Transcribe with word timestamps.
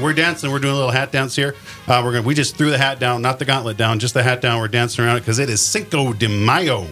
we're 0.00 0.12
dancing. 0.12 0.50
We're 0.50 0.58
doing 0.58 0.74
a 0.74 0.76
little 0.76 0.90
hat 0.90 1.12
dance 1.12 1.36
here. 1.36 1.54
Uh, 1.86 2.02
we're 2.04 2.12
gonna. 2.12 2.26
We 2.26 2.34
just 2.34 2.56
threw 2.56 2.70
the 2.70 2.78
hat 2.78 2.98
down, 2.98 3.22
not 3.22 3.38
the 3.38 3.44
gauntlet 3.44 3.76
down, 3.76 3.98
just 3.98 4.14
the 4.14 4.22
hat 4.22 4.40
down. 4.40 4.60
We're 4.60 4.68
dancing 4.68 5.04
around 5.04 5.16
it 5.16 5.20
because 5.20 5.38
it 5.38 5.50
is 5.50 5.64
Cinco 5.64 6.12
de 6.12 6.28
Mayo 6.28 6.86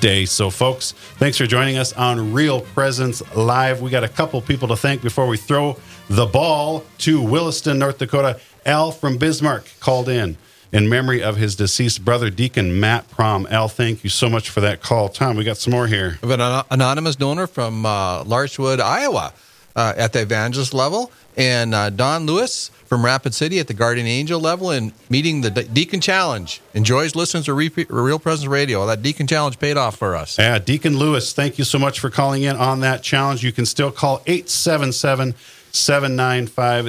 day. 0.00 0.24
So, 0.24 0.50
folks, 0.50 0.92
thanks 0.92 1.38
for 1.38 1.46
joining 1.46 1.76
us 1.76 1.92
on 1.92 2.32
Real 2.32 2.60
Presence 2.60 3.22
Live. 3.34 3.80
We 3.80 3.90
got 3.90 4.04
a 4.04 4.08
couple 4.08 4.40
people 4.40 4.68
to 4.68 4.76
thank 4.76 5.02
before 5.02 5.26
we 5.26 5.36
throw 5.36 5.76
the 6.08 6.26
ball 6.26 6.84
to 6.98 7.22
Williston, 7.22 7.78
North 7.78 7.98
Dakota. 7.98 8.40
Al 8.66 8.92
from 8.92 9.18
Bismarck 9.18 9.66
called 9.80 10.08
in 10.08 10.36
in 10.72 10.88
memory 10.88 11.22
of 11.22 11.36
his 11.36 11.54
deceased 11.54 12.04
brother, 12.04 12.30
Deacon 12.30 12.80
Matt 12.80 13.08
Prom. 13.10 13.46
Al, 13.50 13.68
thank 13.68 14.02
you 14.02 14.10
so 14.10 14.28
much 14.28 14.50
for 14.50 14.60
that 14.60 14.82
call. 14.82 15.08
Tom, 15.08 15.36
we 15.36 15.44
got 15.44 15.56
some 15.56 15.70
more 15.70 15.86
here. 15.86 16.18
We 16.22 16.28
have 16.30 16.40
an 16.40 16.64
anonymous 16.70 17.16
donor 17.16 17.46
from 17.46 17.86
uh, 17.86 18.24
Larchwood, 18.24 18.80
Iowa, 18.80 19.32
uh, 19.76 19.92
at 19.96 20.12
the 20.12 20.22
evangelist 20.22 20.74
level, 20.74 21.12
and 21.36 21.74
uh, 21.74 21.90
Don 21.90 22.26
Lewis 22.26 22.68
from 22.86 23.04
Rapid 23.04 23.34
City 23.34 23.58
at 23.58 23.66
the 23.66 23.74
Guardian 23.74 24.06
Angel 24.06 24.38
level, 24.40 24.70
and 24.70 24.92
meeting 25.08 25.40
the 25.40 25.50
De- 25.50 25.64
Deacon 25.64 26.00
Challenge. 26.00 26.60
Enjoys 26.74 27.14
listening 27.14 27.42
to 27.44 27.54
Re- 27.54 27.86
Real 27.88 28.18
Presence 28.18 28.46
Radio. 28.46 28.86
That 28.86 29.02
Deacon 29.02 29.26
Challenge 29.26 29.58
paid 29.58 29.76
off 29.76 29.96
for 29.96 30.14
us. 30.14 30.38
Yeah, 30.38 30.58
Deacon 30.58 30.98
Lewis, 30.98 31.32
thank 31.32 31.58
you 31.58 31.64
so 31.64 31.78
much 31.78 31.98
for 32.00 32.10
calling 32.10 32.42
in 32.42 32.56
on 32.56 32.80
that 32.80 33.02
challenge. 33.02 33.42
You 33.42 33.52
can 33.52 33.66
still 33.66 33.90
call 33.90 34.20
877- 34.20 35.34
795 35.74 36.84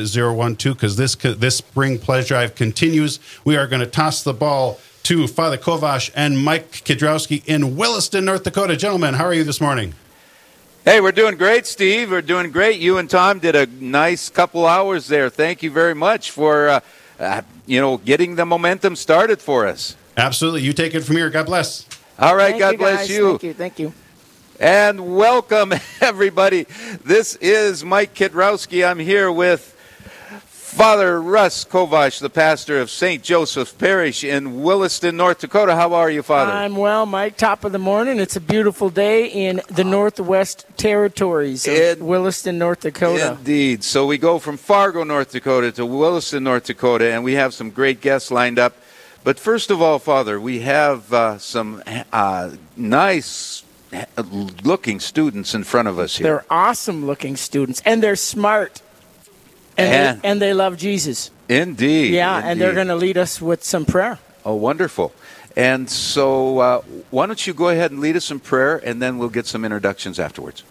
because 0.75 0.95
this 0.95 1.15
this 1.15 1.57
spring 1.57 1.97
pledge 1.97 2.27
drive 2.27 2.53
continues. 2.55 3.19
We 3.43 3.57
are 3.57 3.65
going 3.67 3.79
to 3.79 3.87
toss 3.87 4.23
the 4.23 4.33
ball 4.33 4.79
to 5.03 5.27
Father 5.27 5.57
Kovash 5.57 6.11
and 6.15 6.37
Mike 6.37 6.71
Kidrowski 6.71 7.43
in 7.45 7.75
Williston, 7.75 8.25
North 8.25 8.43
Dakota. 8.43 8.77
Gentlemen, 8.77 9.15
how 9.15 9.25
are 9.25 9.33
you 9.33 9.43
this 9.43 9.59
morning? 9.59 9.95
Hey, 10.85 11.01
we're 11.01 11.11
doing 11.11 11.35
great, 11.35 11.65
Steve. 11.65 12.11
We're 12.11 12.21
doing 12.21 12.51
great. 12.51 12.79
You 12.79 12.99
and 12.99 13.09
Tom 13.09 13.39
did 13.39 13.55
a 13.55 13.65
nice 13.65 14.29
couple 14.29 14.67
hours 14.67 15.07
there. 15.07 15.31
Thank 15.31 15.63
you 15.63 15.71
very 15.71 15.95
much 15.95 16.29
for 16.29 16.69
uh, 16.69 16.79
uh, 17.19 17.41
you 17.65 17.81
know 17.81 17.97
getting 17.97 18.35
the 18.35 18.45
momentum 18.45 18.95
started 18.95 19.41
for 19.41 19.65
us. 19.65 19.95
Absolutely. 20.15 20.61
You 20.61 20.73
take 20.73 20.93
it 20.93 21.01
from 21.01 21.15
here. 21.15 21.31
God 21.31 21.47
bless. 21.47 21.87
All 22.19 22.35
right. 22.35 22.51
Thank 22.51 22.59
God 22.59 22.71
you, 22.73 22.77
bless 22.77 23.09
you. 23.09 23.29
Thank 23.31 23.43
you. 23.43 23.53
Thank 23.55 23.79
you. 23.79 23.93
And 24.59 25.15
welcome, 25.15 25.73
everybody. 26.01 26.67
This 27.03 27.33
is 27.37 27.83
Mike 27.83 28.13
Kidrowski. 28.13 28.87
I'm 28.87 28.99
here 28.99 29.31
with 29.31 29.74
Father 30.75 31.21
Russ 31.21 31.63
Kovash, 31.63 32.19
the 32.19 32.29
pastor 32.29 32.81
of 32.81 32.91
St. 32.91 33.23
Joseph 33.23 33.77
Parish 33.77 34.25
in 34.25 34.61
Williston, 34.61 35.15
North 35.15 35.39
Dakota. 35.39 35.73
How 35.73 35.93
are 35.93 36.11
you, 36.11 36.21
Father? 36.21 36.51
I'm 36.51 36.75
well, 36.75 37.05
Mike. 37.05 37.37
Top 37.37 37.63
of 37.63 37.71
the 37.71 37.79
morning. 37.79 38.19
It's 38.19 38.35
a 38.35 38.41
beautiful 38.41 38.89
day 38.89 39.25
in 39.27 39.61
the 39.69 39.85
Northwest 39.85 40.65
Territories 40.75 41.65
of 41.65 41.73
It- 41.73 42.01
Williston, 42.01 42.57
North 42.57 42.81
Dakota. 42.81 43.37
Indeed. 43.39 43.85
So 43.85 44.05
we 44.05 44.17
go 44.17 44.37
from 44.37 44.57
Fargo, 44.57 45.05
North 45.05 45.31
Dakota 45.31 45.71
to 45.71 45.85
Williston, 45.85 46.43
North 46.43 46.65
Dakota, 46.65 47.09
and 47.13 47.23
we 47.23 47.35
have 47.35 47.53
some 47.53 47.69
great 47.69 48.01
guests 48.01 48.29
lined 48.29 48.59
up. 48.59 48.75
But 49.23 49.39
first 49.39 49.71
of 49.71 49.81
all, 49.81 49.97
Father, 49.97 50.41
we 50.41 50.59
have 50.59 51.11
uh, 51.13 51.37
some 51.37 51.83
uh, 52.11 52.51
nice 52.75 53.63
looking 54.63 54.99
students 54.99 55.55
in 55.55 55.63
front 55.63 55.87
of 55.87 55.97
us 55.99 56.17
here. 56.17 56.25
They're 56.25 56.45
awesome 56.49 57.05
looking 57.05 57.37
students, 57.37 57.81
and 57.85 58.03
they're 58.03 58.17
smart. 58.17 58.81
And, 59.77 59.93
And- 59.93 60.21
they, 60.21 60.27
and 60.27 60.41
they 60.41 60.53
love 60.53 60.77
Jesus. 60.77 61.31
Indeed. 61.47 62.13
Yeah, 62.13 62.41
and 62.43 62.59
they're 62.59 62.73
going 62.73 62.87
to 62.87 62.95
lead 62.95 63.17
us 63.17 63.41
with 63.41 63.63
some 63.63 63.85
prayer. 63.85 64.19
Oh, 64.45 64.55
wonderful. 64.55 65.13
And 65.55 65.89
so, 65.89 66.59
uh, 66.59 66.81
why 67.11 67.27
don't 67.27 67.45
you 67.45 67.53
go 67.53 67.69
ahead 67.69 67.91
and 67.91 67.99
lead 67.99 68.15
us 68.15 68.29
in 68.31 68.39
prayer, 68.39 68.77
and 68.77 69.01
then 69.01 69.17
we'll 69.17 69.29
get 69.29 69.45
some 69.45 69.63
introductions 69.63 70.19
afterwards. 70.19 70.63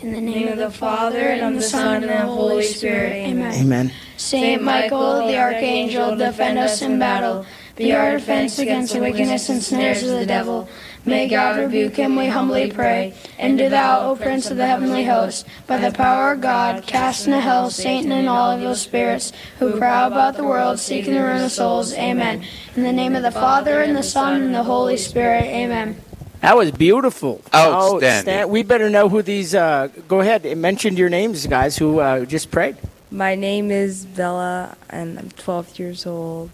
In 0.00 0.12
the 0.12 0.20
name 0.20 0.48
of 0.48 0.58
the 0.58 0.70
Father, 0.70 1.18
and 1.18 1.54
of 1.56 1.62
the 1.62 1.66
Son, 1.66 2.02
and 2.02 2.12
of 2.12 2.28
the 2.28 2.34
Holy 2.34 2.62
Spirit. 2.62 3.12
Amen. 3.12 3.54
Amen. 3.54 3.92
Saint 4.16 4.62
Michael, 4.62 5.26
the 5.26 5.36
Archangel, 5.38 6.14
defend 6.16 6.58
us 6.58 6.82
in 6.82 6.98
battle. 6.98 7.46
Be 7.76 7.92
our 7.92 8.12
defense 8.12 8.58
against 8.60 8.92
the 8.92 9.00
wickedness 9.00 9.48
and 9.48 9.62
snares 9.62 10.02
of 10.04 10.10
the 10.18 10.26
devil. 10.26 10.68
May 11.04 11.28
God 11.28 11.58
rebuke 11.58 11.96
him, 11.96 12.14
we 12.16 12.28
humbly 12.28 12.70
pray. 12.70 13.14
And 13.38 13.58
do 13.58 13.68
thou, 13.68 14.10
O 14.10 14.16
Prince 14.16 14.50
of 14.50 14.56
the 14.56 14.66
heavenly 14.66 15.04
host, 15.04 15.44
by 15.66 15.78
the 15.78 15.90
power 15.90 16.32
of 16.32 16.40
God, 16.40 16.86
cast 16.86 17.26
into 17.26 17.40
hell 17.40 17.68
Satan 17.70 18.12
and 18.12 18.28
all 18.28 18.52
of 18.52 18.60
those 18.60 18.80
spirits 18.80 19.32
who 19.58 19.76
prowl 19.76 20.06
about 20.12 20.36
the 20.36 20.44
world 20.44 20.78
seeking 20.78 21.14
the 21.14 21.20
ruin 21.22 21.42
of 21.42 21.50
souls. 21.52 21.92
Amen. 21.94 22.44
In 22.76 22.84
the 22.84 22.92
name 22.92 23.16
of 23.16 23.22
the 23.22 23.32
Father, 23.32 23.82
and 23.82 23.96
the 23.96 24.02
Son, 24.04 24.40
and 24.40 24.54
the 24.54 24.62
Holy 24.62 24.96
Spirit. 24.96 25.42
Amen. 25.44 25.96
That 26.40 26.56
was 26.56 26.70
beautiful. 26.70 27.42
Outstanding. 27.54 28.34
Outsta- 28.34 28.48
We 28.48 28.62
better 28.62 28.88
know 28.88 29.08
who 29.08 29.20
these. 29.20 29.54
Uh, 29.54 29.88
go 30.08 30.20
ahead. 30.20 30.46
and 30.46 30.62
Mention 30.62 30.96
your 30.96 31.08
names, 31.08 31.46
guys, 31.46 31.76
who 31.76 31.98
uh, 31.98 32.24
just 32.24 32.50
prayed. 32.50 32.76
My 33.10 33.34
name 33.34 33.70
is 33.70 34.04
Bella, 34.06 34.76
and 34.90 35.18
I'm 35.18 35.30
12 35.30 35.78
years 35.78 36.06
old, 36.06 36.50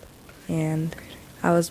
and 0.49 0.95
I 1.43 1.51
was 1.53 1.71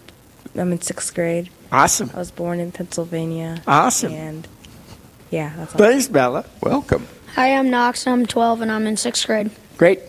I'm 0.56 0.72
in 0.72 0.82
sixth 0.82 1.14
grade. 1.14 1.50
Awesome. 1.72 2.10
I 2.14 2.18
was 2.20 2.32
born 2.32 2.60
in 2.60 2.72
Pennsylvania. 2.72 3.62
Awesome. 3.68 4.12
And 4.14 4.48
yeah, 5.30 5.54
that's 5.56 5.74
all. 5.76 5.80
Thanks, 5.80 6.08
Bella. 6.08 6.46
Welcome. 6.62 7.08
Hi, 7.36 7.56
I'm 7.56 7.70
Knox. 7.70 8.08
I'm 8.08 8.26
12, 8.26 8.62
and 8.62 8.72
I'm 8.72 8.88
in 8.88 8.98
sixth 8.98 9.28
grade. 9.28 9.52
Great. 9.78 10.00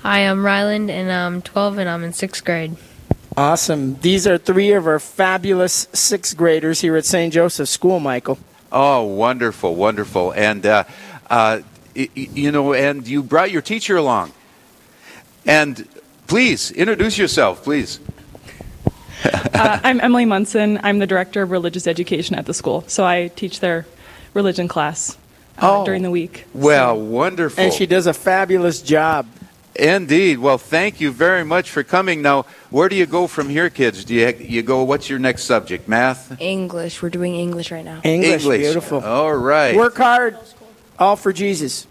Hi, 0.00 0.20
I'm 0.20 0.44
Ryland, 0.44 0.90
and 0.90 1.12
I'm 1.12 1.42
12, 1.42 1.78
and 1.78 1.88
I'm 1.88 2.02
in 2.02 2.12
sixth 2.14 2.44
grade. 2.44 2.76
Awesome. 3.36 3.96
These 4.00 4.26
are 4.26 4.38
three 4.38 4.72
of 4.72 4.86
our 4.86 4.98
fabulous 4.98 5.86
sixth 5.92 6.34
graders 6.36 6.80
here 6.80 6.96
at 6.96 7.04
St. 7.04 7.32
Joseph's 7.34 7.70
School, 7.70 8.00
Michael. 8.00 8.38
Oh, 8.72 9.02
wonderful, 9.04 9.74
wonderful. 9.74 10.32
And, 10.32 10.64
uh, 10.64 10.84
uh, 11.28 11.60
y- 11.94 12.08
y- 12.16 12.28
you 12.32 12.50
know, 12.50 12.72
and 12.72 13.06
you 13.06 13.22
brought 13.22 13.50
your 13.50 13.60
teacher 13.62 13.96
along. 13.96 14.32
And 15.44 15.86
please, 16.26 16.70
introduce 16.70 17.18
yourself, 17.18 17.62
please. 17.62 18.00
Uh, 19.56 19.80
I'm 19.82 20.00
Emily 20.00 20.26
Munson. 20.26 20.78
I'm 20.82 20.98
the 20.98 21.06
director 21.06 21.40
of 21.42 21.50
religious 21.50 21.86
education 21.86 22.36
at 22.36 22.44
the 22.44 22.52
school. 22.52 22.84
So 22.88 23.04
I 23.04 23.28
teach 23.28 23.60
their 23.60 23.86
religion 24.34 24.68
class 24.68 25.16
uh, 25.56 25.80
Oh. 25.80 25.84
during 25.86 26.02
the 26.02 26.10
week. 26.10 26.44
Well, 26.52 27.00
wonderful. 27.00 27.62
And 27.64 27.72
she 27.72 27.86
does 27.86 28.06
a 28.06 28.12
fabulous 28.12 28.82
job. 28.82 29.26
Indeed. 29.74 30.38
Well, 30.38 30.58
thank 30.58 31.00
you 31.00 31.10
very 31.10 31.42
much 31.44 31.70
for 31.70 31.82
coming. 31.82 32.20
Now, 32.20 32.44
where 32.68 32.88
do 32.90 32.96
you 32.96 33.06
go 33.06 33.26
from 33.26 33.48
here, 33.48 33.70
kids? 33.70 34.04
Do 34.04 34.14
you, 34.14 34.34
you 34.38 34.62
go, 34.62 34.84
what's 34.84 35.08
your 35.08 35.18
next 35.18 35.44
subject? 35.44 35.88
Math? 35.88 36.38
English. 36.40 37.00
We're 37.00 37.08
doing 37.10 37.34
English 37.34 37.72
right 37.72 37.84
now. 37.84 38.00
English, 38.04 38.44
beautiful. 38.44 39.00
All 39.02 39.34
right. 39.34 39.74
Work 39.74 39.96
hard, 39.96 40.36
all 40.98 41.16
for 41.16 41.32
Jesus. 41.32 41.86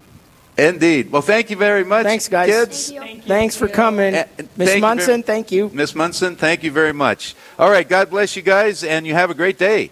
Indeed. 0.58 1.12
Well, 1.12 1.22
thank 1.22 1.50
you 1.50 1.56
very 1.56 1.84
much. 1.84 2.04
Thanks, 2.04 2.28
guys. 2.28 2.48
Kids. 2.48 2.92
Thanks 3.26 3.56
for 3.56 3.68
coming. 3.68 4.14
Uh, 4.14 4.26
Miss 4.56 4.80
Munson, 4.80 5.06
very- 5.06 5.22
thank 5.22 5.52
you. 5.52 5.70
Miss 5.72 5.94
Munson, 5.94 6.34
thank 6.34 6.62
you 6.62 6.70
very 6.70 6.92
much. 6.94 7.34
All 7.58 7.70
right, 7.70 7.86
God 7.86 8.08
bless 8.08 8.36
you 8.36 8.42
guys, 8.42 8.82
and 8.82 9.06
you 9.06 9.12
have 9.12 9.30
a 9.30 9.34
great 9.34 9.58
day. 9.58 9.90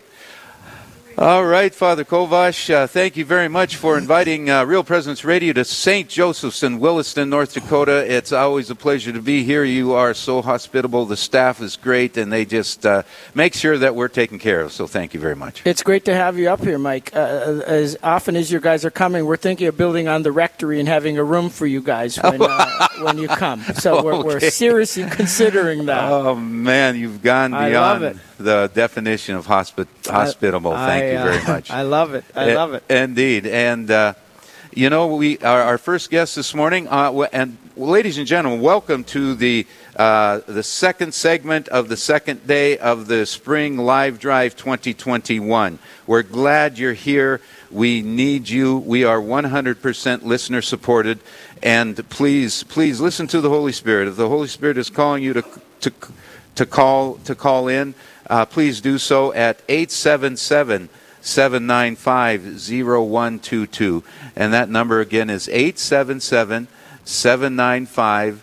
All 1.16 1.46
right, 1.46 1.72
Father 1.72 2.04
Kovash, 2.04 2.74
uh, 2.74 2.88
thank 2.88 3.16
you 3.16 3.24
very 3.24 3.46
much 3.46 3.76
for 3.76 3.96
inviting 3.96 4.50
uh, 4.50 4.64
Real 4.64 4.82
Presence 4.82 5.24
Radio 5.24 5.52
to 5.52 5.64
St. 5.64 6.08
Joseph's 6.08 6.64
in 6.64 6.80
Williston, 6.80 7.30
North 7.30 7.54
Dakota. 7.54 8.04
It's 8.12 8.32
always 8.32 8.68
a 8.68 8.74
pleasure 8.74 9.12
to 9.12 9.22
be 9.22 9.44
here. 9.44 9.62
You 9.62 9.92
are 9.92 10.12
so 10.12 10.42
hospitable. 10.42 11.06
The 11.06 11.16
staff 11.16 11.60
is 11.60 11.76
great, 11.76 12.16
and 12.16 12.32
they 12.32 12.44
just 12.44 12.84
uh, 12.84 13.04
make 13.32 13.54
sure 13.54 13.78
that 13.78 13.94
we're 13.94 14.08
taken 14.08 14.40
care 14.40 14.60
of. 14.62 14.72
So 14.72 14.88
thank 14.88 15.14
you 15.14 15.20
very 15.20 15.36
much. 15.36 15.62
It's 15.64 15.84
great 15.84 16.04
to 16.06 16.14
have 16.16 16.36
you 16.36 16.50
up 16.50 16.64
here, 16.64 16.78
Mike. 16.78 17.14
Uh, 17.14 17.62
as 17.64 17.96
often 18.02 18.34
as 18.34 18.50
you 18.50 18.58
guys 18.58 18.84
are 18.84 18.90
coming, 18.90 19.24
we're 19.24 19.36
thinking 19.36 19.68
of 19.68 19.76
building 19.76 20.08
on 20.08 20.24
the 20.24 20.32
rectory 20.32 20.80
and 20.80 20.88
having 20.88 21.16
a 21.16 21.22
room 21.22 21.48
for 21.48 21.64
you 21.64 21.80
guys 21.80 22.16
when, 22.16 22.42
uh, 22.42 22.88
when 23.02 23.18
you 23.18 23.28
come. 23.28 23.62
So 23.74 24.02
we're, 24.02 24.20
we're 24.20 24.40
seriously 24.40 25.04
considering 25.08 25.86
that. 25.86 26.10
Oh 26.10 26.34
man, 26.34 26.96
you've 26.96 27.22
gone 27.22 27.52
beyond. 27.52 27.76
I 27.76 27.92
love 27.92 28.02
it. 28.02 28.16
The 28.38 28.70
definition 28.74 29.34
of 29.36 29.46
hospi- 29.46 29.86
hospitable. 30.06 30.72
Thank 30.72 31.04
I, 31.04 31.10
you 31.12 31.18
uh, 31.18 31.24
very 31.24 31.44
much. 31.54 31.70
I 31.70 31.82
love 31.82 32.14
it. 32.14 32.24
I 32.34 32.50
Eh, 32.50 32.54
love 32.54 32.74
it. 32.74 32.84
Indeed, 32.90 33.46
and 33.46 33.90
uh, 33.90 34.14
you 34.72 34.90
know, 34.90 35.14
we 35.14 35.38
our, 35.38 35.62
our 35.62 35.78
first 35.78 36.10
guest 36.10 36.34
this 36.36 36.54
morning, 36.54 36.88
uh, 36.88 37.12
and 37.32 37.56
ladies 37.76 38.18
and 38.18 38.26
gentlemen, 38.26 38.60
welcome 38.60 39.04
to 39.04 39.34
the 39.34 39.66
uh, 39.96 40.40
the 40.48 40.62
second 40.64 41.14
segment 41.14 41.68
of 41.68 41.88
the 41.88 41.96
second 41.96 42.46
day 42.46 42.76
of 42.78 43.06
the 43.06 43.24
Spring 43.26 43.76
Live 43.78 44.18
Drive 44.18 44.56
2021. 44.56 45.78
We're 46.06 46.22
glad 46.22 46.78
you're 46.78 46.92
here. 46.94 47.40
We 47.70 48.02
need 48.02 48.48
you. 48.48 48.78
We 48.78 49.04
are 49.04 49.18
100% 49.20 50.22
listener 50.22 50.62
supported, 50.62 51.18
and 51.62 52.08
please, 52.08 52.62
please 52.64 53.00
listen 53.00 53.26
to 53.28 53.40
the 53.40 53.48
Holy 53.48 53.72
Spirit. 53.72 54.08
If 54.08 54.16
the 54.16 54.28
Holy 54.28 54.48
Spirit 54.48 54.78
is 54.78 54.90
calling 54.90 55.22
you 55.22 55.32
to 55.34 55.44
to 55.80 55.92
to 56.56 56.66
call 56.66 57.14
to 57.24 57.34
call 57.34 57.68
in, 57.68 57.94
uh, 58.28 58.44
please 58.46 58.80
do 58.80 58.98
so 58.98 59.32
at 59.32 59.60
877 59.68 60.88
795 61.20 62.42
0122. 62.42 64.04
And 64.36 64.52
that 64.52 64.68
number 64.68 65.00
again 65.00 65.30
is 65.30 65.48
877 65.48 66.68
795 67.04 68.42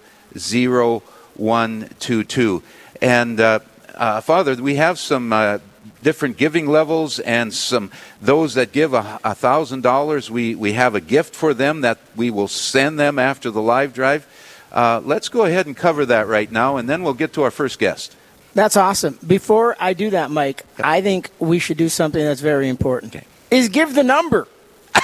0122. 1.37 2.63
And 3.01 3.39
uh, 3.39 3.59
uh, 3.95 4.21
Father, 4.21 4.55
we 4.55 4.75
have 4.75 4.97
some 4.99 5.31
uh, 5.33 5.59
different 6.01 6.37
giving 6.37 6.67
levels 6.67 7.19
and 7.19 7.53
some 7.53 7.91
those 8.21 8.55
that 8.55 8.71
give 8.71 8.93
a 8.93 9.35
thousand 9.35 9.81
dollars 9.81 10.31
we 10.31 10.55
we 10.55 10.73
have 10.73 10.95
a 10.95 11.01
gift 11.01 11.35
for 11.35 11.53
them 11.53 11.81
that 11.81 11.99
we 12.15 12.31
will 12.31 12.47
send 12.47 12.99
them 12.99 13.19
after 13.19 13.51
the 13.51 13.61
live 13.61 13.93
drive 13.93 14.27
uh, 14.71 14.99
let's 15.03 15.29
go 15.29 15.45
ahead 15.45 15.67
and 15.67 15.77
cover 15.77 16.03
that 16.05 16.27
right 16.27 16.51
now 16.51 16.77
and 16.77 16.89
then 16.89 17.03
we'll 17.03 17.13
get 17.13 17.33
to 17.33 17.43
our 17.43 17.51
first 17.51 17.77
guest 17.77 18.15
That's 18.53 18.75
awesome. 18.75 19.17
Before 19.25 19.75
I 19.79 19.93
do 19.93 20.09
that, 20.11 20.29
Mike, 20.29 20.65
I 20.83 21.01
think 21.01 21.29
we 21.39 21.59
should 21.59 21.77
do 21.77 21.89
something 21.89 22.23
that's 22.23 22.41
very 22.41 22.67
important. 22.67 23.15
Is 23.49 23.69
give 23.69 23.95
the 23.95 24.03
number. 24.03 24.47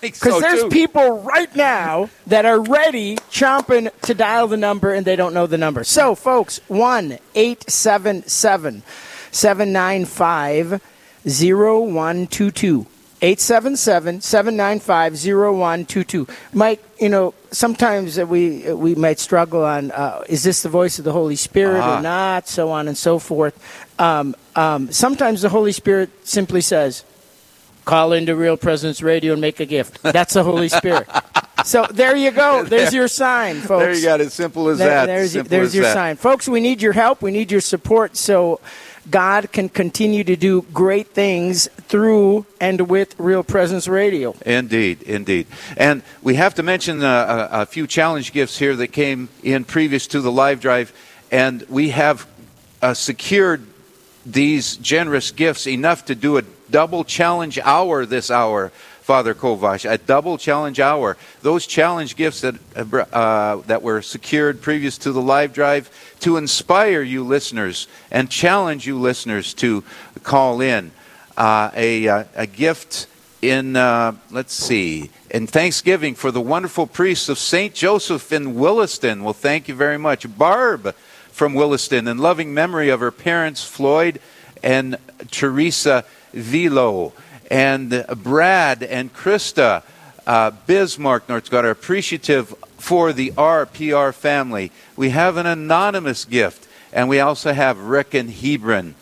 Because 0.00 0.34
so, 0.34 0.40
there's 0.40 0.62
too. 0.62 0.68
people 0.68 1.20
right 1.22 1.54
now 1.54 2.10
that 2.26 2.44
are 2.44 2.60
ready, 2.60 3.16
chomping 3.30 3.88
to 4.02 4.14
dial 4.14 4.48
the 4.48 4.56
number, 4.56 4.92
and 4.92 5.06
they 5.06 5.14
don't 5.14 5.32
know 5.32 5.46
the 5.46 5.58
number. 5.58 5.84
So, 5.84 6.16
folks, 6.16 6.60
1 6.66 7.18
877 7.36 8.82
795 9.30 10.80
0122. 11.24 12.86
877 13.22 14.20
795 14.20 15.12
0122. 15.14 16.26
Mike, 16.52 16.82
you 17.00 17.08
know, 17.08 17.34
sometimes 17.52 18.18
we, 18.18 18.72
we 18.72 18.96
might 18.96 19.20
struggle 19.20 19.64
on 19.64 19.92
uh, 19.92 20.24
is 20.28 20.42
this 20.42 20.62
the 20.62 20.68
voice 20.68 20.98
of 20.98 21.04
the 21.04 21.12
Holy 21.12 21.36
Spirit 21.36 21.80
Ah. 21.80 21.98
or 21.98 22.02
not, 22.02 22.48
so 22.48 22.70
on 22.70 22.88
and 22.88 22.98
so 22.98 23.20
forth. 23.20 23.56
Um, 24.00 24.34
um, 24.56 24.90
sometimes 24.90 25.42
the 25.42 25.48
Holy 25.48 25.70
Spirit 25.72 26.10
simply 26.26 26.60
says, 26.60 27.04
call 27.84 28.12
into 28.12 28.34
Real 28.34 28.56
Presence 28.56 29.02
Radio 29.02 29.32
and 29.32 29.40
make 29.40 29.60
a 29.60 29.66
gift. 29.66 30.02
That's 30.02 30.34
the 30.34 30.42
Holy 30.42 30.68
Spirit. 30.68 31.08
so 31.64 31.86
there 31.92 32.16
you 32.16 32.32
go. 32.32 32.64
There's 32.64 32.92
your 32.92 33.06
sign, 33.08 33.60
folks. 33.60 33.68
there 33.84 33.94
you 33.94 34.02
got 34.02 34.20
it 34.20 34.32
simple 34.32 34.68
as 34.68 34.78
There- 34.78 34.88
that 34.88 35.06
There's, 35.06 35.32
Simple 35.32 35.48
there's 35.50 35.68
as 35.68 35.74
your 35.76 35.84
that. 35.84 35.94
sign. 35.94 36.16
Folks, 36.16 36.48
we 36.48 36.60
need 36.60 36.82
your 36.82 36.92
help. 36.92 37.22
We 37.22 37.30
need 37.30 37.52
your 37.52 37.60
support 37.60 38.16
so 38.16 38.60
God 39.10 39.52
can 39.52 39.68
continue 39.68 40.24
to 40.24 40.36
do 40.36 40.62
great 40.72 41.08
things 41.08 41.68
through 41.88 42.46
and 42.60 42.88
with 42.88 43.18
Real 43.18 43.42
Presence 43.42 43.88
Radio. 43.88 44.34
Indeed, 44.46 45.02
indeed. 45.02 45.46
And 45.76 46.02
we 46.22 46.36
have 46.36 46.54
to 46.54 46.62
mention 46.62 47.02
uh, 47.02 47.48
a, 47.50 47.62
a 47.62 47.66
few 47.66 47.86
challenge 47.86 48.32
gifts 48.32 48.58
here 48.58 48.76
that 48.76 48.88
came 48.88 49.28
in 49.42 49.64
previous 49.64 50.06
to 50.08 50.20
the 50.20 50.30
live 50.30 50.60
drive. 50.60 50.92
And 51.30 51.64
we 51.68 51.90
have 51.90 52.26
uh, 52.80 52.94
secured 52.94 53.66
these 54.24 54.76
generous 54.76 55.30
gifts 55.30 55.66
enough 55.66 56.04
to 56.06 56.14
do 56.14 56.36
a 56.36 56.42
double 56.70 57.04
challenge 57.04 57.58
hour 57.58 58.06
this 58.06 58.30
hour, 58.30 58.72
Father 59.12 59.34
Kovash. 59.34 59.84
A 59.84 59.98
double 59.98 60.38
challenge 60.38 60.80
hour. 60.80 61.18
Those 61.42 61.66
challenge 61.66 62.16
gifts 62.16 62.40
that, 62.40 62.54
uh, 63.12 63.56
that 63.66 63.82
were 63.82 64.00
secured 64.00 64.62
previous 64.62 64.96
to 64.96 65.12
the 65.12 65.20
live 65.20 65.52
drive 65.52 65.90
to 66.20 66.38
inspire 66.38 67.02
you 67.02 67.22
listeners 67.22 67.88
and 68.10 68.30
challenge 68.30 68.86
you 68.86 68.98
listeners 68.98 69.52
to 69.52 69.84
call 70.22 70.62
in. 70.62 70.92
Uh, 71.36 71.70
a, 71.74 72.08
uh, 72.08 72.24
a 72.34 72.46
gift 72.46 73.06
in, 73.42 73.76
uh, 73.76 74.16
let's 74.30 74.54
see, 74.54 75.10
in 75.28 75.46
Thanksgiving 75.46 76.14
for 76.14 76.30
the 76.30 76.40
wonderful 76.40 76.86
priests 76.86 77.28
of 77.28 77.38
St. 77.38 77.74
Joseph 77.74 78.32
in 78.32 78.54
Williston. 78.54 79.24
Well, 79.24 79.34
thank 79.34 79.68
you 79.68 79.74
very 79.74 79.98
much. 79.98 80.24
Barb 80.38 80.94
from 81.30 81.52
Williston, 81.52 82.08
in 82.08 82.16
loving 82.16 82.54
memory 82.54 82.88
of 82.88 83.00
her 83.00 83.10
parents, 83.10 83.62
Floyd 83.62 84.20
and 84.62 84.96
Teresa 85.30 86.06
Vilo, 86.34 87.12
and 87.52 88.06
Brad 88.16 88.82
and 88.82 89.12
Krista 89.12 89.82
uh, 90.26 90.52
Bismarck, 90.66 91.28
North 91.28 91.44
Dakota, 91.44 91.68
are 91.68 91.72
appreciative 91.72 92.48
for 92.78 93.12
the 93.12 93.32
RPR 93.32 94.14
family. 94.14 94.72
We 94.96 95.10
have 95.10 95.36
an 95.36 95.44
anonymous 95.44 96.24
gift, 96.24 96.66
and 96.94 97.10
we 97.10 97.20
also 97.20 97.52
have 97.52 97.78
Rick 97.78 98.14
and 98.14 98.30
Hebron. 98.30 98.94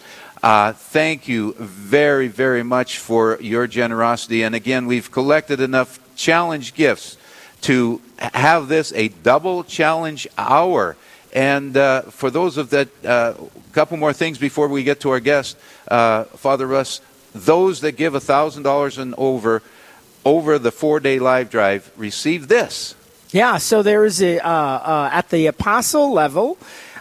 Uh, 0.43 0.73
thank 0.73 1.29
you 1.29 1.53
very, 1.59 2.27
very 2.27 2.65
much 2.65 2.99
for 2.99 3.39
your 3.41 3.69
generosity. 3.69 4.43
And 4.43 4.57
again, 4.57 4.87
we've 4.87 5.13
collected 5.13 5.61
enough 5.61 6.01
challenge 6.17 6.75
gifts 6.75 7.19
to 7.61 8.03
have 8.19 8.67
this 8.67 8.93
a 8.95 9.09
double 9.09 9.63
challenge 9.63 10.27
hour. 10.37 10.97
And 11.33 11.77
uh, 11.77 12.03
for 12.03 12.31
those 12.31 12.57
of 12.57 12.71
that, 12.71 12.89
a 13.05 13.37
couple 13.73 13.97
more 13.97 14.13
things 14.13 14.39
before 14.39 14.67
we 14.67 14.83
get 14.83 14.99
to 15.01 15.11
our 15.11 15.21
guest, 15.21 15.57
uh, 15.87 16.25
Father 16.25 16.67
Russ. 16.67 17.01
Those 17.35 17.81
that 17.81 17.93
give 17.93 18.21
thousand 18.23 18.63
dollars 18.65 18.99
and 18.99 19.15
over, 19.17 19.63
over 20.25 20.59
the 20.59 20.73
four-day 20.73 21.19
live 21.19 21.51
drive, 21.51 21.91
receive 21.97 22.49
this. 22.49 22.95
Yeah, 23.31 23.59
so 23.59 23.83
there 23.83 24.05
is 24.05 24.21
a, 24.21 24.41
uh, 24.41 24.51
uh, 24.51 25.11
at 25.13 25.31
the 25.31 25.47
apostle 25.47 26.13
level, 26.13 26.59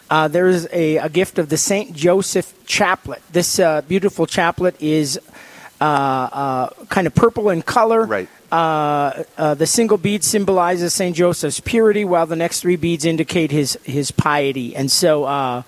uh, 0.10 0.28
there 0.28 0.48
is 0.48 0.68
a, 0.72 0.98
a 0.98 1.10
gift 1.10 1.38
of 1.38 1.50
the 1.50 1.58
St. 1.58 1.94
Joseph 1.94 2.54
chaplet. 2.66 3.22
This 3.31 3.60
uh, 3.60 3.81
beautiful 3.81 4.26
chaplet 4.26 4.76
is 4.81 5.20
uh, 5.80 5.84
uh, 5.84 6.70
kind 6.90 7.08
of 7.08 7.16
purple 7.16 7.50
in 7.50 7.62
color. 7.62 8.06
Right. 8.06 8.30
Uh, 8.52 9.24
uh, 9.38 9.54
the 9.54 9.68
single 9.68 9.98
bead 9.98 10.24
symbolizes 10.24 10.94
St. 10.94 11.16
Joseph's 11.16 11.60
purity, 11.60 12.04
while 12.06 12.26
the 12.26 12.36
next 12.36 12.62
three 12.62 12.76
beads 12.76 13.06
indicate 13.06 13.52
his, 13.52 13.78
his 13.84 14.10
piety. 14.10 14.76
And 14.76 14.92
so 14.92 15.26
uh, 15.26 15.62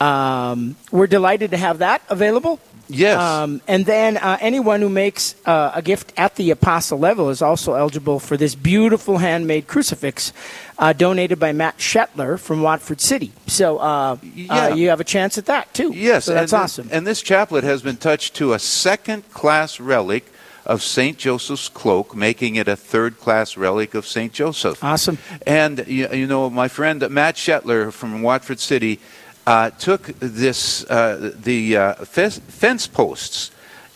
um, 0.00 0.76
we're 0.92 1.08
delighted 1.08 1.50
to 1.50 1.56
have 1.56 1.78
that 1.78 2.02
available. 2.08 2.60
Yes. 2.92 3.18
Um, 3.18 3.60
and 3.66 3.86
then 3.86 4.16
uh, 4.16 4.38
anyone 4.40 4.80
who 4.80 4.88
makes 4.88 5.34
uh, 5.46 5.72
a 5.74 5.82
gift 5.82 6.12
at 6.16 6.36
the 6.36 6.50
apostle 6.50 6.98
level 6.98 7.30
is 7.30 7.42
also 7.42 7.74
eligible 7.74 8.18
for 8.20 8.36
this 8.36 8.54
beautiful 8.54 9.18
handmade 9.18 9.66
crucifix 9.66 10.32
uh, 10.78 10.92
donated 10.92 11.38
by 11.38 11.52
Matt 11.52 11.78
Shetler 11.78 12.38
from 12.38 12.62
Watford 12.62 13.00
City. 13.00 13.32
So 13.46 13.78
uh, 13.78 14.16
Yeah. 14.22 14.66
uh, 14.66 14.74
you 14.74 14.88
have 14.90 15.00
a 15.00 15.04
chance 15.04 15.38
at 15.38 15.46
that 15.46 15.72
too. 15.74 15.92
Yes, 15.94 16.26
so 16.26 16.34
that's 16.34 16.52
and, 16.52 16.62
awesome. 16.62 16.88
And 16.92 17.06
this 17.06 17.22
chaplet 17.22 17.64
has 17.64 17.82
been 17.82 17.96
touched 17.96 18.34
to 18.36 18.52
a 18.52 18.58
second-class 18.58 19.80
relic 19.80 20.26
of 20.64 20.80
Saint 20.82 21.18
Joseph's 21.18 21.68
cloak, 21.68 22.14
making 22.14 22.54
it 22.54 22.68
a 22.68 22.76
third-class 22.76 23.56
relic 23.56 23.94
of 23.94 24.06
Saint 24.06 24.32
Joseph. 24.32 24.82
awesome. 24.84 25.18
And 25.44 25.84
you, 25.88 26.08
you 26.12 26.26
know, 26.26 26.48
my 26.50 26.68
friend 26.68 27.08
Matt 27.10 27.34
Shetler 27.34 27.92
from 27.92 28.22
Watford 28.22 28.60
City 28.60 29.00
uh, 29.46 29.70
took 29.70 30.06
this 30.20 30.88
uh, 30.90 31.32
the 31.34 31.76
uh, 31.76 31.94
fence, 32.04 32.86
posts 32.86 33.50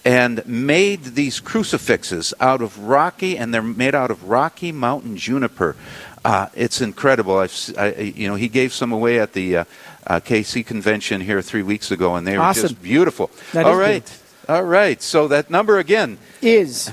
and 0.05 0.47
made 0.47 1.03
these 1.03 1.41
crucifixes 1.41 2.33
out 2.41 2.63
of 2.63 2.79
rocky, 2.79 3.37
and 3.37 3.53
they're 3.53 3.63
made 3.63 3.95
out 3.95 4.11
of 4.11 4.29
Rocky 4.29 4.71
Mountain 4.71 5.17
juniper. 5.17 5.75
Uh, 6.25 6.49
it's 6.55 6.81
incredible. 6.81 7.39
I've, 7.39 7.75
I, 7.79 7.93
you 7.93 8.29
know, 8.29 8.35
he 8.35 8.49
gave 8.49 8.73
some 8.73 8.93
away 8.93 9.19
at 9.21 9.33
the 9.33 9.59
uh, 9.59 9.65
uh, 10.07 10.21
KC 10.21 10.65
convention 10.67 11.21
here 11.21 11.43
three 11.43 11.63
weeks 11.63 11.91
ago, 11.91 12.17
and 12.17 12.27
they 12.27 12.37
were 12.37 12.45
Awesome. 12.45 12.63
just 12.63 12.83
beautiful. 12.83 13.31
That 13.53 13.67
All 13.67 13.77
right, 13.77 14.19
all 14.49 14.65
right. 14.65 15.01
So 15.03 15.29
that 15.29 15.51
number 15.51 15.79
again, 15.79 16.19
Is 16.43 16.91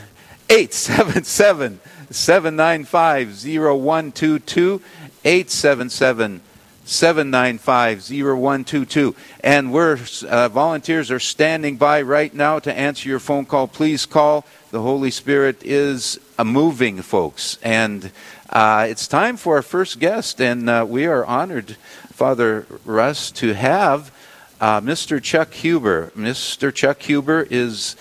877 6.86 7.32
795 7.32 8.10
0122. 8.10 9.16
877 9.16 9.16
795 9.16 9.16
0122. 9.16 9.16
And 9.42 9.74
we're, 9.74 10.00
uh, 10.30 10.50
volunteers 10.50 11.12
are 11.12 11.20
standing 11.20 11.78
by 11.78 12.02
right 12.02 12.34
now 12.34 12.60
to 12.60 12.74
answer 12.74 13.08
your 13.08 13.20
phone 13.20 13.46
call. 13.46 13.68
Please 13.68 14.06
call. 14.06 14.46
The 14.72 14.82
Holy 14.82 15.12
Spirit 15.12 15.64
is 15.64 16.20
a 16.38 16.44
moving, 16.44 17.02
folks. 17.02 17.58
And 17.64 18.12
uh, 18.50 18.88
it's 18.90 19.08
time 19.08 19.38
for 19.38 19.56
our 19.56 19.62
first 19.62 20.00
guest, 20.00 20.42
and 20.42 20.70
uh, 20.70 20.86
we 20.88 21.06
are 21.06 21.26
honored, 21.26 21.78
Father 22.12 22.66
Russ, 22.84 23.32
to 23.32 23.54
have 23.54 24.12
uh, 24.60 24.82
Mr. 24.82 25.22
Chuck 25.24 25.54
Huber. 25.54 26.12
Mr. 26.18 26.74
Chuck 26.74 27.02
Huber 27.04 27.48
is 27.50 27.96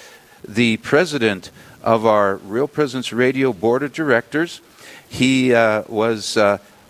the 0.47 0.79
president 0.79 1.51
of 1.83 2.05
our 2.05 2.37
Real 2.37 2.67
Presence 2.67 3.13
Radio 3.13 3.53
Board 3.53 3.83
of 3.83 3.93
Directors. 3.93 4.61
He 5.09 5.55
uh, 5.55 5.85
was 5.89 6.37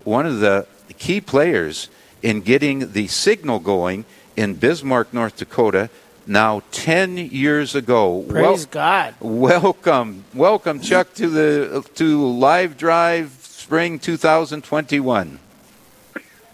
one 0.05 0.27
of 0.27 0.41
the 0.41 0.67
key 1.03 1.21
players 1.21 1.89
in 2.23 2.41
getting 2.41 2.93
the 2.93 3.09
signal 3.09 3.59
going 3.59 4.05
in 4.37 4.55
Bismarck, 4.55 5.13
North 5.13 5.37
Dakota, 5.37 5.91
now 6.29 6.63
10 6.71 7.17
years 7.17 7.75
ago. 7.75 8.25
Praise 8.29 8.67
God. 8.67 9.17
Welcome, 9.19 10.25
welcome, 10.33 10.79
Chuck, 10.79 11.13
to 11.15 11.29
the 11.29 11.85
to 11.97 12.25
Live 12.25 12.79
Drive 12.79 13.33
Spring 13.43 13.99
2021. 13.99 15.41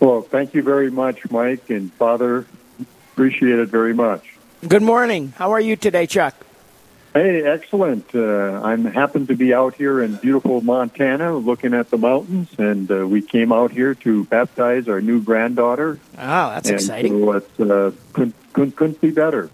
Well, 0.00 0.22
thank 0.22 0.54
you 0.54 0.62
very 0.62 0.90
much, 0.90 1.30
Mike 1.30 1.68
and 1.68 1.92
Father. 1.92 2.46
Appreciate 3.12 3.58
it 3.58 3.68
very 3.68 3.92
much. 3.92 4.34
Good 4.66 4.82
morning. 4.82 5.34
How 5.36 5.52
are 5.52 5.60
you 5.60 5.76
today, 5.76 6.06
Chuck? 6.06 6.34
Hey, 7.18 7.42
excellent. 7.42 8.14
Uh, 8.14 8.60
I'm 8.62 8.84
happen 8.84 9.26
to 9.26 9.34
be 9.34 9.52
out 9.52 9.74
here 9.74 10.00
in 10.00 10.14
beautiful 10.14 10.60
Montana, 10.60 11.36
looking 11.36 11.74
at 11.74 11.90
the 11.90 11.98
mountains, 11.98 12.48
and 12.58 12.88
uh, 12.88 13.08
we 13.08 13.22
came 13.22 13.50
out 13.50 13.72
here 13.72 13.96
to 13.96 14.24
baptize 14.26 14.86
our 14.86 15.00
new 15.00 15.20
granddaughter. 15.20 15.98
Oh, 16.16 16.50
that's 16.50 16.68
and 16.68 16.76
exciting. 16.76 17.20
So 17.20 17.32
it's, 17.32 17.58
uh, 17.58 17.90
couldn't, 18.12 18.36
couldn't, 18.52 18.76
couldn't 18.76 19.00
be 19.00 19.10
better. 19.10 19.50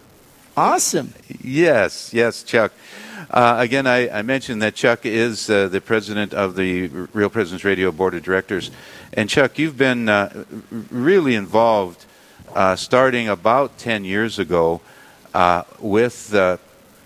Awesome. 0.54 1.14
Yes, 1.40 2.12
yes, 2.12 2.42
Chuck. 2.42 2.72
Uh, 3.30 3.56
again, 3.58 3.86
I, 3.86 4.10
I 4.10 4.20
mentioned 4.20 4.60
that 4.60 4.74
Chuck 4.74 5.06
is 5.06 5.48
uh, 5.48 5.68
the 5.68 5.80
president 5.80 6.34
of 6.34 6.56
the 6.56 6.88
Real 7.14 7.30
Presence 7.30 7.64
Radio 7.64 7.90
Board 7.90 8.12
of 8.12 8.22
Directors. 8.22 8.70
And 9.14 9.30
Chuck, 9.30 9.58
you've 9.58 9.78
been 9.78 10.10
uh, 10.10 10.44
really 10.90 11.34
involved 11.34 12.04
uh, 12.54 12.76
starting 12.76 13.26
about 13.26 13.78
10 13.78 14.04
years 14.04 14.38
ago 14.38 14.82
uh, 15.32 15.62
with 15.80 16.34
uh, 16.34 16.58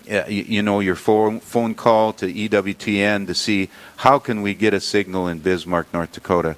uh, 0.09 0.25
you, 0.27 0.43
you 0.43 0.61
know 0.61 0.79
your 0.79 0.95
phone 0.95 1.39
phone 1.39 1.75
call 1.75 2.13
to 2.13 2.31
EWTN 2.31 3.27
to 3.27 3.33
see 3.33 3.69
how 3.97 4.19
can 4.19 4.41
we 4.41 4.53
get 4.53 4.73
a 4.73 4.79
signal 4.79 5.27
in 5.27 5.39
Bismarck, 5.39 5.93
North 5.93 6.11
Dakota, 6.11 6.55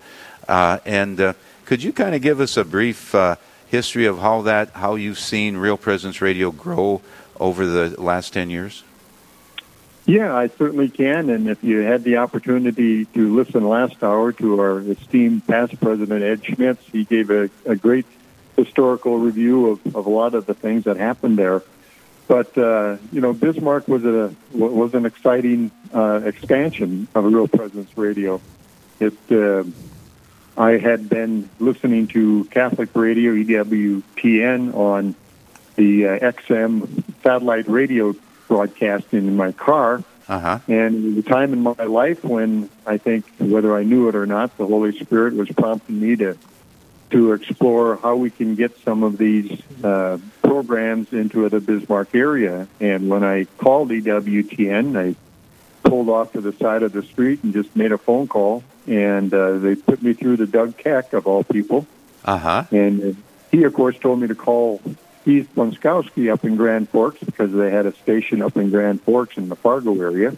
uh, 0.47 0.79
and 0.85 1.19
uh, 1.19 1.33
could 1.65 1.83
you 1.83 1.93
kind 1.93 2.15
of 2.15 2.21
give 2.21 2.39
us 2.39 2.57
a 2.57 2.65
brief 2.65 3.13
uh, 3.13 3.35
history 3.67 4.05
of 4.05 4.19
how 4.19 4.41
that 4.43 4.69
how 4.71 4.95
you've 4.95 5.19
seen 5.19 5.57
Real 5.57 5.77
Presence 5.77 6.21
Radio 6.21 6.51
grow 6.51 7.01
over 7.39 7.65
the 7.65 8.01
last 8.01 8.33
ten 8.33 8.49
years? 8.49 8.83
Yeah, 10.05 10.35
I 10.35 10.47
certainly 10.47 10.89
can. 10.89 11.29
And 11.29 11.47
if 11.47 11.63
you 11.63 11.79
had 11.79 12.03
the 12.03 12.17
opportunity 12.17 13.05
to 13.05 13.35
listen 13.35 13.67
last 13.67 14.03
hour 14.03 14.31
to 14.33 14.59
our 14.59 14.79
esteemed 14.79 15.45
past 15.47 15.79
president, 15.79 16.23
Ed 16.23 16.43
Schmitz, 16.43 16.83
he 16.91 17.05
gave 17.05 17.29
a, 17.29 17.49
a 17.65 17.75
great 17.75 18.05
historical 18.57 19.19
review 19.19 19.69
of, 19.69 19.95
of 19.95 20.05
a 20.05 20.09
lot 20.09 20.33
of 20.33 20.45
the 20.45 20.53
things 20.53 20.85
that 20.85 20.97
happened 20.97 21.37
there. 21.37 21.61
But, 22.31 22.57
uh, 22.57 22.95
you 23.11 23.19
know, 23.19 23.33
Bismarck 23.33 23.89
was, 23.89 24.05
a, 24.05 24.33
was 24.53 24.93
an 24.93 25.05
exciting 25.05 25.69
uh, 25.93 26.21
expansion 26.23 27.09
of 27.13 27.25
Real 27.25 27.49
Presence 27.49 27.97
Radio. 27.97 28.39
It, 29.01 29.17
uh, 29.29 29.65
I 30.55 30.77
had 30.77 31.09
been 31.09 31.49
listening 31.59 32.07
to 32.07 32.45
Catholic 32.45 32.95
radio, 32.95 33.33
EWTN, 33.33 34.73
on 34.73 35.13
the 35.75 36.07
uh, 36.07 36.19
XM 36.19 37.03
satellite 37.21 37.67
radio 37.67 38.15
broadcasting 38.47 39.27
in 39.27 39.35
my 39.35 39.51
car. 39.51 40.01
Uh-huh. 40.29 40.59
And 40.69 41.03
it 41.03 41.15
was 41.15 41.25
a 41.25 41.29
time 41.29 41.51
in 41.51 41.61
my 41.61 41.83
life 41.83 42.23
when 42.23 42.69
I 42.85 42.97
think, 42.97 43.25
whether 43.39 43.75
I 43.75 43.83
knew 43.83 44.07
it 44.07 44.15
or 44.15 44.25
not, 44.25 44.57
the 44.57 44.65
Holy 44.65 44.97
Spirit 44.97 45.33
was 45.33 45.49
prompting 45.49 45.99
me 45.99 46.15
to 46.15 46.37
to 47.11 47.33
explore 47.33 47.97
how 47.97 48.15
we 48.15 48.29
can 48.29 48.55
get 48.55 48.77
some 48.79 49.03
of 49.03 49.17
these 49.17 49.61
uh, 49.83 50.17
programs 50.41 51.11
into 51.13 51.47
the 51.49 51.59
Bismarck 51.59 52.15
area. 52.15 52.67
And 52.79 53.09
when 53.09 53.23
I 53.23 53.45
called 53.57 53.89
EWTN, 53.89 54.97
I 54.97 55.15
pulled 55.87 56.09
off 56.09 56.33
to 56.33 56.41
the 56.41 56.53
side 56.53 56.83
of 56.83 56.93
the 56.93 57.03
street 57.03 57.43
and 57.43 57.53
just 57.53 57.75
made 57.75 57.91
a 57.91 57.97
phone 57.97 58.27
call. 58.27 58.63
And 58.87 59.33
uh, 59.33 59.57
they 59.57 59.75
put 59.75 60.01
me 60.01 60.13
through 60.13 60.37
to 60.37 60.47
Doug 60.47 60.77
Keck, 60.77 61.13
of 61.13 61.27
all 61.27 61.43
people. 61.43 61.85
Uh 62.23 62.37
huh. 62.37 62.63
And 62.71 63.15
he, 63.51 63.63
of 63.63 63.73
course, 63.73 63.97
told 63.97 64.19
me 64.19 64.27
to 64.27 64.35
call 64.35 64.81
Keith 65.25 65.49
Bonskowski 65.55 66.31
up 66.31 66.45
in 66.45 66.55
Grand 66.55 66.89
Forks 66.89 67.19
because 67.19 67.51
they 67.51 67.69
had 67.69 67.85
a 67.85 67.93
station 67.93 68.41
up 68.41 68.57
in 68.57 68.69
Grand 68.69 69.01
Forks 69.01 69.37
in 69.37 69.49
the 69.49 69.55
Fargo 69.55 69.99
area. 69.99 70.35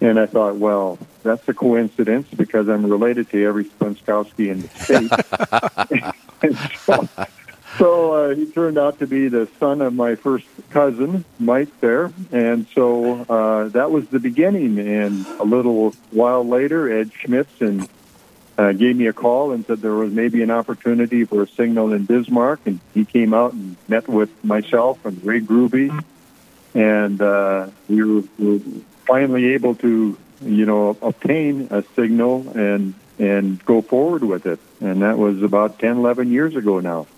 And 0.00 0.18
I 0.18 0.26
thought, 0.26 0.56
well, 0.56 0.98
that's 1.22 1.48
a 1.48 1.54
coincidence 1.54 2.28
because 2.34 2.68
I'm 2.68 2.86
related 2.86 3.30
to 3.30 3.44
every 3.44 3.64
Bonskowski 3.64 4.50
in 4.50 4.62
the 4.62 4.68
state. 4.78 6.68
so 6.84 7.08
so 7.78 8.12
uh, 8.12 8.34
he 8.34 8.46
turned 8.46 8.78
out 8.78 8.98
to 9.00 9.06
be 9.06 9.28
the 9.28 9.48
son 9.58 9.82
of 9.82 9.94
my 9.94 10.14
first 10.14 10.46
cousin, 10.70 11.24
Mike, 11.38 11.80
there. 11.80 12.12
And 12.32 12.66
so 12.74 13.22
uh, 13.28 13.68
that 13.68 13.90
was 13.90 14.08
the 14.08 14.20
beginning. 14.20 14.78
And 14.78 15.26
a 15.40 15.44
little 15.44 15.92
while 16.10 16.46
later, 16.46 17.00
Ed 17.00 17.12
Schmitz 17.12 17.60
and 17.60 17.88
uh, 18.58 18.72
gave 18.72 18.96
me 18.96 19.06
a 19.06 19.12
call 19.12 19.52
and 19.52 19.64
said 19.66 19.78
there 19.78 19.92
was 19.92 20.12
maybe 20.12 20.42
an 20.42 20.50
opportunity 20.50 21.24
for 21.24 21.42
a 21.42 21.46
signal 21.46 21.92
in 21.92 22.04
Bismarck, 22.04 22.60
and 22.66 22.80
he 22.92 23.04
came 23.04 23.32
out 23.32 23.52
and 23.52 23.76
met 23.86 24.08
with 24.08 24.44
myself 24.44 25.04
and 25.06 25.24
Ray 25.24 25.40
Gruby, 25.40 25.90
and 26.74 27.22
uh, 27.22 27.68
we 27.88 28.02
were, 28.02 28.24
were 28.38 28.60
finally 29.08 29.54
able 29.54 29.74
to, 29.76 30.16
you 30.42 30.66
know, 30.66 30.96
obtain 31.02 31.68
a 31.72 31.82
signal 31.96 32.46
and 32.56 32.94
and 33.18 33.64
go 33.64 33.82
forward 33.82 34.22
with 34.22 34.46
it, 34.46 34.60
and 34.80 35.02
that 35.02 35.18
was 35.18 35.42
about 35.42 35.80
10, 35.80 35.96
11 35.96 36.30
years 36.30 36.54
ago 36.54 36.78
now. 36.78 37.08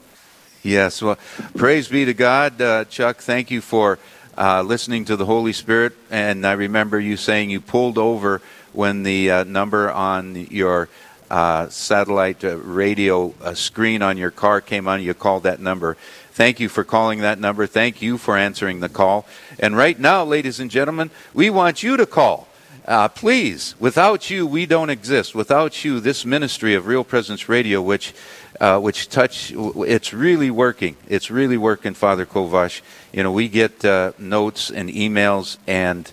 Yes. 0.63 1.03
Well, 1.03 1.19
praise 1.57 1.89
be 1.89 2.07
to 2.07 2.15
God, 2.15 2.61
uh, 2.63 2.85
Chuck. 2.87 3.19
Thank 3.19 3.51
you 3.51 3.61
for 3.61 3.99
uh, 4.39 4.63
listening 4.63 5.05
to 5.07 5.17
the 5.17 5.27
Holy 5.27 5.53
Spirit. 5.53 5.95
And 6.11 6.47
I 6.47 6.53
remember 6.53 6.99
you 6.99 7.19
saying 7.19 7.51
you 7.51 7.61
pulled 7.61 7.99
over 7.99 8.41
when 8.73 9.03
the 9.03 9.31
uh, 9.31 9.45
number 9.45 9.91
on 9.91 10.35
your 10.35 10.89
uh, 11.31 11.69
satellite 11.69 12.45
uh, 12.45 12.57
radio 12.59 13.33
uh, 13.41 13.55
screen 13.55 14.03
on 14.03 14.19
your 14.19 14.31
car 14.31 14.61
came 14.61 14.89
on. 14.89 15.03
You 15.03 15.15
called 15.15 15.45
that 15.45 15.61
number. 15.61 15.97
Thank 16.41 16.59
you 16.59 16.71
for 16.71 16.85
calling 16.85 17.21
that 17.21 17.39
number. 17.39 17.67
Thank 17.67 18.01
you 18.01 18.17
for 18.17 18.35
answering 18.35 18.81
the 18.81 18.89
call. 18.89 19.27
And 19.59 19.77
right 19.77 20.01
now, 20.01 20.25
ladies 20.25 20.59
and 20.59 20.71
gentlemen, 20.71 21.11
we 21.35 21.51
want 21.51 21.83
you 21.83 21.99
to 21.99 22.07
call. 22.07 22.49
Uh, 22.87 23.09
please, 23.09 23.75
without 23.79 24.31
you, 24.31 24.47
we 24.47 24.65
don't 24.65 24.89
exist. 24.89 25.35
Without 25.35 25.85
you, 25.85 26.01
this 26.01 26.25
ministry 26.25 26.73
of 26.73 26.87
Real 26.87 27.05
Presence 27.05 27.47
Radio, 27.51 27.83
which, 27.83 28.15
uh, 28.59 28.81
which 28.81 29.11
touch, 29.11 29.53
it's 29.55 30.15
really 30.15 30.51
working. 30.51 30.97
It's 31.11 31.31
really 31.31 31.59
working, 31.59 31.93
Father 31.93 32.25
Kovash. 32.25 32.81
You 33.13 33.23
know, 33.23 33.33
we 33.33 33.51
get 33.51 33.85
uh, 33.85 34.13
notes 34.19 34.71
and 34.71 34.89
emails 34.89 35.59
and 35.67 36.11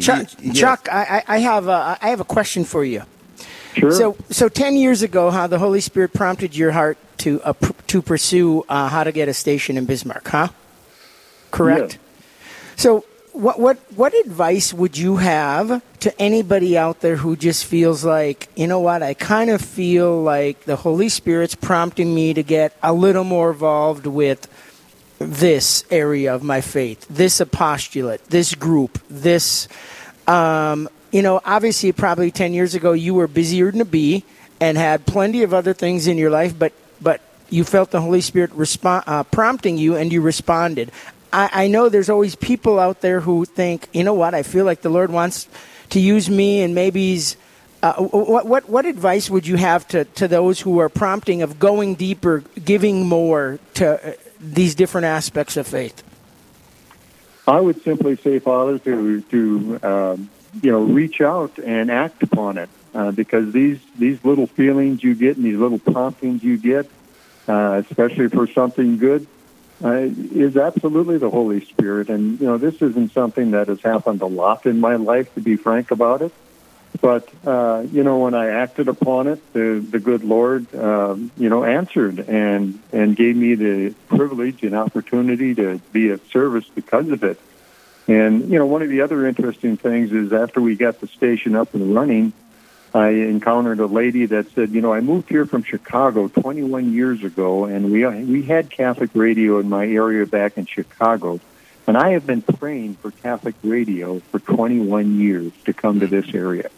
Chuck, 0.00 0.28
Yes. 0.40 0.58
Chuck 0.58 0.88
I, 0.90 1.22
I 1.26 1.36
I 1.36 1.38
have 1.38 1.68
a, 1.68 1.98
I 2.02 2.08
have 2.10 2.20
a 2.20 2.24
question 2.24 2.64
for 2.64 2.84
you. 2.84 3.02
Sure. 3.74 3.90
So, 3.92 4.16
so 4.30 4.48
ten 4.48 4.76
years 4.76 5.00
ago, 5.02 5.30
how 5.30 5.46
the 5.46 5.58
Holy 5.58 5.80
Spirit 5.80 6.12
prompted 6.12 6.54
your 6.54 6.72
heart 6.72 6.98
to 7.18 7.40
uh, 7.42 7.52
pr- 7.54 7.72
to 7.88 8.02
pursue 8.02 8.64
uh, 8.68 8.88
how 8.88 9.04
to 9.04 9.12
get 9.12 9.28
a 9.28 9.34
station 9.34 9.76
in 9.78 9.86
Bismarck, 9.86 10.28
huh? 10.28 10.48
Correct. 11.50 11.92
Yes. 11.92 11.98
So, 12.76 13.04
what 13.32 13.58
what 13.58 13.78
what 13.96 14.14
advice 14.14 14.72
would 14.74 14.96
you 14.96 15.16
have 15.16 15.82
to 16.00 16.20
anybody 16.20 16.76
out 16.76 17.00
there 17.00 17.16
who 17.16 17.36
just 17.36 17.64
feels 17.64 18.04
like, 18.04 18.48
you 18.56 18.66
know 18.66 18.80
what, 18.80 19.02
I 19.02 19.14
kind 19.14 19.50
of 19.50 19.60
feel 19.60 20.22
like 20.22 20.64
the 20.64 20.76
Holy 20.76 21.08
Spirit's 21.08 21.54
prompting 21.54 22.14
me 22.14 22.34
to 22.34 22.42
get 22.42 22.76
a 22.82 22.92
little 22.92 23.24
more 23.24 23.52
involved 23.52 24.06
with 24.06 24.48
this 25.18 25.84
area 25.90 26.34
of 26.34 26.42
my 26.42 26.60
faith, 26.60 27.06
this 27.08 27.40
apostolate, 27.40 28.24
this 28.26 28.54
group, 28.54 28.98
this. 29.08 29.68
Um, 30.26 30.88
you 31.10 31.20
know, 31.20 31.40
obviously, 31.44 31.92
probably 31.92 32.30
ten 32.30 32.52
years 32.52 32.74
ago, 32.74 32.92
you 32.92 33.14
were 33.14 33.26
busier 33.26 33.70
than 33.70 33.80
a 33.80 33.84
bee 33.84 34.24
and 34.60 34.78
had 34.78 35.06
plenty 35.06 35.42
of 35.42 35.52
other 35.52 35.74
things 35.74 36.06
in 36.06 36.18
your 36.18 36.30
life, 36.30 36.58
but 36.58 36.72
but 37.00 37.20
you 37.50 37.64
felt 37.64 37.90
the 37.90 38.00
Holy 38.00 38.20
Spirit 38.20 38.50
respond, 38.52 39.04
uh, 39.06 39.22
prompting 39.24 39.76
you, 39.76 39.96
and 39.96 40.12
you 40.12 40.20
responded. 40.20 40.90
I, 41.32 41.64
I 41.64 41.66
know 41.68 41.88
there's 41.88 42.10
always 42.10 42.34
people 42.36 42.78
out 42.78 43.00
there 43.00 43.20
who 43.20 43.44
think, 43.44 43.88
you 43.92 44.04
know 44.04 44.14
what, 44.14 44.34
I 44.34 44.42
feel 44.42 44.64
like 44.64 44.82
the 44.82 44.90
Lord 44.90 45.10
wants 45.10 45.48
to 45.90 46.00
use 46.00 46.28
me, 46.28 46.62
and 46.62 46.74
maybe 46.74 47.12
He's. 47.12 47.36
Uh, 47.82 47.94
what, 47.94 48.46
what 48.46 48.68
what 48.68 48.86
advice 48.86 49.28
would 49.28 49.44
you 49.44 49.56
have 49.56 49.88
to, 49.88 50.04
to 50.04 50.28
those 50.28 50.60
who 50.60 50.78
are 50.78 50.88
prompting 50.88 51.42
of 51.42 51.58
going 51.58 51.96
deeper, 51.96 52.44
giving 52.64 53.08
more 53.08 53.58
to 53.74 54.10
uh, 54.10 54.12
these 54.38 54.76
different 54.76 55.04
aspects 55.06 55.56
of 55.56 55.66
faith? 55.66 56.00
I 57.46 57.58
would 57.58 57.82
simply 57.82 58.14
say, 58.16 58.38
Father, 58.38 58.78
to 58.78 59.20
to 59.22 59.80
um, 59.82 60.30
you 60.62 60.70
know 60.70 60.82
reach 60.82 61.20
out 61.20 61.58
and 61.58 61.90
act 61.90 62.22
upon 62.22 62.56
it, 62.56 62.70
uh, 62.94 63.10
because 63.10 63.52
these 63.52 63.80
these 63.98 64.24
little 64.24 64.46
feelings 64.46 65.02
you 65.02 65.16
get 65.16 65.36
and 65.36 65.44
these 65.44 65.58
little 65.58 65.80
promptings 65.80 66.44
you 66.44 66.56
get, 66.58 66.88
uh, 67.48 67.82
especially 67.84 68.28
for 68.28 68.46
something 68.46 68.96
good, 68.96 69.26
uh, 69.82 69.90
is 69.90 70.56
absolutely 70.56 71.18
the 71.18 71.30
Holy 71.30 71.64
Spirit. 71.64 72.08
And 72.08 72.40
you 72.40 72.46
know 72.46 72.58
this 72.58 72.80
isn't 72.80 73.12
something 73.12 73.52
that 73.52 73.68
has 73.68 73.80
happened 73.80 74.22
a 74.22 74.26
lot 74.26 74.66
in 74.66 74.80
my 74.80 74.96
life, 74.96 75.32
to 75.34 75.40
be 75.40 75.56
frank 75.56 75.90
about 75.90 76.22
it. 76.22 76.32
But 77.00 77.28
uh, 77.46 77.84
you 77.90 78.04
know, 78.04 78.18
when 78.18 78.34
I 78.34 78.48
acted 78.48 78.88
upon 78.88 79.26
it, 79.26 79.52
the 79.52 79.84
the 79.88 79.98
good 79.98 80.24
Lord, 80.24 80.72
um, 80.74 81.30
you 81.36 81.48
know, 81.48 81.64
answered 81.64 82.20
and 82.20 82.78
and 82.92 83.16
gave 83.16 83.36
me 83.36 83.54
the 83.54 83.94
privilege 84.08 84.62
and 84.62 84.74
opportunity 84.74 85.54
to 85.54 85.78
be 85.92 86.10
of 86.10 86.22
service 86.28 86.68
because 86.74 87.08
of 87.08 87.24
it. 87.24 87.40
And 88.06 88.50
you 88.50 88.58
know, 88.58 88.66
one 88.66 88.82
of 88.82 88.88
the 88.88 89.00
other 89.00 89.26
interesting 89.26 89.76
things 89.76 90.12
is 90.12 90.32
after 90.32 90.60
we 90.60 90.76
got 90.76 91.00
the 91.00 91.06
station 91.08 91.56
up 91.56 91.74
and 91.74 91.94
running, 91.94 92.32
I 92.94 93.08
encountered 93.08 93.80
a 93.80 93.86
lady 93.86 94.26
that 94.26 94.50
said, 94.52 94.70
you 94.70 94.82
know, 94.82 94.92
I 94.92 95.00
moved 95.00 95.28
here 95.28 95.46
from 95.46 95.62
Chicago 95.62 96.28
21 96.28 96.92
years 96.92 97.24
ago, 97.24 97.64
and 97.64 97.90
we 97.90 98.04
we 98.24 98.42
had 98.42 98.70
Catholic 98.70 99.10
radio 99.14 99.58
in 99.60 99.68
my 99.68 99.86
area 99.86 100.26
back 100.26 100.58
in 100.58 100.66
Chicago, 100.66 101.40
and 101.86 101.96
I 101.96 102.10
have 102.10 102.26
been 102.26 102.42
praying 102.42 102.94
for 102.96 103.10
Catholic 103.10 103.54
radio 103.62 104.18
for 104.18 104.38
21 104.38 105.18
years 105.18 105.52
to 105.64 105.72
come 105.72 106.00
to 106.00 106.06
this 106.06 106.34
area. 106.34 106.68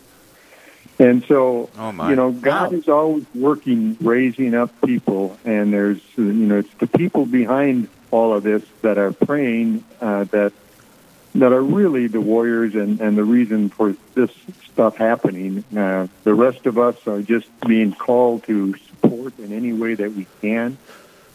And 0.99 1.25
so, 1.25 1.71
Oh, 1.77 2.09
you 2.09 2.15
know, 2.15 2.31
God 2.31 2.73
is 2.73 2.89
always 2.89 3.25
working, 3.35 3.97
raising 4.01 4.55
up 4.55 4.71
people, 4.83 5.37
and 5.45 5.73
there's, 5.73 6.01
you 6.17 6.23
know, 6.33 6.59
it's 6.59 6.75
the 6.75 6.87
people 6.87 7.27
behind 7.27 7.89
all 8.13 8.33
of 8.33 8.45
this 8.45 8.63
that 8.83 8.97
are 8.97 9.11
praying 9.13 9.83
uh, 10.01 10.25
that 10.25 10.53
that 11.35 11.53
are 11.53 11.63
really 11.63 12.07
the 12.07 12.21
warriors 12.21 12.75
and, 12.75 13.01
and 13.01 13.19
the 13.19 13.25
reason 13.25 13.69
for 13.69 13.95
this 14.15 14.31
stuff 14.73 14.97
happening. 14.97 15.65
Uh, 15.77 16.07
the 16.23 16.35
rest 16.35 16.67
of 16.67 16.79
us 16.79 17.07
are 17.07 17.23
just 17.23 17.49
being 17.61 17.93
called 17.93 18.45
to 18.45 18.75
support 18.75 19.39
in 19.39 19.53
any 19.53 19.73
way 19.73 19.95
that 19.95 20.13
we 20.13 20.27
can, 20.41 20.79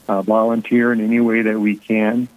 uh, 0.08 0.22
volunteer 0.22 0.94
in 0.94 1.02
any 1.02 1.20
way 1.20 1.42
that 1.42 1.60
we 1.60 1.76
can, 1.76 2.28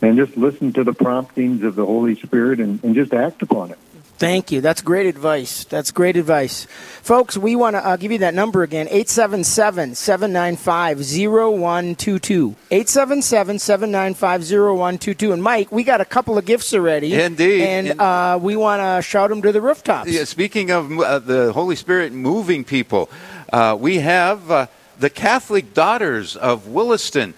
and 0.00 0.16
just 0.16 0.36
listen 0.36 0.72
to 0.72 0.82
the 0.82 0.92
promptings 0.92 1.62
of 1.62 1.76
the 1.76 1.86
Holy 1.86 2.16
Spirit 2.16 2.58
and, 2.58 2.82
and 2.82 2.94
just 2.94 3.14
act 3.14 3.42
upon 3.42 3.70
it. 3.70 3.78
Thank 4.22 4.52
you. 4.52 4.60
That's 4.60 4.82
great 4.82 5.06
advice. 5.06 5.64
That's 5.64 5.90
great 5.90 6.16
advice. 6.16 6.68
Folks, 7.02 7.36
we 7.36 7.56
want 7.56 7.74
to 7.74 7.84
uh, 7.84 7.96
give 7.96 8.12
you 8.12 8.18
that 8.18 8.34
number 8.34 8.62
again 8.62 8.86
877 8.86 9.96
795 9.96 10.98
0122. 10.98 12.54
877 12.70 13.58
795 13.58 14.42
0122. 14.42 15.32
And 15.32 15.42
Mike, 15.42 15.72
we 15.72 15.82
got 15.82 16.00
a 16.00 16.04
couple 16.04 16.38
of 16.38 16.44
gifts 16.44 16.72
already. 16.72 17.20
Indeed. 17.20 17.62
And 17.62 18.00
uh, 18.00 18.38
we 18.40 18.54
want 18.54 18.80
to 18.80 19.02
shout 19.02 19.28
them 19.28 19.42
to 19.42 19.50
the 19.50 19.60
rooftops. 19.60 20.08
Yeah, 20.08 20.22
speaking 20.22 20.70
of 20.70 21.00
uh, 21.00 21.18
the 21.18 21.52
Holy 21.52 21.74
Spirit 21.74 22.12
moving 22.12 22.62
people, 22.62 23.10
uh, 23.52 23.76
we 23.76 23.98
have 23.98 24.48
uh, 24.52 24.66
the 25.00 25.10
Catholic 25.10 25.74
Daughters 25.74 26.36
of 26.36 26.68
Williston. 26.68 27.34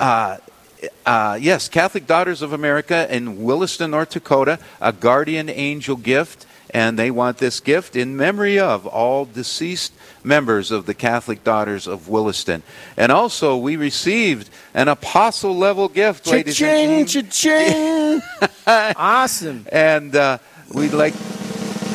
Uh, 0.00 0.38
uh, 1.06 1.38
yes, 1.40 1.68
Catholic 1.68 2.06
Daughters 2.06 2.42
of 2.42 2.52
America 2.52 3.06
in 3.14 3.44
Williston, 3.44 3.90
North 3.90 4.10
Dakota, 4.10 4.58
a 4.80 4.92
guardian 4.92 5.48
angel 5.48 5.96
gift. 5.96 6.46
And 6.70 6.98
they 6.98 7.12
want 7.12 7.38
this 7.38 7.60
gift 7.60 7.94
in 7.94 8.16
memory 8.16 8.58
of 8.58 8.84
all 8.84 9.26
deceased 9.26 9.92
members 10.24 10.72
of 10.72 10.86
the 10.86 10.94
Catholic 10.94 11.44
Daughters 11.44 11.86
of 11.86 12.08
Williston. 12.08 12.64
And 12.96 13.12
also, 13.12 13.56
we 13.56 13.76
received 13.76 14.50
an 14.74 14.88
apostle 14.88 15.56
level 15.56 15.88
gift, 15.88 16.26
ladies 16.26 16.60
and 16.60 17.06
Cha-ching, 17.06 17.22
gentlemen. 17.30 18.20
cha-ching. 18.26 18.94
awesome. 18.96 19.66
And 19.70 20.16
uh, 20.16 20.38
we'd 20.74 20.94
like 20.94 21.14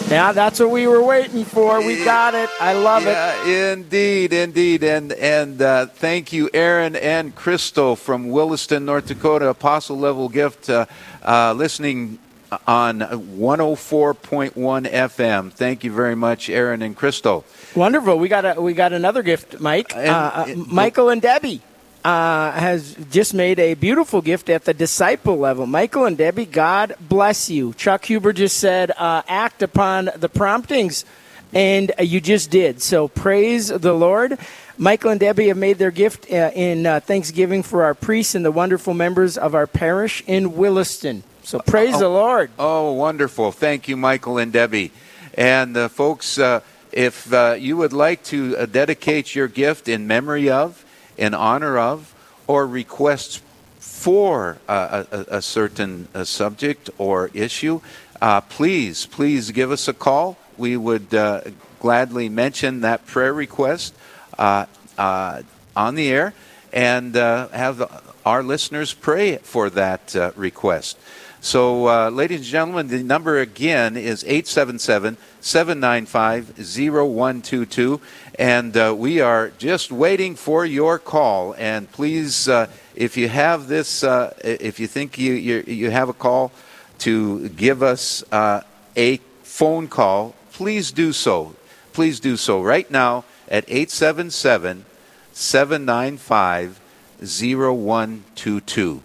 Yeah, 0.10 0.32
that's 0.32 0.60
what 0.60 0.72
we 0.72 0.88
were 0.88 1.04
waiting 1.04 1.46
for. 1.46 1.86
We 1.86 2.04
got 2.04 2.34
it. 2.34 2.50
I 2.60 2.74
love 2.74 3.04
it. 3.06 3.12
yeah, 3.12 3.74
Indeed, 3.74 4.34
indeed, 4.34 4.84
and 4.84 5.14
and 5.14 5.62
uh, 5.62 5.86
thank 5.86 6.34
you, 6.34 6.50
Aaron 6.52 6.96
and 6.96 7.36
Crystal 7.36 7.96
from 7.96 8.30
Williston, 8.32 8.86
North 8.86 9.06
Dakota, 9.08 9.48
Apostle 9.50 10.00
level 10.00 10.28
gift, 10.28 10.68
uh, 10.68 10.88
uh, 11.24 11.54
listening 11.54 12.18
on 12.66 13.02
104.1 13.02 14.54
FM. 14.56 15.52
Thank 15.52 15.84
you 15.84 15.92
very 15.92 16.16
much, 16.16 16.50
Aaron 16.50 16.82
and 16.82 16.96
Crystal. 16.96 17.46
Wonderful. 17.76 18.18
We 18.18 18.30
got 18.30 18.58
a 18.58 18.60
we 18.60 18.74
got 18.74 18.94
another 18.94 19.22
gift, 19.22 19.60
Mike. 19.60 19.96
And- 19.96 20.10
uh, 20.10 20.32
uh, 20.34 20.54
Michael 20.56 21.10
and 21.10 21.22
Debbie 21.22 21.62
uh, 22.04 22.52
has 22.52 22.96
just 23.12 23.34
made 23.34 23.60
a 23.60 23.74
beautiful 23.74 24.22
gift 24.22 24.50
at 24.50 24.66
the 24.66 24.74
disciple 24.74 25.38
level. 25.38 25.66
Michael 25.66 26.06
and 26.06 26.18
Debbie, 26.18 26.46
God 26.46 26.96
bless 27.00 27.50
you. 27.50 27.74
Chuck 27.74 28.06
Huber 28.06 28.34
just 28.34 28.58
said, 28.58 28.92
uh, 28.92 29.22
act 29.28 29.62
upon 29.62 30.10
the 30.16 30.30
promptings, 30.30 31.06
and 31.54 31.92
uh, 32.00 32.04
you 32.04 32.22
just 32.22 32.50
did. 32.50 32.82
So 32.82 33.08
praise 33.08 33.68
the 33.68 33.94
Lord. 33.94 34.38
Michael 34.78 35.12
and 35.12 35.20
Debbie 35.20 35.50
have 35.50 35.58
made 35.58 35.78
their 35.78 35.92
gift 35.92 36.32
uh, 36.32 36.52
in 36.56 36.86
uh, 36.86 37.02
Thanksgiving 37.02 37.64
for 37.64 37.84
our 37.84 37.94
priests 37.94 38.34
and 38.34 38.46
the 38.46 38.52
wonderful 38.52 38.94
members 38.94 39.38
of 39.38 39.54
our 39.54 39.68
parish 39.68 40.24
in 40.26 40.56
Williston. 40.56 41.24
So 41.44 41.60
praise 41.60 41.98
the 42.00 42.08
Lord. 42.08 42.52
Oh, 42.58 42.94
wonderful. 42.94 43.52
Thank 43.52 43.88
you, 43.88 43.98
Michael 43.98 44.38
and 44.38 44.54
Debbie. 44.54 44.92
And 45.34 45.76
uh, 45.76 45.88
folks, 45.90 46.38
uh, 46.38 46.62
if 46.92 47.34
uh, 47.34 47.56
you 47.60 47.76
would 47.76 47.92
like 47.92 48.24
to 48.26 48.56
uh, 48.56 48.66
dedicate 48.66 49.36
your 49.36 49.48
gift 49.48 49.88
in 49.88 50.08
memory 50.08 50.50
of, 50.50 50.86
in 51.20 51.34
honor 51.34 51.78
of, 51.78 52.16
or 52.48 52.66
requests 52.66 53.42
for 53.78 54.58
a, 54.68 55.06
a, 55.12 55.26
a 55.38 55.42
certain 55.42 56.08
uh, 56.16 56.24
subject 56.24 56.90
or 56.98 57.30
issue, 57.34 57.82
uh, 58.22 58.42
please, 58.42 59.06
please 59.06 59.52
give 59.52 59.72
us 59.72 59.88
a 59.88 59.94
call. 59.94 60.38
We 60.58 60.78
would 60.78 61.14
uh, 61.14 61.42
gladly 61.80 62.30
mention 62.30 62.82
that 62.82 63.06
prayer 63.06 63.34
request 63.34 63.94
uh, 64.38 64.66
uh, 64.98 65.44
on 65.76 65.96
the 65.96 66.10
air 66.10 66.34
and 66.72 67.16
uh, 67.16 67.50
have 67.50 68.04
our 68.26 68.42
listeners 68.42 68.94
pray 68.94 69.38
for 69.38 69.70
that 69.72 70.16
request. 70.36 70.98
So, 71.42 72.10
ladies 72.10 72.40
and 72.40 72.48
gentlemen, 72.48 72.88
the 72.88 73.04
number 73.04 73.40
again 73.40 73.96
is 73.96 74.24
877 74.24 75.18
795 75.42 76.58
0122. 76.58 78.02
And 78.38 78.76
uh, 78.76 78.96
we 78.98 79.22
are 79.22 79.50
just 79.58 79.92
waiting 79.92 80.36
for 80.36 80.66
your 80.66 81.00
call. 81.00 81.54
And 81.58 81.92
please, 81.92 82.48
uh, 82.48 82.68
if 82.96 83.18
you 83.18 83.28
have 83.30 83.68
this, 83.68 84.04
uh, 84.04 84.34
if 84.44 84.80
you 84.80 84.88
think 84.88 85.18
you, 85.18 85.34
you, 85.34 85.64
you 85.68 85.90
have 85.92 86.10
a 86.10 86.14
call 86.14 86.52
to 87.00 87.50
give 87.50 87.82
us 87.84 88.24
uh, 88.32 88.62
a 88.96 89.18
phone 89.44 89.88
call, 89.88 90.36
please 90.52 90.92
do 90.92 91.12
so. 91.12 91.56
Please 91.94 92.20
do 92.20 92.38
so 92.38 92.62
right 92.62 92.90
now 92.90 93.26
at 93.48 93.66
877 93.68 94.86
795 95.34 96.80
0122. 97.22 99.04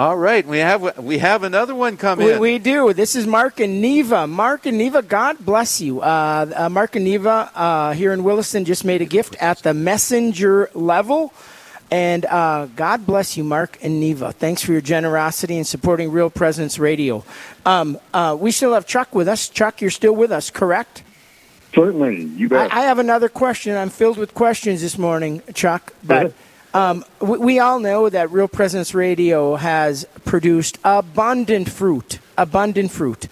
All 0.00 0.16
right, 0.16 0.46
we 0.46 0.60
have 0.60 0.96
we 0.96 1.18
have 1.18 1.42
another 1.42 1.74
one 1.74 1.98
coming. 1.98 2.26
We, 2.26 2.38
we 2.38 2.58
do. 2.58 2.94
This 2.94 3.14
is 3.14 3.26
Mark 3.26 3.60
and 3.60 3.82
Neva. 3.82 4.26
Mark 4.26 4.64
and 4.64 4.78
Neva, 4.78 5.02
God 5.02 5.44
bless 5.44 5.78
you. 5.78 6.00
Uh, 6.00 6.50
uh, 6.56 6.68
Mark 6.70 6.96
and 6.96 7.04
Neva 7.04 7.50
uh, 7.54 7.92
here 7.92 8.14
in 8.14 8.24
Williston 8.24 8.64
just 8.64 8.82
made 8.82 9.02
a 9.02 9.04
gift 9.04 9.36
at 9.42 9.58
the 9.58 9.74
messenger 9.74 10.70
level. 10.72 11.34
And 11.90 12.24
uh, 12.24 12.68
God 12.76 13.04
bless 13.04 13.36
you, 13.36 13.44
Mark 13.44 13.76
and 13.82 14.00
Neva. 14.00 14.32
Thanks 14.32 14.62
for 14.62 14.72
your 14.72 14.80
generosity 14.80 15.58
in 15.58 15.64
supporting 15.64 16.10
Real 16.10 16.30
Presence 16.30 16.78
Radio. 16.78 17.22
Um, 17.66 17.98
uh, 18.14 18.34
we 18.40 18.52
still 18.52 18.72
have 18.72 18.86
Chuck 18.86 19.14
with 19.14 19.28
us. 19.28 19.50
Chuck, 19.50 19.82
you're 19.82 19.90
still 19.90 20.16
with 20.16 20.32
us, 20.32 20.48
correct? 20.48 21.02
Certainly, 21.74 22.22
you 22.22 22.48
bet. 22.48 22.72
I, 22.72 22.80
I 22.80 22.84
have 22.84 23.00
another 23.00 23.28
question. 23.28 23.76
I'm 23.76 23.90
filled 23.90 24.16
with 24.16 24.32
questions 24.32 24.80
this 24.80 24.96
morning, 24.96 25.42
Chuck. 25.52 25.92
But 26.02 26.32
um, 26.72 27.04
we, 27.20 27.38
we 27.38 27.58
all 27.58 27.80
know 27.80 28.08
that 28.08 28.30
Real 28.30 28.48
Presence 28.48 28.94
Radio 28.94 29.56
has 29.56 30.06
produced 30.24 30.78
abundant 30.84 31.70
fruit, 31.70 32.18
abundant 32.38 32.90
fruit. 32.90 33.28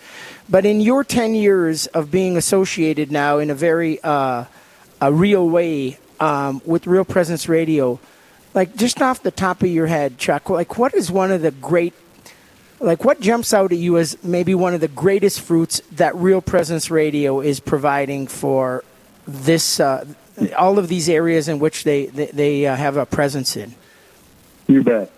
But 0.49 0.65
in 0.65 0.81
your 0.81 1.05
10 1.05 1.35
years 1.35 1.87
of 1.89 2.11
being 2.11 2.37
associated 2.37 3.13
now 3.13 3.39
in 3.39 3.51
a 3.51 3.55
very 3.55 4.01
uh, 4.03 4.47
a 5.01 5.13
real 5.13 5.49
way 5.49 5.99
um, 6.21 6.61
with 6.65 6.87
Real 6.87 7.05
Presence 7.05 7.49
Radio, 7.49 8.01
like 8.55 8.75
just 8.75 9.01
off 9.03 9.23
the 9.23 9.31
top 9.31 9.63
of 9.63 9.69
your 9.69 9.87
head, 9.87 10.19
Chuck, 10.19 10.51
like 10.51 10.79
what 10.79 10.95
is 10.95 11.11
one 11.11 11.31
of 11.31 11.43
the 11.43 11.51
great 11.51 11.95
like 12.81 13.05
what 13.05 13.21
jumps 13.21 13.53
out 13.53 13.73
at 13.73 13.79
you 13.79 13.99
as 13.99 14.23
maybe 14.23 14.55
one 14.55 14.73
of 14.75 14.81
the 14.81 14.89
greatest 14.89 15.41
fruits 15.41 15.81
that 15.93 16.15
real 16.15 16.41
presence 16.41 16.91
radio 16.91 17.41
is 17.41 17.59
providing 17.59 18.27
for 18.29 18.85
this 19.27 19.81
uh, 19.81 20.05
all 20.57 20.79
of 20.79 20.89
these 20.89 21.09
areas 21.09 21.49
in 21.49 21.59
which 21.59 21.85
they 21.85 22.07
they, 22.07 22.27
they 22.27 22.67
uh, 22.67 22.77
have 22.77 22.97
a 22.97 23.07
presence 23.07 23.57
in 23.57 23.75
You 24.67 24.83
bet. 24.83 25.11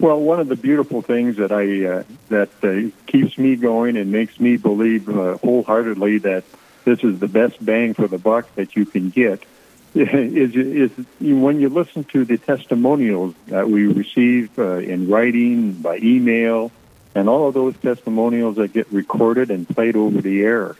Well, 0.00 0.20
one 0.20 0.40
of 0.40 0.48
the 0.48 0.56
beautiful 0.56 1.02
things 1.02 1.36
that 1.36 1.52
I 1.52 1.84
uh, 1.86 2.02
that 2.28 2.50
uh, 2.62 2.90
keeps 3.06 3.38
me 3.38 3.56
going 3.56 3.96
and 3.96 4.10
makes 4.10 4.40
me 4.40 4.56
believe 4.56 5.08
uh, 5.08 5.36
wholeheartedly 5.38 6.18
that 6.18 6.44
this 6.84 7.02
is 7.02 7.18
the 7.18 7.28
best 7.28 7.64
bang 7.64 7.94
for 7.94 8.08
the 8.08 8.18
buck 8.18 8.52
that 8.56 8.76
you 8.76 8.84
can 8.84 9.10
get 9.10 9.42
is 9.94 10.56
is 10.56 10.90
when 11.20 11.60
you 11.60 11.68
listen 11.68 12.02
to 12.04 12.24
the 12.24 12.36
testimonials 12.36 13.34
that 13.46 13.70
we 13.70 13.86
receive 13.86 14.58
uh, 14.58 14.78
in 14.78 15.08
writing 15.08 15.72
by 15.74 15.98
email 15.98 16.72
and 17.14 17.28
all 17.28 17.46
of 17.46 17.54
those 17.54 17.76
testimonials 17.76 18.56
that 18.56 18.72
get 18.72 18.90
recorded 18.92 19.52
and 19.52 19.68
played 19.68 19.94
over 19.94 20.20
the 20.20 20.42
air. 20.42 20.74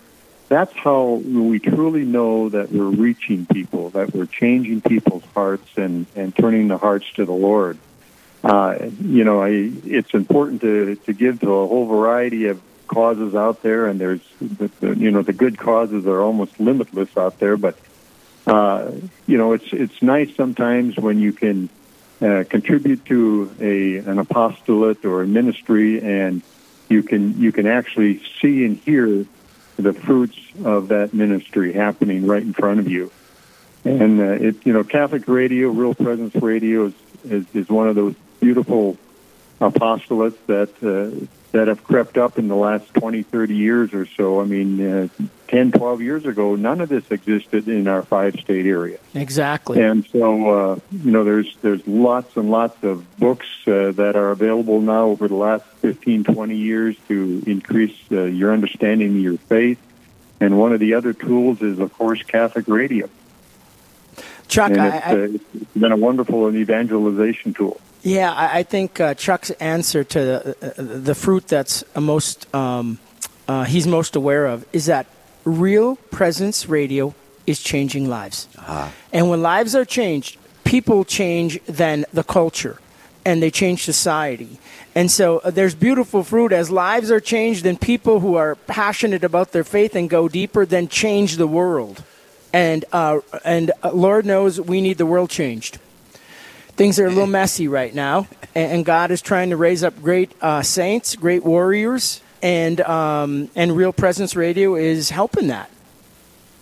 That's 0.54 0.72
how 0.76 1.14
we 1.14 1.58
truly 1.58 2.04
know 2.04 2.48
that 2.48 2.70
we're 2.70 2.84
reaching 2.84 3.44
people, 3.44 3.90
that 3.90 4.14
we're 4.14 4.26
changing 4.26 4.82
people's 4.82 5.24
hearts 5.34 5.68
and, 5.76 6.06
and 6.14 6.32
turning 6.32 6.68
the 6.68 6.78
hearts 6.78 7.12
to 7.14 7.24
the 7.24 7.32
Lord. 7.32 7.76
Uh, 8.44 8.78
you 9.02 9.24
know, 9.24 9.42
I, 9.42 9.48
it's 9.84 10.14
important 10.14 10.60
to, 10.60 10.94
to 10.94 11.12
give 11.12 11.40
to 11.40 11.52
a 11.52 11.66
whole 11.66 11.86
variety 11.86 12.46
of 12.46 12.62
causes 12.86 13.34
out 13.34 13.62
there, 13.62 13.88
and 13.88 14.00
there's, 14.00 14.20
the, 14.40 14.70
the, 14.78 14.96
you 14.96 15.10
know, 15.10 15.22
the 15.22 15.32
good 15.32 15.58
causes 15.58 16.06
are 16.06 16.20
almost 16.20 16.60
limitless 16.60 17.16
out 17.16 17.40
there. 17.40 17.56
But 17.56 17.76
uh, 18.46 18.92
you 19.26 19.36
know, 19.36 19.54
it's 19.54 19.72
it's 19.72 20.00
nice 20.02 20.36
sometimes 20.36 20.96
when 20.96 21.18
you 21.18 21.32
can 21.32 21.68
uh, 22.22 22.44
contribute 22.48 23.04
to 23.06 23.50
a 23.58 23.96
an 24.08 24.20
apostolate 24.20 25.04
or 25.04 25.22
a 25.22 25.26
ministry, 25.26 26.00
and 26.00 26.42
you 26.88 27.02
can 27.02 27.40
you 27.40 27.50
can 27.50 27.66
actually 27.66 28.22
see 28.40 28.64
and 28.64 28.76
hear 28.76 29.26
the 29.76 29.92
fruits 29.92 30.38
of 30.64 30.88
that 30.88 31.14
ministry 31.14 31.72
happening 31.72 32.26
right 32.26 32.42
in 32.42 32.52
front 32.52 32.80
of 32.80 32.88
you. 32.88 33.10
And 33.84 34.20
uh, 34.20 34.24
it, 34.24 34.66
you 34.66 34.72
know, 34.72 34.84
Catholic 34.84 35.28
radio, 35.28 35.68
Real 35.68 35.94
Presence 35.94 36.34
Radio, 36.36 36.86
is 36.86 36.94
is, 37.24 37.46
is 37.54 37.68
one 37.68 37.88
of 37.88 37.94
those 37.94 38.14
beautiful 38.40 38.98
apostolates 39.60 40.36
that 40.46 40.70
uh, 40.82 41.26
that 41.54 41.68
have 41.68 41.84
crept 41.84 42.18
up 42.18 42.36
in 42.36 42.48
the 42.48 42.56
last 42.56 42.92
20, 42.94 43.22
30 43.22 43.54
years 43.54 43.94
or 43.94 44.06
so. 44.06 44.40
I 44.40 44.44
mean, 44.44 44.84
uh, 44.84 45.08
10, 45.46 45.70
12 45.70 46.02
years 46.02 46.26
ago, 46.26 46.56
none 46.56 46.80
of 46.80 46.88
this 46.88 47.08
existed 47.12 47.68
in 47.68 47.86
our 47.86 48.02
five 48.02 48.34
state 48.40 48.66
area. 48.66 48.98
Exactly. 49.14 49.80
And 49.80 50.04
so, 50.06 50.50
uh, 50.50 50.78
you 50.90 51.12
know, 51.12 51.22
there's 51.22 51.56
there's 51.62 51.86
lots 51.86 52.36
and 52.36 52.50
lots 52.50 52.82
of 52.82 53.18
books 53.18 53.46
uh, 53.68 53.92
that 53.92 54.16
are 54.16 54.30
available 54.30 54.80
now 54.80 55.04
over 55.04 55.28
the 55.28 55.36
last 55.36 55.64
15, 55.78 56.24
20 56.24 56.56
years 56.56 56.96
to 57.06 57.44
increase 57.46 57.96
uh, 58.10 58.24
your 58.24 58.52
understanding 58.52 59.10
of 59.10 59.22
your 59.22 59.38
faith. 59.38 59.78
And 60.40 60.58
one 60.58 60.72
of 60.72 60.80
the 60.80 60.94
other 60.94 61.12
tools 61.12 61.62
is, 61.62 61.78
of 61.78 61.92
course, 61.92 62.20
Catholic 62.24 62.66
radio. 62.66 63.08
Chuck, 64.48 64.72
and 64.72 64.80
I, 64.80 64.96
it's, 64.96 65.06
I, 65.06 65.12
uh, 65.12 65.28
it's 65.54 65.74
been 65.76 65.92
a 65.92 65.96
wonderful 65.96 66.52
evangelization 66.52 67.54
tool. 67.54 67.80
Yeah, 68.04 68.30
I, 68.32 68.58
I 68.58 68.62
think 68.64 69.00
uh, 69.00 69.14
Chuck's 69.14 69.50
answer 69.52 70.04
to 70.04 70.18
the, 70.20 70.56
uh, 70.60 70.72
the 70.76 71.14
fruit 71.14 71.48
that's 71.48 71.84
most 71.98 72.54
um, 72.54 72.98
uh, 73.48 73.64
he's 73.64 73.86
most 73.86 74.14
aware 74.14 74.44
of 74.44 74.66
is 74.74 74.86
that 74.86 75.06
real 75.44 75.96
presence 76.10 76.68
radio 76.68 77.14
is 77.46 77.62
changing 77.62 78.08
lives, 78.08 78.46
and 79.10 79.30
when 79.30 79.40
lives 79.40 79.74
are 79.74 79.86
changed, 79.86 80.36
people 80.64 81.04
change 81.04 81.58
then 81.64 82.04
the 82.12 82.22
culture, 82.22 82.78
and 83.24 83.42
they 83.42 83.50
change 83.50 83.84
society. 83.84 84.58
And 84.94 85.10
so 85.10 85.38
uh, 85.38 85.50
there's 85.50 85.74
beautiful 85.74 86.22
fruit 86.24 86.52
as 86.52 86.70
lives 86.70 87.10
are 87.10 87.20
changed, 87.20 87.64
and 87.64 87.80
people 87.80 88.20
who 88.20 88.34
are 88.34 88.54
passionate 88.54 89.24
about 89.24 89.52
their 89.52 89.64
faith 89.64 89.96
and 89.96 90.10
go 90.10 90.28
deeper, 90.28 90.66
then 90.66 90.88
change 90.88 91.38
the 91.38 91.46
world. 91.46 92.04
And 92.52 92.84
uh, 92.92 93.20
and 93.46 93.72
uh, 93.82 93.92
Lord 93.92 94.26
knows 94.26 94.60
we 94.60 94.82
need 94.82 94.98
the 94.98 95.06
world 95.06 95.30
changed 95.30 95.78
things 96.76 96.98
are 96.98 97.06
a 97.06 97.10
little 97.10 97.26
messy 97.26 97.68
right 97.68 97.94
now, 97.94 98.26
and, 98.54 98.84
God 98.84 99.10
is 99.10 99.22
trying 99.22 99.50
to 99.50 99.56
raise 99.56 99.82
up 99.82 100.00
great 100.02 100.32
uh, 100.40 100.62
saints, 100.62 101.16
great 101.16 101.44
warriors, 101.44 102.20
and 102.42 102.80
um, 102.82 103.48
and 103.56 103.76
Real 103.76 103.92
Presence 103.92 104.36
Radio 104.36 104.74
is 104.74 105.10
helping 105.10 105.48
that. 105.48 105.70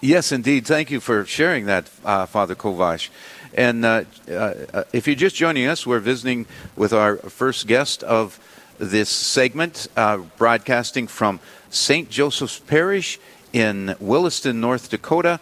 Yes, 0.00 0.32
indeed. 0.32 0.66
Thank 0.66 0.90
you 0.90 1.00
for 1.00 1.24
sharing 1.24 1.66
that, 1.66 1.90
uh, 2.04 2.26
Father 2.26 2.54
Kovash. 2.54 3.08
And 3.54 3.84
uh, 3.84 4.04
uh, 4.30 4.84
if 4.92 5.06
you're 5.06 5.16
just 5.16 5.36
joining 5.36 5.66
us, 5.66 5.86
we're 5.86 6.00
visiting 6.00 6.46
with 6.76 6.92
our 6.92 7.16
first 7.16 7.66
guest 7.66 8.02
of 8.02 8.40
this 8.78 9.08
segment, 9.08 9.88
uh, 9.96 10.18
broadcasting 10.38 11.06
from 11.06 11.38
St. 11.70 12.08
Joseph's 12.10 12.58
Parish 12.58 13.20
in 13.52 13.94
Williston, 14.00 14.60
North 14.60 14.90
Dakota. 14.90 15.38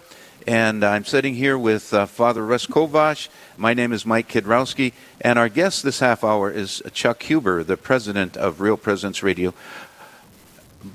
And 0.46 0.84
I'm 0.84 1.04
sitting 1.04 1.34
here 1.34 1.58
with 1.58 1.92
uh, 1.92 2.06
Father 2.06 2.44
Russ 2.44 2.66
Kovash. 2.66 3.28
My 3.56 3.74
name 3.74 3.92
is 3.92 4.06
Mike 4.06 4.28
Kidrowski. 4.28 4.92
And 5.20 5.38
our 5.38 5.48
guest 5.48 5.82
this 5.82 6.00
half 6.00 6.24
hour 6.24 6.50
is 6.50 6.82
Chuck 6.92 7.22
Huber, 7.24 7.62
the 7.62 7.76
president 7.76 8.36
of 8.36 8.60
Real 8.60 8.76
Presence 8.76 9.22
Radio. 9.22 9.52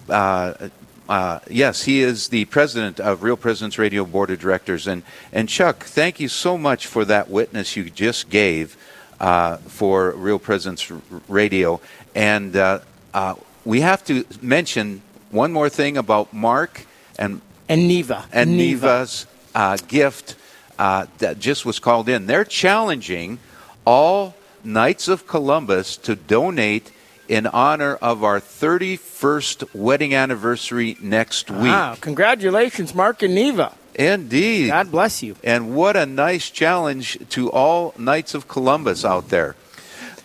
Uh, 0.10 0.70
uh, 1.08 1.40
yes, 1.48 1.84
he 1.84 2.02
is 2.02 2.30
the 2.30 2.46
president 2.46 3.00
of 3.00 3.22
Real 3.22 3.38
Presence 3.38 3.78
Radio 3.78 4.04
Board 4.04 4.32
of 4.32 4.40
Directors. 4.40 4.88
And, 4.88 5.04
and 5.32 5.48
Chuck, 5.48 5.84
thank 5.84 6.20
you 6.20 6.28
so 6.28 6.58
much 6.58 6.88
for 6.88 7.06
that 7.06 7.30
witness 7.30 7.76
you 7.76 7.90
just 7.92 8.30
gave 8.30 8.76
uh, 9.20 9.58
for 9.58 10.12
Real 10.12 10.40
Presence 10.40 10.92
Radio. 11.28 11.80
And 12.16 12.56
uh, 12.56 12.80
uh, 13.14 13.36
we 13.64 13.82
have 13.82 14.04
to 14.06 14.26
mention 14.42 15.04
one 15.30 15.52
more 15.54 15.70
thing 15.70 15.98
about 15.98 16.34
Mark 16.34 16.88
and 17.20 17.42
And 17.70 17.88
Neva. 17.88 18.26
and 18.32 18.58
Neva. 18.58 18.88
Neva's 18.88 19.28
uh, 19.56 19.78
gift 19.88 20.36
uh, 20.78 21.08
that 21.18 21.40
just 21.40 21.66
was 21.66 21.80
called 21.80 22.10
in. 22.10 22.28
They're 22.28 22.46
challenging 22.46 23.40
all 23.86 24.36
Knights 24.64 25.08
of 25.08 25.26
Columbus 25.26 25.98
to 25.98 26.16
donate 26.16 26.92
in 27.28 27.48
honor 27.48 27.96
of 27.96 28.24
our 28.24 28.40
31st 28.40 29.74
wedding 29.74 30.14
anniversary 30.14 30.98
next 31.02 31.50
week. 31.50 31.62
Wow! 31.62 31.96
Congratulations, 32.00 32.94
Mark 32.94 33.24
and 33.24 33.34
Neva. 33.34 33.74
Indeed. 33.96 34.68
God 34.68 34.92
bless 34.92 35.24
you. 35.24 35.36
And 35.44 35.74
what 35.74 35.96
a 35.96 36.06
nice 36.06 36.50
challenge 36.50 37.18
to 37.30 37.50
all 37.50 37.94
Knights 37.98 38.34
of 38.34 38.48
Columbus 38.48 39.06
out 39.06 39.30
there. 39.30 39.56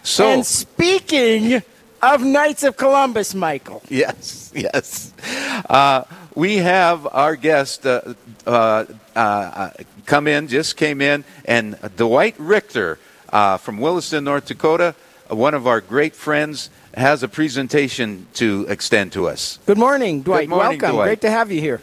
So, 0.03 0.27
And 0.27 0.45
speaking 0.45 1.62
of 2.03 2.23
Knights 2.23 2.63
of 2.63 2.77
Columbus, 2.77 3.35
Michael. 3.35 3.83
Yes, 3.89 4.53
yes. 4.55 5.13
Uh, 5.69 6.05
we 6.35 6.59
have 6.59 7.07
our 7.07 7.37
guest 7.37 7.87
uh, 7.87 8.15
uh, 8.47 8.85
uh, 9.15 9.71
come 10.07 10.27
in, 10.27 10.49
just 10.49 10.77
came 10.77 11.01
in, 11.01 11.25
and 11.45 11.79
Dwight 11.97 12.35
Richter 12.39 12.99
uh, 13.33 13.57
from 13.59 13.79
Williston, 13.79 14.25
North 14.25 14.47
Dakota, 14.47 14.95
one 15.29 15.55
of 15.55 15.67
our 15.67 15.81
great 15.81 16.15
friends, 16.15 16.71
has 16.95 17.23
a 17.23 17.29
presentation 17.29 18.27
to 18.35 18.67
extend 18.69 19.13
to 19.13 19.29
us. 19.29 19.59
Good 19.67 19.79
morning, 19.79 20.23
Dwight. 20.23 20.49
morning, 20.49 20.81
Welcome. 20.81 20.97
Dwight. 20.97 21.07
Great 21.07 21.21
to 21.23 21.31
have 21.31 21.53
you 21.53 21.61
here. 21.61 21.81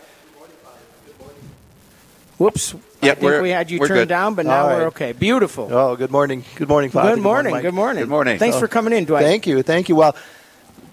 Whoops. 2.37 2.73
Yeah, 3.01 3.11
I 3.11 3.15
think 3.15 3.23
we're- 3.23 3.41
we 3.41 3.49
had 3.49 3.71
you 3.71 3.79
turned 3.79 3.89
good. 3.93 4.07
down, 4.09 4.35
but 4.35 4.45
All 4.45 4.51
now 4.51 4.67
we're 4.67 4.85
okay. 4.87 5.11
Beautiful. 5.11 5.69
Oh, 5.71 5.95
good 5.95 6.11
morning. 6.11 6.43
Good 6.55 6.67
morning, 6.67 6.89
Father. 6.91 7.15
Good 7.15 7.23
morning. 7.23 7.51
Mike. 7.53 7.63
Good 7.63 7.73
morning. 7.73 8.03
Good 8.03 8.09
morning. 8.09 8.37
Thanks 8.39 8.57
for 8.59 8.67
coming 8.67 8.93
in, 8.93 9.05
Dwight. 9.05 9.23
Thank 9.23 9.47
you. 9.47 9.63
Thank 9.63 9.89
you. 9.89 9.95
Well, 9.95 10.15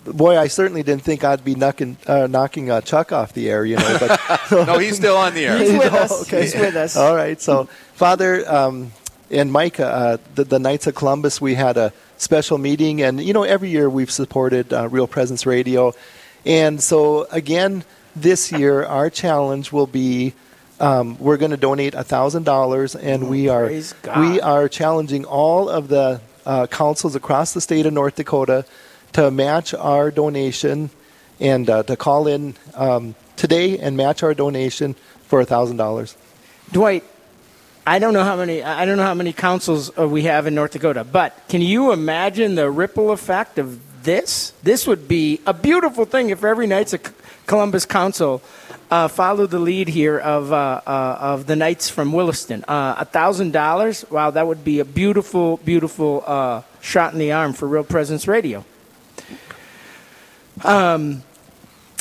boy, 0.06 0.38
I 0.38 0.48
certainly 0.48 0.82
didn't 0.82 1.02
think 1.02 1.22
I'd 1.24 1.44
be 1.44 1.54
knocking, 1.54 1.96
uh, 2.06 2.26
knocking 2.28 2.70
uh, 2.70 2.80
Chuck 2.80 3.12
off 3.12 3.32
the 3.34 3.50
air, 3.50 3.64
you 3.64 3.76
know. 3.76 3.96
But 4.00 4.50
No, 4.66 4.78
he's 4.78 4.96
still 4.96 5.16
on 5.16 5.34
the 5.34 5.44
air. 5.46 5.58
He's 5.58 5.72
with 5.78 5.92
Oh, 5.92 5.96
us. 5.98 6.22
okay. 6.22 6.42
He's 6.42 6.54
with 6.54 6.76
us. 6.76 6.96
All 6.96 7.14
right. 7.14 7.40
So, 7.40 7.68
Father 7.94 8.50
um, 8.50 8.92
and 9.30 9.50
Mike, 9.52 9.80
uh, 9.80 10.18
the, 10.34 10.44
the 10.44 10.58
Knights 10.58 10.86
of 10.86 10.94
Columbus, 10.94 11.40
we 11.40 11.54
had 11.54 11.76
a 11.76 11.92
special 12.16 12.56
meeting, 12.58 13.02
and 13.02 13.22
you 13.22 13.32
know, 13.34 13.42
every 13.42 13.68
year 13.68 13.90
we've 13.90 14.10
supported 14.10 14.72
uh, 14.72 14.88
Real 14.88 15.06
Presence 15.06 15.44
Radio, 15.46 15.92
and 16.46 16.82
so 16.82 17.26
again 17.30 17.84
this 18.16 18.50
year 18.52 18.84
our 18.84 19.10
challenge 19.10 19.72
will 19.72 19.86
be. 19.86 20.32
Um, 20.84 21.16
we're 21.18 21.38
going 21.38 21.50
to 21.50 21.56
donate 21.56 21.94
thousand 21.94 22.44
dollars, 22.44 22.94
and 22.94 23.30
we 23.30 23.48
are 23.48 23.70
we 24.18 24.38
are 24.42 24.68
challenging 24.68 25.24
all 25.24 25.70
of 25.70 25.88
the 25.88 26.20
uh, 26.44 26.66
councils 26.66 27.16
across 27.16 27.54
the 27.54 27.62
state 27.62 27.86
of 27.86 27.94
North 27.94 28.16
Dakota 28.16 28.66
to 29.14 29.30
match 29.30 29.72
our 29.72 30.10
donation 30.10 30.90
and 31.40 31.70
uh, 31.70 31.84
to 31.84 31.96
call 31.96 32.26
in 32.26 32.54
um, 32.74 33.14
today 33.36 33.78
and 33.78 33.96
match 33.96 34.22
our 34.22 34.34
donation 34.34 34.94
for 35.22 35.42
thousand 35.46 35.78
dollars. 35.78 36.18
Dwight, 36.70 37.02
I 37.86 37.98
don't 37.98 38.12
know 38.12 38.24
how 38.24 38.36
many 38.36 38.62
I 38.62 38.84
don't 38.84 38.98
know 38.98 39.04
how 39.04 39.14
many 39.14 39.32
councils 39.32 39.90
uh, 39.98 40.06
we 40.06 40.24
have 40.24 40.46
in 40.46 40.54
North 40.54 40.72
Dakota, 40.72 41.02
but 41.02 41.48
can 41.48 41.62
you 41.62 41.92
imagine 41.92 42.56
the 42.56 42.70
ripple 42.70 43.10
effect 43.10 43.56
of 43.56 43.80
this? 44.04 44.52
This 44.62 44.86
would 44.86 45.08
be 45.08 45.40
a 45.46 45.54
beautiful 45.54 46.04
thing 46.04 46.28
if 46.28 46.44
every 46.44 46.66
Knights 46.66 46.92
of 46.92 47.06
C- 47.06 47.12
Columbus 47.46 47.86
Council 47.86 48.42
uh, 48.90 49.08
followed 49.08 49.50
the 49.50 49.58
lead 49.58 49.88
here 49.88 50.18
of 50.18 50.52
uh, 50.52 50.80
uh, 50.86 51.18
of 51.20 51.46
the 51.46 51.56
Knights 51.56 51.88
from 51.88 52.12
Williston. 52.12 52.64
Uh, 52.68 52.96
A 52.98 53.04
thousand 53.04 53.52
dollars, 53.52 54.04
wow, 54.10 54.30
that 54.30 54.46
would 54.46 54.64
be 54.64 54.80
a 54.80 54.84
beautiful, 54.84 55.58
beautiful 55.58 56.22
uh, 56.26 56.62
shot 56.80 57.12
in 57.12 57.18
the 57.18 57.32
arm 57.32 57.52
for 57.52 57.66
Real 57.66 57.84
Presence 57.84 58.28
Radio. 58.28 58.64
Um, 60.64 61.22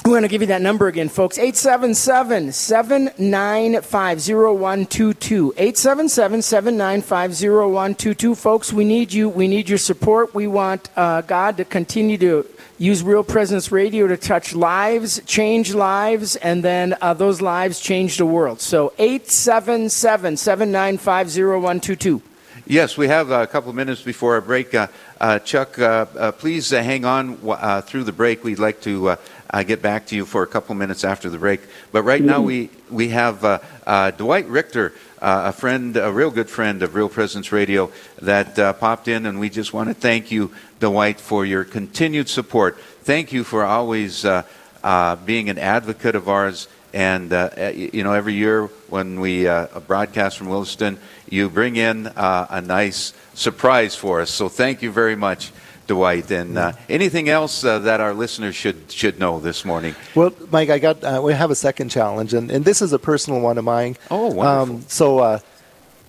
we're 0.06 0.12
going 0.12 0.24
to 0.24 0.28
give 0.28 0.42
you 0.42 0.48
that 0.48 0.62
number 0.62 0.88
again, 0.88 1.08
folks. 1.08 1.38
877 1.38 2.52
795 2.52 4.18
0122. 4.20 5.54
877 5.56 6.42
795 6.42 7.32
0122. 7.32 8.36
Folks, 8.36 8.74
we 8.74 8.84
need 8.84 9.13
you. 9.13 9.30
We 9.30 9.48
need 9.48 9.70
your 9.70 9.78
support. 9.78 10.36
We 10.36 10.48
want 10.48 10.89
uh, 10.98 11.22
God 11.22 11.56
to 11.56 11.63
continue 11.63 12.18
to 12.18 12.46
use 12.78 13.02
Real 13.02 13.24
Presence 13.24 13.72
Radio 13.72 14.08
to 14.08 14.18
touch 14.18 14.54
lives, 14.54 15.22
change 15.26 15.74
lives, 15.74 16.36
and 16.36 16.66
then 16.66 16.98
uh, 17.00 17.13
those 17.13 17.39
lives 17.39 17.80
change 17.80 18.18
the 18.18 18.26
world. 18.26 18.60
So 18.60 18.92
877 18.98 20.36
795 20.36 21.28
0122. 21.28 22.22
Yes, 22.66 22.98
we 22.98 23.10
have 23.10 23.30
a 23.30 23.46
couple 23.46 23.70
of 23.70 23.76
minutes 23.76 24.02
before 24.02 24.36
our 24.36 24.42
break. 24.42 24.74
Uh, 24.74 24.88
uh, 25.20 25.39
Chuck, 25.39 25.78
uh, 25.78 26.06
uh, 26.18 26.32
please 26.32 26.70
hang 26.70 27.04
on 27.04 27.36
through 27.82 28.06
the 28.06 28.13
break. 28.13 28.46
We'd 28.46 28.58
like 28.58 28.80
to 28.82 29.18
uh, 29.54 29.62
get 29.62 29.82
back 29.82 30.08
to 30.08 30.16
you 30.16 30.26
for 30.26 30.42
a 30.42 30.48
couple 30.48 30.74
minutes 30.74 31.04
after 31.04 31.30
the 31.30 31.38
break. 31.38 31.62
But 31.92 32.02
right 32.04 32.22
now, 32.22 32.42
we, 32.42 32.72
we 32.89 33.10
have 33.10 33.46
uh, 33.46 33.60
uh, 33.86 34.12
Dwight 34.12 34.48
Richter, 34.48 34.94
uh, 35.22 35.44
a 35.46 35.52
friend, 35.54 35.96
a 35.96 36.12
real 36.12 36.32
good 36.32 36.50
friend 36.50 36.82
of 36.82 36.96
Real 36.96 37.08
Presence 37.08 37.52
Radio, 37.52 37.92
that 38.22 38.58
uh, 38.58 38.74
popped 38.74 39.08
in, 39.08 39.28
and 39.28 39.39
we 39.39 39.50
just 39.50 39.72
want 39.72 39.89
to 39.89 39.94
thank 39.94 40.32
you, 40.32 40.52
Dwight, 40.80 41.20
for 41.20 41.46
your 41.46 41.63
continued 41.63 42.30
support. 42.30 42.80
Thank 43.04 43.32
you 43.32 43.44
for 43.44 43.63
always 43.63 44.26
uh, 44.26 44.42
uh, 44.84 45.18
being 45.18 45.50
an 45.50 45.60
advocate 45.60 46.16
of 46.16 46.28
ours. 46.28 46.68
And 46.92 47.34
uh, 47.34 47.50
you 47.74 48.04
know, 48.04 48.13
every 48.13 48.34
year 48.34 48.66
when 48.89 49.20
we 49.20 49.48
uh, 49.48 49.68
broadcast 49.88 50.38
from 50.38 50.50
Williston, 50.50 51.00
you 51.28 51.50
bring 51.50 51.76
in 51.76 52.06
uh, 52.08 52.48
a 52.50 52.62
nice 52.62 53.13
surprise 53.34 53.96
for 53.96 54.22
us. 54.22 54.30
So 54.30 54.48
thank 54.50 54.84
you 54.84 54.92
very 54.92 55.16
much. 55.16 55.52
Dwight. 55.88 56.32
And 56.32 56.58
uh, 56.58 56.74
anything 56.89 57.30
else 57.30 57.63
uh, 57.63 57.80
that 57.80 58.00
our 58.00 58.13
listeners 58.13 58.56
should 58.56 58.91
should 58.91 59.19
know 59.19 59.39
this 59.39 59.65
morning? 59.65 59.96
Well, 60.15 60.34
Mike, 60.52 60.69
I 60.69 60.80
got 60.80 61.04
uh, 61.04 61.22
we 61.24 61.34
have 61.34 61.52
a 61.52 61.56
second 61.56 61.89
challenge, 61.89 62.34
and, 62.34 62.50
and 62.52 62.65
this 62.65 62.82
is 62.82 62.93
a 62.93 63.00
personal 63.00 63.41
one 63.41 63.58
of 63.58 63.65
mine. 63.65 63.98
Oh, 64.10 64.28
wonderful. 64.28 64.76
Um, 64.76 64.86
so 64.88 65.19
uh, 65.19 65.39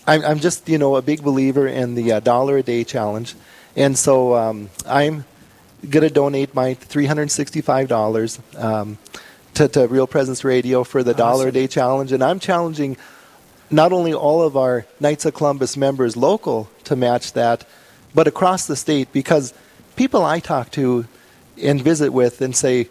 I'm, 0.07 0.25
I'm 0.25 0.39
just 0.39 0.69
you 0.69 0.79
know 0.79 0.97
a 0.97 1.03
big 1.03 1.23
believer 1.23 1.67
in 1.67 1.95
the 1.95 2.13
uh, 2.13 2.21
dollar 2.21 2.59
a 2.59 2.63
day 2.63 2.85
challenge, 2.85 3.35
and 3.77 3.97
so 3.99 4.35
um, 4.35 4.71
I'm 4.87 5.25
going 5.91 6.07
to 6.07 6.13
donate 6.13 6.55
my 6.55 6.75
$365 6.75 8.63
um, 8.63 8.99
to, 9.55 9.69
to 9.69 9.87
Real 9.87 10.07
Presence 10.07 10.45
Radio 10.45 10.85
for 10.85 11.03
the 11.03 11.15
dollar 11.15 11.49
a 11.49 11.53
day 11.53 11.67
challenge, 11.67 12.13
and 12.13 12.23
I'm 12.23 12.41
challenging 12.41 12.97
not 13.71 13.93
only 13.93 14.15
all 14.15 14.43
of 14.43 14.57
our 14.57 14.87
Knights 15.01 15.25
of 15.25 15.35
Columbus 15.35 15.77
members 15.77 16.17
local 16.17 16.71
to 16.85 16.97
match 16.97 17.33
that, 17.33 17.67
but 18.15 18.27
across 18.27 18.67
the 18.67 18.77
state 18.77 19.13
because 19.13 19.53
people 19.97 20.25
I 20.25 20.41
talk 20.41 20.71
to 20.73 21.07
and 21.63 21.81
visit 21.83 22.13
with 22.13 22.41
and 22.41 22.55
say, 22.55 22.89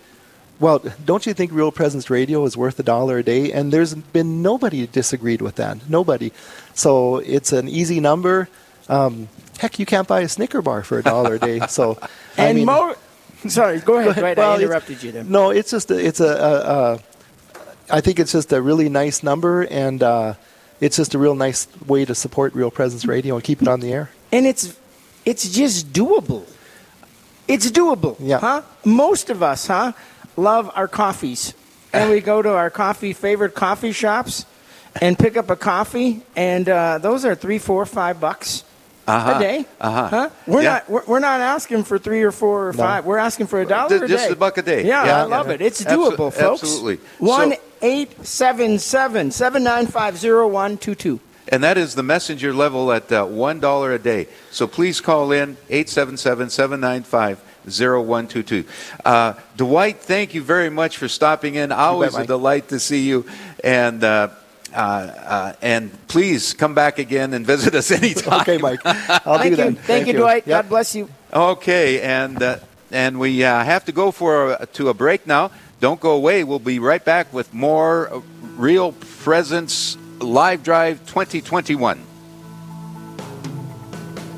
well, 0.60 0.80
don't 1.06 1.26
you 1.26 1.34
think 1.34 1.52
Real 1.52 1.72
Presence 1.72 2.10
Radio 2.10 2.46
is 2.46 2.56
worth 2.56 2.80
a 2.80 2.84
dollar 2.84 3.18
a 3.18 3.24
day? 3.24 3.52
And 3.52 3.74
there's 3.74 3.94
been 3.96 4.42
nobody 4.42 4.88
disagreed 4.88 5.42
with 5.42 5.56
that. 5.56 5.90
Nobody. 5.90 6.32
So 6.74 7.18
it's 7.18 7.52
an 7.52 7.68
easy 7.68 8.00
number. 8.00 8.48
Um, 8.88 9.28
heck, 9.60 9.80
you 9.80 9.86
can't 9.86 10.08
buy 10.08 10.22
a 10.22 10.30
Snicker 10.30 10.62
bar 10.62 10.84
for 10.84 11.00
a 11.00 11.04
dollar 11.04 11.36
a 11.36 11.40
day. 11.40 11.60
So, 11.70 11.98
I 12.38 12.46
And 12.48 12.58
mean- 12.58 12.66
more. 12.68 12.96
Sorry, 13.48 13.80
go 13.80 13.98
ahead, 14.00 14.16
Dwight. 14.16 14.38
Well, 14.38 14.52
I 14.52 14.54
it's- 14.56 14.64
interrupted 14.64 15.04
you 15.04 15.12
there. 15.12 15.24
No, 15.26 15.50
it's 15.50 15.72
just 15.72 15.92
a, 15.92 15.98
it's 15.98 16.22
a, 16.22 16.28
a, 16.28 16.94
a 16.94 17.00
I 17.90 18.00
think 18.00 18.20
it's 18.20 18.32
just 18.32 18.54
a 18.54 18.62
really 18.62 18.88
nice 18.88 19.22
number, 19.22 19.64
and 19.64 20.02
uh, 20.02 20.36
it's 20.80 20.96
just 20.96 21.14
a 21.14 21.18
real 21.20 21.36
nice 21.36 21.68
way 21.86 22.06
to 22.06 22.16
support 22.16 22.56
Real 22.56 22.72
Presence 22.72 23.06
Radio 23.06 23.36
and 23.36 23.44
keep 23.44 23.62
it 23.62 23.68
on 23.68 23.82
the 23.82 23.92
air. 23.92 24.12
and 24.32 24.46
it's 24.46 24.78
it's 25.26 25.50
just 25.50 25.92
doable. 25.92 26.46
It's 27.54 27.70
doable, 27.70 28.16
Yeah. 28.20 28.40
huh? 28.40 28.62
Most 28.84 29.30
of 29.30 29.44
us, 29.44 29.68
huh, 29.68 29.92
love 30.36 30.72
our 30.74 30.88
coffees, 30.88 31.54
and 31.94 32.10
we 32.10 32.20
go 32.20 32.42
to 32.42 32.50
our 32.50 32.72
coffee 32.72 33.14
favorite 33.14 33.54
coffee 33.54 33.92
shops 33.92 34.46
and 35.00 35.18
pick 35.20 35.38
up 35.38 35.52
a 35.52 35.56
coffee, 35.56 36.24
and 36.36 36.68
uh, 36.68 36.98
those 36.98 37.26
are 37.26 37.36
three, 37.36 37.60
four, 37.60 37.86
five 37.86 38.20
bucks 38.20 38.64
Uh-huh. 39.06 39.34
a 39.36 39.40
day. 39.40 39.66
Uh-huh. 39.82 40.08
Huh? 40.08 40.30
We're 40.48 40.62
Yeah. 40.64 40.74
not 40.74 40.90
we're, 40.90 41.04
we're 41.08 41.20
not 41.20 41.42
asking 41.42 41.84
for 41.84 42.00
three 42.00 42.24
or 42.24 42.32
four 42.32 42.70
or 42.70 42.74
No. 42.74 42.78
five. 42.84 43.06
We're 43.06 43.18
asking 43.20 43.48
for 43.48 43.60
a 43.62 43.66
dollar 43.68 43.90
Just- 44.00 44.04
a 44.04 44.08
just 44.08 44.32
a 44.32 44.36
buck 44.36 44.58
a 44.58 44.62
day. 44.64 44.82
Yeah, 44.86 45.06
Yeah. 45.06 45.22
I 45.22 45.26
love 45.26 45.48
Yeah. 45.48 45.54
it. 45.56 45.62
It's 45.62 45.84
doable, 45.84 46.32
folks. 46.34 46.64
absolutely. 46.64 46.98
One 47.20 47.52
So- 47.52 47.58
eight 47.84 48.12
seven 48.26 48.80
seven 48.80 49.30
seven 49.30 49.62
nine 49.64 49.88
five 49.88 50.18
zero 50.18 50.48
one 50.48 50.78
two 50.78 50.96
two. 50.96 51.20
And 51.54 51.64
that 51.64 51.78
is 51.78 51.94
the 51.94 52.02
messenger 52.02 52.52
level 52.52 52.92
at 52.92 53.12
uh, 53.12 53.28
$1 53.28 53.94
a 53.94 54.00
day. 54.00 54.28
So 54.50 54.66
please 54.66 55.00
call 55.00 55.32
in 55.32 55.56
877 55.70 56.50
795 56.50 57.38
0122. 57.66 58.66
Uh, 59.06 59.36
Dwight, 59.56 60.00
thank 60.00 60.34
you 60.34 60.42
very 60.42 60.72
much 60.72 60.98
for 60.98 61.08
stopping 61.08 61.54
in. 61.54 61.72
Always 61.72 62.16
a 62.16 62.26
delight 62.26 62.70
to 62.70 62.80
see 62.80 63.08
you. 63.08 63.28
And 63.64 64.04
uh, 64.04 64.30
uh, 64.74 64.78
uh, 64.78 65.54
and 65.62 65.92
please 66.08 66.56
come 66.56 66.74
back 66.74 66.98
again 66.98 67.36
and 67.36 67.46
visit 67.46 67.76
us 67.76 67.92
anytime. 68.02 68.42
Okay, 68.42 68.58
Mike. 68.58 68.80
I'll 68.84 69.38
Thank 69.38 69.44
do 69.44 69.50
you, 69.50 69.56
that. 69.58 69.78
thank, 69.84 70.08
you, 70.08 70.14
Dwight. 70.14 70.48
Yep. 70.48 70.64
God 70.64 70.70
bless 70.70 70.96
you. 70.96 71.08
Okay, 71.32 72.02
and 72.02 72.42
uh, 72.42 72.58
and 72.90 73.20
we 73.20 73.44
uh, 73.44 73.64
have 73.64 73.86
to 73.86 73.92
go 73.92 74.10
for 74.10 74.54
a, 74.54 74.66
to 74.74 74.90
a 74.90 74.96
break 74.96 75.28
now. 75.28 75.52
Don't 75.80 76.00
go 76.00 76.14
away. 76.14 76.44
We'll 76.44 76.58
be 76.58 76.80
right 76.80 77.06
back 77.06 77.32
with 77.32 77.54
more 77.54 78.12
uh, 78.12 78.22
Real 78.58 78.94
Presence 78.94 79.98
Live 80.24 80.64
Drive 80.64 81.06
2021. 81.06 82.02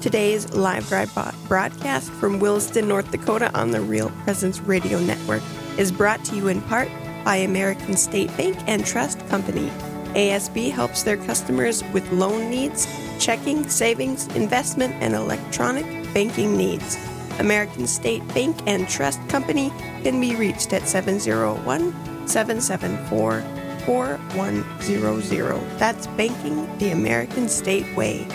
Today's 0.02 0.52
live 0.54 0.88
drive 0.88 1.12
broadcast 1.48 2.12
from 2.14 2.40
Williston, 2.40 2.88
North 2.88 3.10
Dakota 3.12 3.52
on 3.58 3.72
the 3.72 3.82
Real 3.82 4.10
Presence 4.24 4.60
Radio 4.60 5.00
Network 5.00 5.42
is 5.78 5.92
brought 5.92 6.24
to 6.26 6.36
you 6.36 6.48
in 6.48 6.62
part 6.64 6.90
by 7.24 7.38
American 7.38 7.96
State 7.96 8.36
Bank 8.36 8.58
and 8.68 8.86
Trust 8.86 9.20
Company. 9.30 9.70
ASB 10.14 10.72
helps 10.72 11.04
their 11.04 11.18
customers 11.18 11.84
with 11.94 12.12
loan 12.12 12.50
needs, 12.50 12.88
checking, 13.20 13.68
savings, 13.68 14.28
investment, 14.36 14.94
and 15.02 15.14
electronic 15.14 15.86
banking 16.14 16.58
needs. 16.58 16.98
American 17.40 17.86
State 17.86 18.28
Bank 18.30 18.58
and 18.66 18.88
Trust 18.88 19.20
Company 19.28 19.70
can 20.04 20.20
be 20.22 20.36
reached 20.36 20.72
at 20.74 20.88
701 20.88 22.28
774 22.28 23.55
4100. 23.86 25.80
That's 25.80 26.08
banking 26.08 26.78
the 26.78 26.92
American 26.92 27.48
State 27.48 27.96
way. 27.96 28.28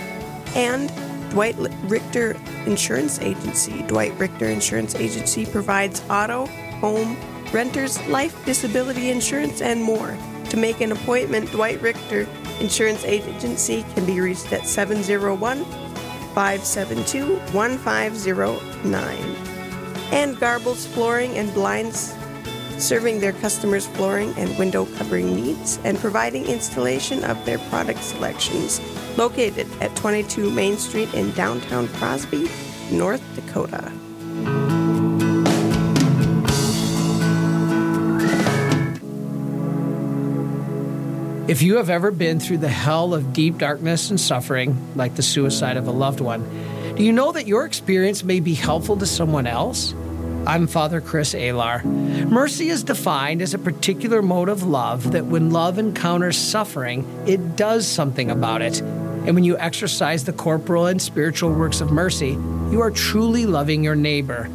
And 0.55 0.93
Dwight 1.31 1.57
Richter 1.85 2.37
Insurance 2.67 3.21
Agency. 3.21 3.83
Dwight 3.83 4.19
Richter 4.19 4.47
Insurance 4.47 4.95
Agency 4.97 5.47
provides 5.47 6.03
auto, 6.11 6.47
home, 6.81 7.17
renters, 7.53 8.05
life, 8.09 8.45
disability 8.45 9.11
insurance, 9.11 9.63
and 9.63 9.83
more. 9.83 10.17
To 10.51 10.57
make 10.57 10.81
an 10.81 10.93
appointment, 10.93 11.51
Dwight 11.53 11.81
Richter 11.81 12.27
Insurance 12.59 13.05
Agency 13.05 13.85
can 13.95 14.05
be 14.05 14.21
reached 14.21 14.53
at 14.53 14.67
701 14.67 15.65
572 16.35 17.37
1509. 17.53 19.19
And 20.13 20.37
Garbles 20.37 20.87
Flooring 20.89 21.37
and 21.39 21.55
Blinds 21.55 22.15
serving 22.81 23.21
their 23.21 23.33
customers' 23.33 23.87
flooring 23.87 24.35
and 24.37 24.59
window 24.59 24.87
covering 24.97 25.35
needs 25.35 25.79
and 25.85 25.99
providing 25.99 26.47
installation 26.47 27.23
of 27.25 27.45
their 27.45 27.59
product 27.71 28.03
selections. 28.03 28.81
Located 29.16 29.66
at 29.81 29.95
22 29.97 30.51
Main 30.51 30.77
Street 30.77 31.12
in 31.14 31.31
downtown 31.33 31.88
Crosby, 31.88 32.49
North 32.90 33.23
Dakota. 33.35 33.93
If 41.51 41.62
you 41.62 41.79
have 41.79 41.90
ever 41.90 42.12
been 42.12 42.38
through 42.38 42.59
the 42.59 42.69
hell 42.69 43.12
of 43.12 43.33
deep 43.33 43.59
darkness 43.59 44.09
and 44.11 44.21
suffering, 44.21 44.77
like 44.95 45.16
the 45.16 45.23
suicide 45.23 45.77
of 45.77 45.88
a 45.88 45.90
loved 45.90 46.21
one, 46.21 46.49
do 46.95 47.03
you 47.03 47.11
know 47.11 47.33
that 47.33 47.49
your 47.49 47.66
experience 47.66 48.23
may 48.23 48.38
be 48.38 48.55
helpful 48.55 48.97
to 48.99 49.05
someone 49.05 49.49
else? 49.49 49.93
I'm 50.51 50.67
Father 50.67 51.01
Chris 51.01 51.33
Alar. 51.33 51.85
Mercy 52.29 52.71
is 52.71 52.83
defined 52.83 53.41
as 53.41 53.55
a 53.55 53.59
particular 53.59 54.21
mode 54.21 54.49
of 54.49 54.65
love 54.65 55.13
that 55.13 55.27
when 55.27 55.53
love 55.53 55.79
encounters 55.79 56.37
suffering, 56.37 57.07
it 57.25 57.55
does 57.55 57.87
something 57.87 58.33
about 58.33 58.61
it. 58.61 58.81
And 58.81 59.37
when 59.37 59.45
you 59.45 59.57
exercise 59.59 60.25
the 60.25 60.33
corporal 60.33 60.87
and 60.87 61.01
spiritual 61.01 61.53
works 61.53 61.81
of 61.81 61.93
mercy, 61.93 62.31
you 62.73 62.81
are 62.81 62.91
truly 62.91 63.47
loving 63.47 63.85
your 63.85 63.95
neighbor. 63.95 64.51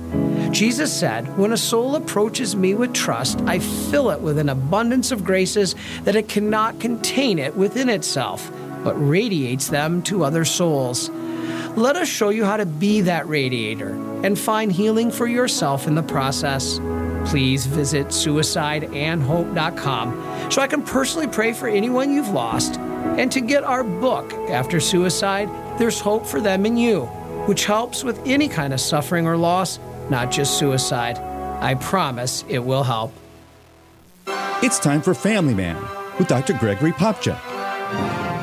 Jesus 0.52 0.92
said, 0.92 1.38
When 1.38 1.54
a 1.54 1.58
soul 1.58 1.96
approaches 1.96 2.58
me 2.58 2.74
with 2.74 2.92
trust, 2.92 3.40
I 3.46 3.60
fill 3.60 4.10
it 4.10 4.20
with 4.20 4.38
an 4.38 4.50
abundance 4.50 5.14
of 5.14 5.24
graces 5.24 5.76
that 6.04 6.18
it 6.18 6.28
cannot 6.28 6.82
contain 6.82 7.40
it 7.40 7.56
within 7.56 7.88
itself, 7.88 8.52
but 8.84 8.96
radiates 8.96 9.70
them 9.70 10.02
to 10.04 10.26
other 10.26 10.44
souls. 10.44 11.10
Let 11.76 11.96
us 11.98 12.08
show 12.08 12.30
you 12.30 12.46
how 12.46 12.56
to 12.56 12.66
be 12.66 13.02
that 13.02 13.28
radiator 13.28 13.90
and 14.24 14.40
find 14.40 14.72
healing 14.72 15.12
for 15.12 15.28
yourself 15.28 15.88
in 15.88 15.96
the 15.96 16.04
process. 16.04 16.80
Please 17.26 17.66
visit 17.66 18.08
suicideandhope.com 18.08 20.52
so 20.52 20.62
I 20.62 20.68
can 20.68 20.84
personally 20.84 21.28
pray 21.28 21.52
for 21.52 21.68
anyone 21.68 22.14
you've 22.14 22.30
lost 22.30 22.78
and 22.78 23.30
to 23.32 23.42
get 23.42 23.66
our 23.66 23.84
book, 23.84 24.32
After 24.50 24.80
Suicide, 24.80 25.50
There's 25.78 26.00
Hope 26.00 26.26
for 26.26 26.40
Them 26.40 26.66
and 26.66 26.80
You, 26.80 27.08
which 27.48 27.66
helps 27.66 28.06
with 28.06 28.26
any 28.26 28.48
kind 28.48 28.74
of 28.74 28.80
suffering 28.80 29.28
or 29.28 29.36
loss, 29.36 29.78
not 30.10 30.32
just 30.32 30.58
suicide. 30.58 31.18
I 31.18 31.76
promise 31.76 32.46
it 32.48 32.60
will 32.60 32.84
help. 32.84 33.12
It's 34.64 34.80
time 34.80 35.02
for 35.02 35.14
Family 35.14 35.54
Man 35.54 35.76
with 36.18 36.30
Dr. 36.30 36.54
Gregory 36.54 36.94
Popcak. 36.94 38.35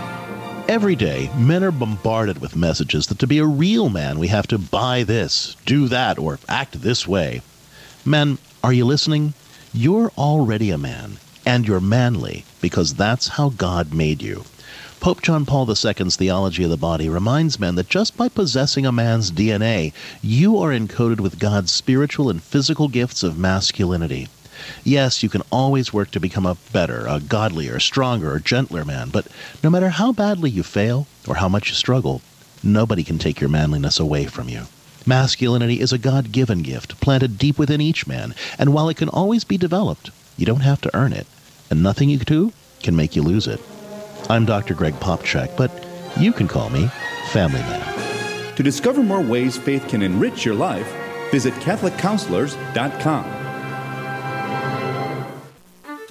Every 0.69 0.95
day, 0.95 1.29
men 1.37 1.65
are 1.65 1.73
bombarded 1.73 2.41
with 2.41 2.55
messages 2.55 3.09
that 3.09 3.19
to 3.19 3.27
be 3.27 3.39
a 3.39 3.45
real 3.45 3.89
man, 3.89 4.19
we 4.19 4.29
have 4.29 4.47
to 4.47 4.59
buy 4.59 5.03
this, 5.03 5.57
do 5.67 5.89
that, 5.89 6.19
or 6.19 6.39
act 6.49 6.81
this 6.81 7.07
way. 7.07 7.43
Men, 8.05 8.39
are 8.63 8.73
you 8.73 8.85
listening? 8.85 9.35
You're 9.75 10.13
already 10.17 10.71
a 10.71 10.79
man, 10.79 11.19
and 11.45 11.67
you're 11.67 11.81
manly 11.81 12.45
because 12.61 12.95
that's 12.95 13.29
how 13.29 13.49
God 13.51 13.93
made 13.93 14.23
you. 14.23 14.45
Pope 15.01 15.21
John 15.21 15.45
Paul 15.45 15.69
II's 15.69 16.17
theology 16.17 16.63
of 16.63 16.71
the 16.71 16.77
body 16.77 17.09
reminds 17.09 17.59
men 17.59 17.75
that 17.75 17.89
just 17.89 18.17
by 18.17 18.29
possessing 18.29 18.87
a 18.87 18.93
man's 18.93 19.33
DNA, 19.33 19.93
you 20.23 20.59
are 20.59 20.71
encoded 20.71 21.19
with 21.19 21.41
God's 21.41 21.73
spiritual 21.73 22.31
and 22.31 22.41
physical 22.41 22.87
gifts 22.87 23.25
of 23.25 23.37
masculinity. 23.37 24.29
Yes, 24.85 25.23
you 25.23 25.29
can 25.29 25.43
always 25.51 25.93
work 25.93 26.11
to 26.13 26.21
become 26.21 26.47
a 26.47 26.57
better, 26.73 27.07
a 27.07 27.21
godlier, 27.21 27.81
stronger, 27.81 28.33
or 28.33 28.39
gentler 28.39 28.85
man, 28.85 29.11
but 29.11 29.27
no 29.63 29.71
matter 29.71 29.91
how 29.91 30.13
badly 30.13 30.51
you 30.51 30.63
fail 30.63 31.07
or 31.27 31.37
how 31.37 31.49
much 31.49 31.69
you 31.69 31.75
struggle, 31.75 32.23
nobody 32.63 33.05
can 33.05 33.19
take 33.19 33.41
your 33.41 33.51
manliness 33.51 33.99
away 33.99 34.27
from 34.27 34.49
you. 34.49 34.63
Masculinity 35.07 35.81
is 35.81 35.93
a 35.93 35.99
God 35.99 36.33
given 36.33 36.63
gift 36.63 37.01
planted 37.01 37.39
deep 37.39 37.59
within 37.59 37.81
each 37.81 38.07
man, 38.07 38.35
and 38.59 38.73
while 38.73 38.89
it 38.89 38.97
can 38.97 39.09
always 39.09 39.45
be 39.45 39.57
developed, 39.59 40.11
you 40.37 40.47
don't 40.47 40.61
have 40.61 40.81
to 40.83 40.97
earn 40.97 41.13
it, 41.13 41.27
and 41.71 41.83
nothing 41.83 42.09
you 42.09 42.19
do 42.19 42.53
can 42.83 42.97
make 42.97 43.17
you 43.17 43.23
lose 43.23 43.47
it. 43.47 43.61
I'm 44.31 44.47
Dr. 44.47 44.75
Greg 44.75 44.95
Popcak, 44.95 45.57
but 45.57 45.71
you 46.19 46.33
can 46.33 46.49
call 46.49 46.71
me 46.71 46.89
Family 47.31 47.61
Man. 47.61 48.55
To 48.57 48.63
discover 48.63 49.03
more 49.03 49.21
ways 49.21 49.57
faith 49.57 49.89
can 49.89 50.03
enrich 50.03 50.45
your 50.45 50.55
life, 50.55 50.91
Visit 51.33 51.55
CatholicCounselors.com. 51.55 53.42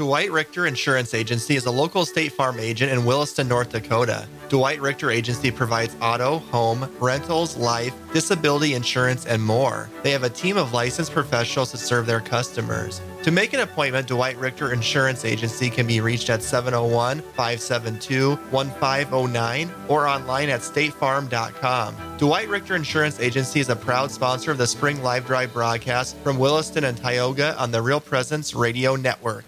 Dwight 0.02 0.32
Richter 0.32 0.66
Insurance 0.66 1.14
Agency 1.14 1.56
is 1.56 1.68
a 1.68 1.72
local 1.72 2.06
State 2.06 2.32
Farm 2.32 2.60
agent 2.60 2.92
in 2.92 3.06
Williston, 3.06 3.48
North 3.48 3.70
Dakota. 3.70 4.28
Dwight 4.50 4.82
Richter 4.82 5.12
Agency 5.12 5.52
provides 5.52 5.96
auto, 6.02 6.40
home, 6.40 6.92
rentals, 7.00 7.56
life, 7.56 7.94
disability 8.12 8.74
insurance, 8.74 9.28
and 9.28 9.40
more. 9.44 9.92
They 10.02 10.10
have 10.10 10.24
a 10.24 10.30
team 10.30 10.58
of 10.58 10.74
licensed 10.74 11.12
professionals 11.12 11.70
to 11.70 11.78
serve 11.78 12.08
their 12.08 12.20
customers. 12.20 13.00
To 13.22 13.30
make 13.30 13.54
an 13.54 13.60
appointment, 13.60 14.08
Dwight 14.08 14.38
Richter 14.38 14.74
Insurance 14.74 15.24
Agency 15.24 15.70
can 15.70 15.86
be 15.86 16.02
reached 16.02 16.32
at 16.32 16.42
701 16.42 17.22
572 17.22 18.38
1509 18.50 19.72
or 19.88 20.08
online 20.08 20.50
at 20.50 20.62
statefarm.com. 20.62 22.18
Dwight 22.18 22.50
Richter 22.50 22.76
Insurance 22.76 23.20
Agency 23.20 23.60
is 23.60 23.70
a 23.70 23.76
proud 23.76 24.10
sponsor 24.10 24.50
of 24.50 24.58
the 24.58 24.66
Spring 24.66 25.04
Live 25.04 25.28
Drive 25.28 25.54
broadcast 25.54 26.18
from 26.24 26.40
Williston 26.40 26.86
and 26.86 26.98
Tioga 26.98 27.56
on 27.62 27.70
the 27.70 27.84
Real 27.84 28.00
Presence 28.00 28.56
Radio 28.56 28.96
Network. 28.96 29.46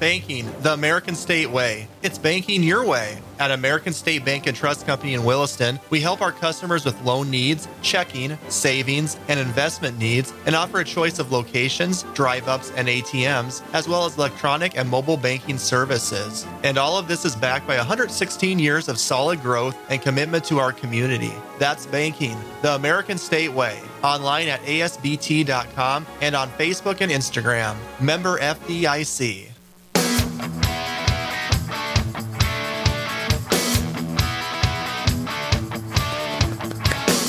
Banking 0.00 0.50
the 0.60 0.72
American 0.72 1.14
State 1.14 1.50
Way. 1.50 1.88
It's 2.02 2.18
banking 2.18 2.62
your 2.62 2.84
way. 2.86 3.18
At 3.38 3.50
American 3.50 3.92
State 3.92 4.24
Bank 4.24 4.46
and 4.46 4.56
Trust 4.56 4.86
Company 4.86 5.14
in 5.14 5.24
Williston, 5.24 5.80
we 5.90 6.00
help 6.00 6.22
our 6.22 6.30
customers 6.30 6.84
with 6.84 7.00
loan 7.02 7.30
needs, 7.30 7.66
checking, 7.82 8.38
savings, 8.48 9.18
and 9.28 9.40
investment 9.40 9.98
needs, 9.98 10.32
and 10.46 10.54
offer 10.54 10.80
a 10.80 10.84
choice 10.84 11.18
of 11.18 11.32
locations, 11.32 12.04
drive 12.14 12.46
ups, 12.46 12.70
and 12.76 12.86
ATMs, 12.86 13.62
as 13.72 13.88
well 13.88 14.04
as 14.04 14.16
electronic 14.16 14.76
and 14.76 14.88
mobile 14.88 15.16
banking 15.16 15.58
services. 15.58 16.46
And 16.62 16.78
all 16.78 16.96
of 16.96 17.08
this 17.08 17.24
is 17.24 17.34
backed 17.34 17.66
by 17.66 17.76
116 17.76 18.58
years 18.58 18.88
of 18.88 18.98
solid 18.98 19.42
growth 19.42 19.76
and 19.90 20.00
commitment 20.00 20.44
to 20.44 20.58
our 20.58 20.72
community. 20.72 21.32
That's 21.58 21.86
banking 21.86 22.36
the 22.62 22.74
American 22.74 23.18
State 23.18 23.52
Way. 23.52 23.80
Online 24.02 24.48
at 24.48 24.60
asbt.com 24.62 26.06
and 26.20 26.36
on 26.36 26.50
Facebook 26.50 27.00
and 27.00 27.10
Instagram. 27.10 27.76
Member 28.00 28.38
FDIC. 28.38 29.53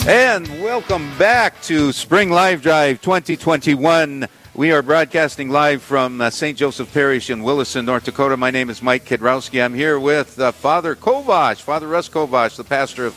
And 0.08 0.48
welcome 0.62 1.18
back 1.18 1.60
to 1.64 1.92
Spring 1.92 2.30
Live 2.30 2.62
Drive 2.62 3.02
2021. 3.02 4.28
We 4.54 4.72
are 4.72 4.84
broadcasting 4.84 5.50
live 5.50 5.82
from 5.82 6.22
uh, 6.22 6.30
St. 6.30 6.56
Joseph 6.56 6.94
Parish 6.94 7.32
in 7.32 7.42
Williston, 7.42 7.86
North 7.86 8.04
Dakota. 8.04 8.38
My 8.38 8.52
name 8.52 8.70
is 8.70 8.84
Mike 8.84 9.04
Kidrowski. 9.06 9.66
I'm 9.66 9.74
here 9.74 10.00
with 10.00 10.40
uh, 10.40 10.52
Father 10.52 10.96
Kovash, 10.96 11.62
Father 11.62 11.88
Russ 11.88 12.08
Kovash, 12.08 12.56
the 12.56 12.64
pastor 12.64 13.08
of 13.08 13.16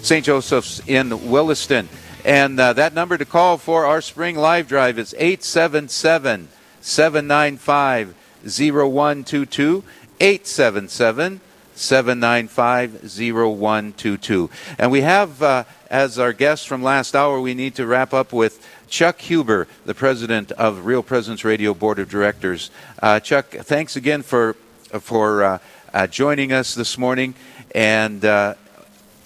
St. 0.00 0.24
Joseph's 0.24 0.80
in 0.86 1.30
Williston. 1.30 1.90
And 2.24 2.58
uh, 2.58 2.72
that 2.72 2.94
number 2.94 3.18
to 3.18 3.26
call 3.26 3.58
for 3.58 3.84
our 3.84 4.00
Spring 4.00 4.34
Live 4.34 4.66
Drive 4.66 4.98
is 4.98 5.14
877 5.18 6.48
795 6.80 8.14
0122. 8.44 9.84
877 10.18 11.40
795 11.80 12.92
0122. 13.02 14.50
And 14.78 14.90
we 14.90 15.00
have, 15.00 15.42
uh, 15.42 15.64
as 15.90 16.18
our 16.18 16.32
guest 16.32 16.68
from 16.68 16.82
last 16.82 17.16
hour, 17.16 17.40
we 17.40 17.52
need 17.52 17.74
to 17.74 17.86
wrap 17.86 18.14
up 18.14 18.32
with 18.32 18.64
Chuck 18.88 19.20
Huber, 19.20 19.66
the 19.84 19.94
president 19.94 20.52
of 20.52 20.86
Real 20.86 21.02
Presence 21.02 21.44
Radio 21.44 21.74
Board 21.74 21.98
of 21.98 22.08
Directors. 22.08 22.70
Uh, 23.02 23.18
Chuck, 23.18 23.50
thanks 23.50 23.96
again 23.96 24.22
for, 24.22 24.54
for 25.00 25.42
uh, 25.42 25.58
uh 25.92 26.06
joining 26.06 26.52
us 26.52 26.74
this 26.76 26.96
morning. 26.96 27.34
And 27.74 28.24
uh, 28.24 28.54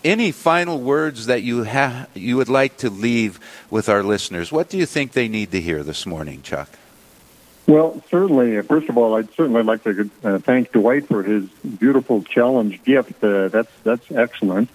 any 0.02 0.32
final 0.32 0.80
words 0.80 1.26
that 1.26 1.42
you, 1.42 1.64
ha- 1.64 2.06
you 2.14 2.38
would 2.38 2.48
like 2.48 2.78
to 2.78 2.88
leave 2.88 3.38
with 3.70 3.88
our 3.90 4.02
listeners? 4.02 4.50
What 4.50 4.70
do 4.70 4.78
you 4.78 4.86
think 4.86 5.12
they 5.12 5.28
need 5.28 5.50
to 5.52 5.60
hear 5.60 5.82
this 5.82 6.06
morning, 6.06 6.40
Chuck? 6.42 6.70
Well, 7.66 8.02
certainly. 8.10 8.60
First 8.62 8.88
of 8.88 8.98
all, 8.98 9.14
I'd 9.16 9.32
certainly 9.34 9.62
like 9.62 9.84
to 9.84 10.10
uh, 10.22 10.38
thank 10.38 10.72
Dwight 10.72 11.08
for 11.08 11.22
his 11.22 11.48
beautiful 11.78 12.22
challenge 12.22 12.82
gift. 12.84 13.24
Uh, 13.24 13.48
that's 13.48 13.72
that's 13.82 14.12
excellent. 14.12 14.68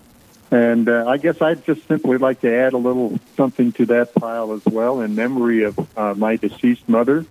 And 0.51 0.89
uh, 0.89 1.05
I 1.07 1.17
guess 1.17 1.41
I'd 1.41 1.63
just 1.63 1.88
simply 1.88 2.17
like 2.17 2.41
to 2.41 2.53
add 2.53 2.73
a 2.73 2.77
little 2.77 3.19
something 3.38 3.71
to 3.73 3.85
that 3.88 4.15
pile 4.15 4.51
as 4.53 4.65
well 4.65 5.01
in 5.01 5.15
memory 5.15 5.63
of 5.63 5.97
uh, 5.97 6.15
my 6.15 6.38
deceased 6.38 6.89
mother. 6.89 7.25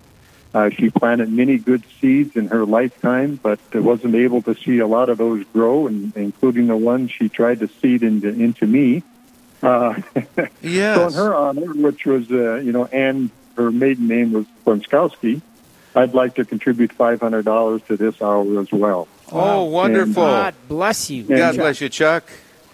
Uh, 0.55 0.71
she 0.71 0.89
planted 0.89 1.31
many 1.31 1.59
good 1.59 1.83
seeds 2.01 2.37
in 2.37 2.49
her 2.49 2.65
lifetime, 2.65 3.39
but 3.43 3.59
wasn't 3.75 4.15
able 4.15 4.41
to 4.43 4.55
see 4.55 4.79
a 4.79 4.87
lot 4.87 5.09
of 5.09 5.19
those 5.19 5.45
grow, 5.53 5.87
and 5.87 6.17
including 6.17 6.69
the 6.69 6.77
one 6.77 7.09
she 7.09 7.29
tried 7.29 7.61
to 7.61 7.69
seed 7.69 8.03
into, 8.03 8.29
into 8.29 8.67
me. 8.67 9.03
Uh, 9.63 10.01
yes. 10.63 10.97
so 10.97 11.07
in 11.09 11.13
her 11.13 11.35
honor, 11.35 11.75
which 11.75 12.07
was, 12.07 12.31
uh, 12.31 12.55
you 12.57 12.73
know, 12.73 12.87
Anne, 12.87 13.31
her 13.57 13.71
maiden 13.71 14.07
name 14.07 14.33
was 14.33 14.47
Bonskowski, 14.65 15.43
I'd 15.95 16.15
like 16.15 16.37
to 16.37 16.45
contribute 16.45 16.97
$500 16.97 17.87
to 17.87 17.97
this 17.97 18.23
hour 18.23 18.61
as 18.61 18.73
well. 18.73 19.09
Oh, 19.33 19.65
wonderful. 19.65 20.25
And, 20.25 20.33
God 20.33 20.55
bless 20.69 21.11
you. 21.11 21.25
God 21.25 21.57
bless 21.57 21.81
you, 21.81 21.89
Chuck. 21.89 22.31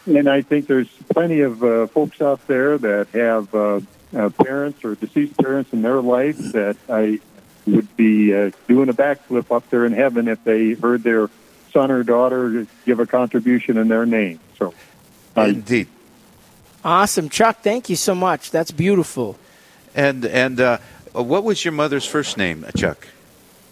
And 0.06 0.28
I 0.28 0.42
think 0.42 0.66
there's 0.66 0.88
plenty 1.08 1.40
of 1.40 1.62
uh, 1.64 1.86
folks 1.86 2.20
out 2.20 2.46
there 2.46 2.76
that 2.78 3.08
have 3.12 3.54
uh, 3.54 3.80
uh, 4.14 4.28
parents 4.30 4.84
or 4.84 4.94
deceased 4.94 5.36
parents 5.38 5.72
in 5.72 5.82
their 5.82 6.00
life 6.00 6.38
that 6.52 6.76
I 6.88 7.20
would 7.66 7.96
be 7.96 8.34
uh, 8.34 8.50
doing 8.68 8.88
a 8.88 8.92
backflip 8.92 9.54
up 9.54 9.68
there 9.70 9.86
in 9.86 9.92
heaven 9.92 10.28
if 10.28 10.44
they 10.44 10.74
heard 10.74 11.02
their 11.02 11.30
son 11.72 11.90
or 11.90 12.02
daughter 12.02 12.66
give 12.84 13.00
a 13.00 13.06
contribution 13.06 13.78
in 13.78 13.88
their 13.88 14.06
name. 14.06 14.40
So, 14.58 14.74
indeed. 15.36 15.88
Awesome, 16.84 17.30
Chuck. 17.30 17.62
Thank 17.62 17.88
you 17.88 17.96
so 17.96 18.14
much. 18.14 18.50
That's 18.50 18.70
beautiful. 18.70 19.38
And 19.94 20.26
and 20.26 20.60
uh, 20.60 20.78
what 21.12 21.44
was 21.44 21.64
your 21.64 21.72
mother's 21.72 22.04
first 22.04 22.36
name, 22.36 22.66
Chuck? 22.76 23.08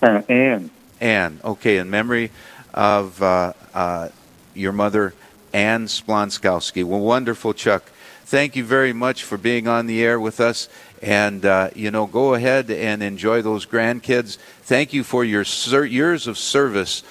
Uh, 0.00 0.22
Anne. 0.28 0.70
Anne. 1.00 1.40
Okay, 1.44 1.76
in 1.76 1.90
memory 1.90 2.30
of 2.72 3.22
uh, 3.22 3.52
uh, 3.74 4.08
your 4.54 4.72
mother, 4.72 5.14
Anne 5.52 5.86
Splonskowski. 5.86 6.84
Well, 6.84 7.00
wonderful, 7.00 7.54
Chuck. 7.54 7.84
Thank 8.24 8.56
you 8.56 8.64
very 8.64 8.92
much 8.92 9.24
for 9.24 9.36
being 9.36 9.68
on 9.68 9.86
the 9.86 10.02
air 10.02 10.18
with 10.18 10.40
us. 10.40 10.68
And, 11.02 11.44
uh, 11.44 11.70
you 11.74 11.90
know, 11.90 12.06
go 12.06 12.34
ahead 12.34 12.70
and 12.70 13.02
enjoy 13.02 13.42
those 13.42 13.66
grandkids. 13.66 14.38
Thank 14.62 14.92
you 14.92 15.04
for 15.04 15.24
your 15.24 15.44
ser- 15.44 15.84
years 15.84 16.26
of 16.26 16.38
service 16.38 17.02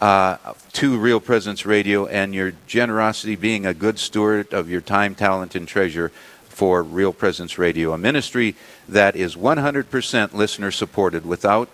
uh, 0.00 0.36
to 0.72 0.96
Real 0.96 1.20
Presence 1.20 1.66
Radio 1.66 2.06
and 2.06 2.34
your 2.34 2.52
generosity 2.66 3.36
being 3.36 3.66
a 3.66 3.74
good 3.74 3.98
steward 3.98 4.54
of 4.54 4.70
your 4.70 4.80
time, 4.80 5.14
talent, 5.14 5.54
and 5.54 5.68
treasure 5.68 6.10
for 6.48 6.82
Real 6.82 7.12
Presence 7.12 7.58
Radio, 7.58 7.92
a 7.92 7.98
ministry 7.98 8.54
that 8.88 9.16
is 9.16 9.36
100% 9.36 10.32
listener 10.32 10.70
supported. 10.70 11.26
Without 11.26 11.68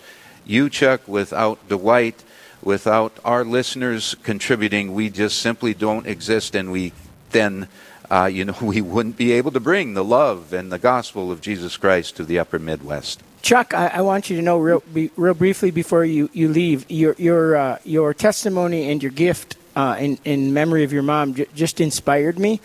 you, 0.45 0.71
Chuck, 0.71 1.07
without 1.07 1.69
Dwight, 1.69 2.23
without 2.67 3.17
our 3.25 3.45
listeners 3.45 4.17
contributing, 4.25 4.93
we 4.93 5.09
just 5.09 5.39
simply 5.39 5.73
don't 5.73 6.05
exist, 6.07 6.57
and 6.57 6.73
we 6.73 6.93
then, 7.31 7.69
uh, 8.11 8.25
you 8.25 8.45
know, 8.45 8.57
we 8.61 8.81
wouldn't 8.83 9.17
be 9.17 9.33
able 9.33 9.53
to 9.53 9.61
bring 9.61 9.95
the 9.95 10.05
love 10.05 10.53
and 10.53 10.71
the 10.73 10.79
gospel 10.79 11.31
of 11.31 11.41
Jesus 11.41 11.77
Christ 11.77 12.17
to 12.17 12.25
the 12.25 12.39
upper 12.41 12.59
Midwest. 12.59 13.23
Chuck, 13.41 13.73
I, 13.73 13.87
I 13.87 14.01
want 14.01 14.29
you 14.29 14.37
to 14.37 14.43
know 14.43 14.59
real, 14.59 14.83
be, 14.93 15.11
real 15.17 15.35
briefly 15.35 15.71
before 15.71 16.05
you, 16.05 16.29
you 16.33 16.49
leave 16.49 16.85
your 16.91 17.15
your 17.17 17.57
uh, 17.57 17.79
your 17.85 18.13
testimony 18.13 18.91
and 18.91 19.01
your 19.01 19.13
gift 19.13 19.57
uh, 19.77 19.97
in 20.01 20.19
in 20.25 20.53
memory 20.53 20.83
of 20.83 20.93
your 20.93 21.05
mom 21.05 21.35
j- 21.35 21.47
just 21.55 21.81
inspired 21.81 22.41
me, 22.41 22.61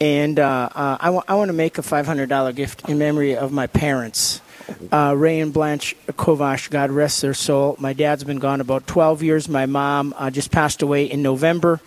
and 0.00 0.38
uh, 0.38 0.68
uh, 0.72 0.98
I, 1.00 1.06
w- 1.06 1.24
I 1.26 1.34
want 1.34 1.48
to 1.48 1.52
make 1.52 1.78
a 1.78 1.82
$500 1.82 2.54
gift 2.54 2.88
in 2.88 2.98
memory 2.98 3.36
of 3.36 3.50
my 3.50 3.66
parents. 3.66 4.40
Uh, 4.92 5.14
Ray 5.16 5.40
and 5.40 5.52
Blanche 5.52 5.96
Kovash, 6.08 6.70
God 6.70 6.90
rest 6.90 7.22
their 7.22 7.34
soul. 7.34 7.76
My 7.78 7.92
dad's 7.92 8.24
been 8.24 8.38
gone 8.38 8.60
about 8.60 8.86
12 8.86 9.22
years. 9.22 9.48
My 9.48 9.66
mom 9.66 10.14
uh, 10.16 10.30
just 10.30 10.50
passed 10.50 10.82
away 10.82 11.04
in 11.04 11.22
November. 11.22 11.80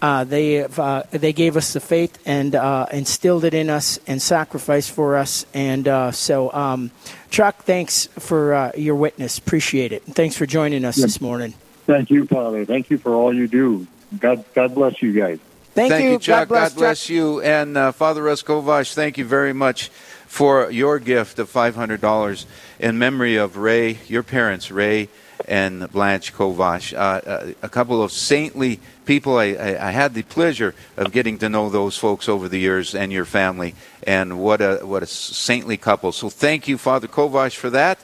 Uh, 0.00 0.22
they 0.22 0.62
uh, 0.62 1.02
they 1.10 1.32
gave 1.32 1.56
us 1.56 1.72
the 1.72 1.80
faith 1.80 2.18
and 2.24 2.54
instilled 2.92 3.44
it 3.44 3.52
in 3.52 3.68
us 3.68 3.98
and 4.06 4.22
sacrificed 4.22 4.92
for 4.92 5.16
us. 5.16 5.44
And 5.54 6.14
so, 6.14 6.52
um, 6.52 6.92
Chuck, 7.30 7.64
thanks 7.64 8.06
for 8.18 8.72
your 8.76 8.94
witness. 8.94 9.38
Appreciate 9.38 9.92
it. 9.92 10.06
And 10.06 10.14
thanks 10.14 10.36
for 10.36 10.46
joining 10.46 10.84
us 10.84 10.94
this 10.94 11.20
morning. 11.20 11.54
Thank 11.86 12.10
you, 12.10 12.26
Father. 12.26 12.64
Thank 12.64 12.90
you 12.90 12.98
for 12.98 13.14
all 13.14 13.34
you 13.34 13.48
do. 13.48 13.86
God, 14.18 14.44
God 14.54 14.74
bless 14.74 15.02
you 15.02 15.12
guys. 15.12 15.38
Thank, 15.72 15.92
thank 15.92 16.04
you. 16.04 16.10
you, 16.12 16.18
Chuck. 16.18 16.40
God 16.40 16.48
bless, 16.48 16.72
God 16.72 16.78
bless 16.78 17.02
Chuck. 17.04 17.10
you. 17.10 17.40
And 17.40 17.76
uh, 17.76 17.92
Father 17.92 18.22
Russ 18.22 18.42
Kovash, 18.42 18.94
thank 18.94 19.16
you 19.16 19.24
very 19.24 19.52
much 19.52 19.90
for 20.28 20.70
your 20.70 20.98
gift 20.98 21.38
of 21.38 21.50
$500 21.50 22.44
in 22.78 22.98
memory 22.98 23.36
of 23.36 23.56
Ray, 23.56 23.98
your 24.06 24.22
parents, 24.22 24.70
Ray 24.70 25.08
and 25.48 25.90
Blanche 25.90 26.34
Kovash, 26.34 26.92
uh, 26.92 26.96
uh, 26.96 27.52
a 27.62 27.68
couple 27.68 28.02
of 28.02 28.12
saintly 28.12 28.78
people. 29.06 29.38
I, 29.38 29.46
I, 29.52 29.88
I, 29.88 29.90
had 29.90 30.12
the 30.12 30.22
pleasure 30.22 30.74
of 30.96 31.12
getting 31.12 31.38
to 31.38 31.48
know 31.48 31.70
those 31.70 31.96
folks 31.96 32.28
over 32.28 32.48
the 32.48 32.58
years 32.58 32.94
and 32.94 33.12
your 33.12 33.24
family, 33.24 33.74
and 34.06 34.38
what 34.38 34.60
a 34.60 34.80
what 34.82 35.02
a 35.02 35.06
saintly 35.06 35.76
couple. 35.76 36.12
So 36.12 36.28
thank 36.28 36.68
you, 36.68 36.76
Father 36.76 37.08
Kovash, 37.08 37.56
for 37.56 37.70
that. 37.70 37.98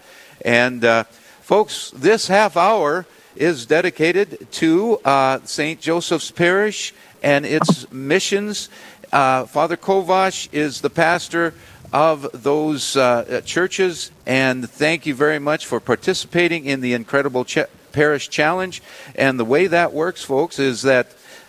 And 0.45 0.85
uh, 0.85 1.05
folks, 1.43 1.91
this 1.91 2.29
half 2.29 2.57
hour 2.57 3.05
is 3.37 3.66
dedicated 3.66 4.51
to 4.53 4.99
uh, 5.05 5.41
St. 5.45 5.81
Joseph's 5.81 6.31
Parish 6.31 6.95
and 7.22 7.45
its 7.45 7.91
missions. 7.93 8.68
Uh, 9.12 9.45
Father 9.45 9.77
Kovash 9.77 10.49
is 10.53 10.81
the 10.81 10.91
pastor 10.91 11.55
of 11.95 12.27
those 12.43 12.97
uh, 12.97 13.41
churches. 13.45 14.11
And 14.27 14.69
thank 14.69 15.07
you 15.07 15.15
very 15.15 15.39
much 15.39 15.65
for 15.65 15.79
participating 15.79 16.65
in 16.67 16.81
the 16.81 16.93
Incredible 16.93 17.45
Ch- 17.45 17.71
Parish 17.93 18.29
Challenge. 18.29 18.83
And 19.15 19.39
the 19.39 19.45
way 19.45 19.69
that 19.69 19.93
works, 19.93 20.25
folks, 20.25 20.59
is 20.59 20.83
that 20.83 21.07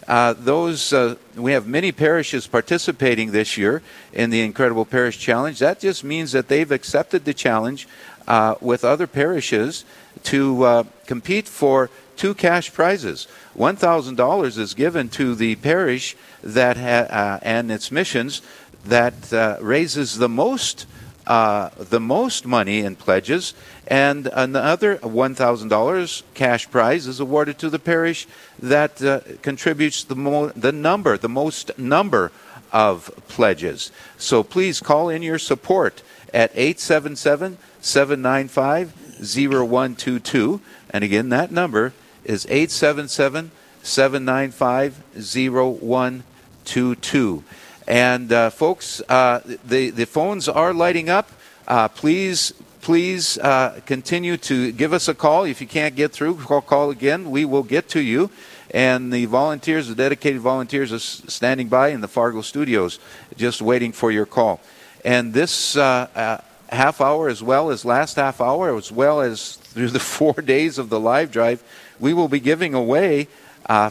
uh, 0.08 0.36
those 0.38 0.94
uh, 0.94 1.16
we 1.36 1.54
have 1.54 1.66
many 1.66 1.92
parishes 1.92 2.46
participating 2.46 3.32
this 3.32 3.58
year 3.58 3.82
in 4.14 4.30
the 4.30 4.44
Incredible 4.44 4.86
Parish 4.86 5.18
Challenge. 5.18 5.58
That 5.58 5.80
just 5.80 6.04
means 6.04 6.32
that 6.34 6.48
they've 6.48 6.72
accepted 6.72 7.26
the 7.26 7.34
challenge 7.34 7.88
uh, 8.28 8.54
with 8.62 8.86
other 8.86 9.08
parishes 9.08 9.84
to 10.24 10.64
uh, 10.64 10.84
compete 11.08 11.48
for 11.48 11.90
two 12.16 12.36
cash 12.36 12.72
prizes. 12.72 13.28
One 13.56 13.76
thousand 13.76 14.16
dollars 14.16 14.58
is 14.58 14.76
given 14.76 15.10
to 15.10 15.34
the 15.36 15.56
parish 15.56 16.16
that 16.44 16.78
ha- 16.78 17.10
uh, 17.10 17.40
and 17.42 17.72
its 17.72 17.92
missions 17.92 18.42
that 18.86 19.34
uh, 19.34 19.58
raises 19.62 20.18
the 20.18 20.30
most 20.30 20.86
uh, 21.28 21.70
the 21.78 22.00
most 22.00 22.46
money 22.46 22.80
in 22.82 22.96
pledges, 22.96 23.56
and 23.88 24.28
another 24.28 24.98
$1,000 24.98 26.24
cash 26.36 26.70
prize 26.70 27.08
is 27.08 27.20
awarded 27.20 27.58
to 27.58 27.68
the 27.70 27.80
parish 27.80 28.28
that 28.60 29.02
uh, 29.02 29.22
contributes 29.42 30.04
the, 30.04 30.16
mo- 30.16 30.50
the 30.50 30.72
number, 30.72 31.18
the 31.18 31.28
most 31.28 31.76
number 31.80 32.32
of 32.72 33.10
pledges. 33.28 33.92
So 34.20 34.44
please 34.44 34.80
call 34.80 35.10
in 35.10 35.24
your 35.24 35.40
support 35.40 36.04
at 36.34 36.52
877 36.54 37.58
795 37.82 38.94
0122. 39.20 40.62
And 40.92 41.04
again, 41.04 41.30
that 41.30 41.52
number 41.52 41.94
is 42.24 42.46
877 42.46 43.50
795 43.82 45.02
0122. 45.16 47.44
And 47.88 48.34
uh, 48.34 48.50
folks, 48.50 49.02
uh, 49.10 49.42
the 49.64 49.92
the 49.92 50.06
phones 50.06 50.50
are 50.50 50.74
lighting 50.74 51.08
up. 51.08 51.30
Uh, 51.68 51.88
please, 51.88 52.52
please 52.82 53.38
uh, 53.38 53.80
continue 53.86 54.38
to 54.38 54.72
give 54.72 54.92
us 54.92 55.08
a 55.08 55.14
call. 55.14 55.44
If 55.44 55.62
you 55.62 55.68
can't 55.68 55.96
get 55.96 56.12
through, 56.12 56.36
call, 56.38 56.62
call 56.62 56.90
again. 56.90 57.30
We 57.30 57.46
will 57.46 57.64
get 57.64 57.88
to 57.90 58.02
you. 58.02 58.32
And 58.72 59.14
the 59.14 59.26
volunteers, 59.26 59.88
the 59.88 59.96
dedicated 59.96 60.42
volunteers, 60.42 60.92
are 60.92 61.00
standing 61.00 61.68
by 61.68 61.90
in 61.90 62.02
the 62.02 62.08
Fargo 62.08 62.42
studios, 62.42 63.00
just 63.38 63.62
waiting 63.62 63.92
for 63.92 64.12
your 64.12 64.26
call. 64.26 64.60
And 65.04 65.34
this 65.34 65.78
uh, 65.78 66.08
uh, 66.16 66.38
half 66.76 67.02
hour, 67.02 67.30
as 67.30 67.44
well 67.44 67.70
as 67.70 67.86
last 67.86 68.16
half 68.16 68.42
hour, 68.42 68.76
as 68.76 68.92
well 68.92 69.22
as 69.22 69.58
through 69.58 69.90
the 69.90 70.00
four 70.18 70.34
days 70.34 70.80
of 70.80 70.90
the 70.90 71.00
live 71.00 71.32
drive, 71.32 71.64
we 72.00 72.14
will 72.14 72.30
be 72.30 72.40
giving 72.40 72.74
away 72.74 73.28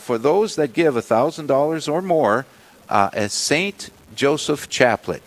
for 0.01 0.19
those 0.19 0.57
that 0.57 0.73
give 0.73 0.95
$1,000 0.95 1.93
or 1.93 2.03
more 2.03 2.45
uh, 2.89 3.11
a 3.13 3.29
St. 3.29 3.91
Joseph 4.15 4.69
chaplet. 4.69 5.23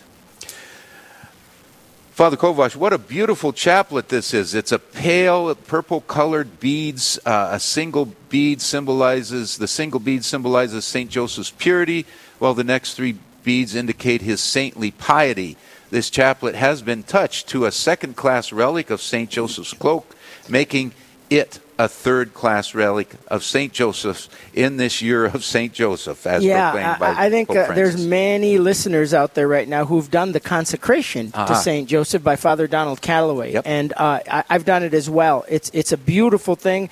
Father 2.11 2.35
Kovash, 2.35 2.75
what 2.75 2.93
a 2.93 2.97
beautiful 2.97 3.53
chaplet 3.53 4.09
this 4.09 4.33
is. 4.33 4.55
It's 4.55 4.71
a 4.71 4.79
pale 4.79 5.53
purple 5.53 6.01
colored 6.01 6.59
beads. 6.59 7.19
Uh, 7.23 7.49
a 7.51 7.59
single 7.59 8.05
bead 8.29 8.59
symbolizes, 8.59 9.57
the 9.57 9.67
single 9.67 9.99
bead 9.99 10.25
symbolizes 10.25 10.83
St. 10.83 11.11
Joseph's 11.11 11.51
purity, 11.51 12.07
while 12.39 12.55
the 12.55 12.63
next 12.63 12.95
three 12.95 13.19
beads 13.43 13.75
indicate 13.75 14.23
his 14.23 14.41
saintly 14.41 14.89
piety. 14.89 15.57
This 15.91 16.09
chaplet 16.09 16.55
has 16.55 16.81
been 16.81 17.03
touched 17.03 17.49
to 17.49 17.65
a 17.65 17.71
second 17.71 18.15
class 18.15 18.51
relic 18.51 18.89
of 18.89 18.99
St. 18.99 19.29
Joseph's 19.29 19.73
cloak, 19.73 20.15
making 20.49 20.93
it 21.29 21.59
a 21.79 21.87
third 21.87 22.33
class 22.33 22.73
relic 22.73 23.13
of 23.27 23.43
St. 23.43 23.71
Joseph's 23.71 24.29
in 24.53 24.77
this 24.77 25.01
year 25.01 25.25
of 25.25 25.43
St. 25.43 25.71
Joseph, 25.71 26.25
as 26.25 26.43
yeah, 26.43 26.71
proclaimed 26.71 26.99
by 26.99 27.07
I, 27.09 27.25
I 27.25 27.29
think 27.29 27.49
uh, 27.51 27.71
there's 27.73 28.03
many 28.03 28.57
listeners 28.57 29.13
out 29.13 29.35
there 29.35 29.47
right 29.47 29.67
now 29.67 29.85
who've 29.85 30.09
done 30.09 30.31
the 30.31 30.39
consecration 30.39 31.31
Uh-huh. 31.33 31.47
to 31.47 31.55
Saint 31.55 31.87
Joseph 31.87 32.23
by 32.23 32.35
Father 32.35 32.67
Donald 32.67 33.01
Calloway, 33.01 33.61
and 33.63 33.93
uh, 33.93 34.19
I, 34.29 34.43
I've 34.49 34.65
done 34.65 34.83
it 34.83 34.93
as 34.93 35.09
well. 35.09 35.45
It's 35.47 35.69
it's 35.73 35.91
a 35.91 35.97
beautiful 35.97 36.55
thing, 36.55 36.89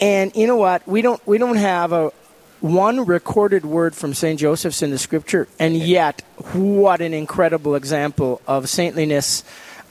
and 0.00 0.34
you 0.36 0.46
know 0.46 0.56
what? 0.56 0.86
We 0.86 1.00
don't 1.02 1.20
we 1.26 1.38
don't 1.38 1.56
have 1.56 1.92
a 1.92 2.12
one 2.60 3.06
recorded 3.06 3.64
word 3.64 3.94
from 3.94 4.12
Saint 4.12 4.38
Joseph's 4.38 4.82
in 4.82 4.90
the 4.90 4.98
Scripture, 4.98 5.48
and 5.58 5.74
yet 5.76 6.20
what 6.52 7.00
an 7.00 7.14
incredible 7.14 7.74
example 7.74 8.42
of 8.46 8.68
saintliness. 8.68 9.44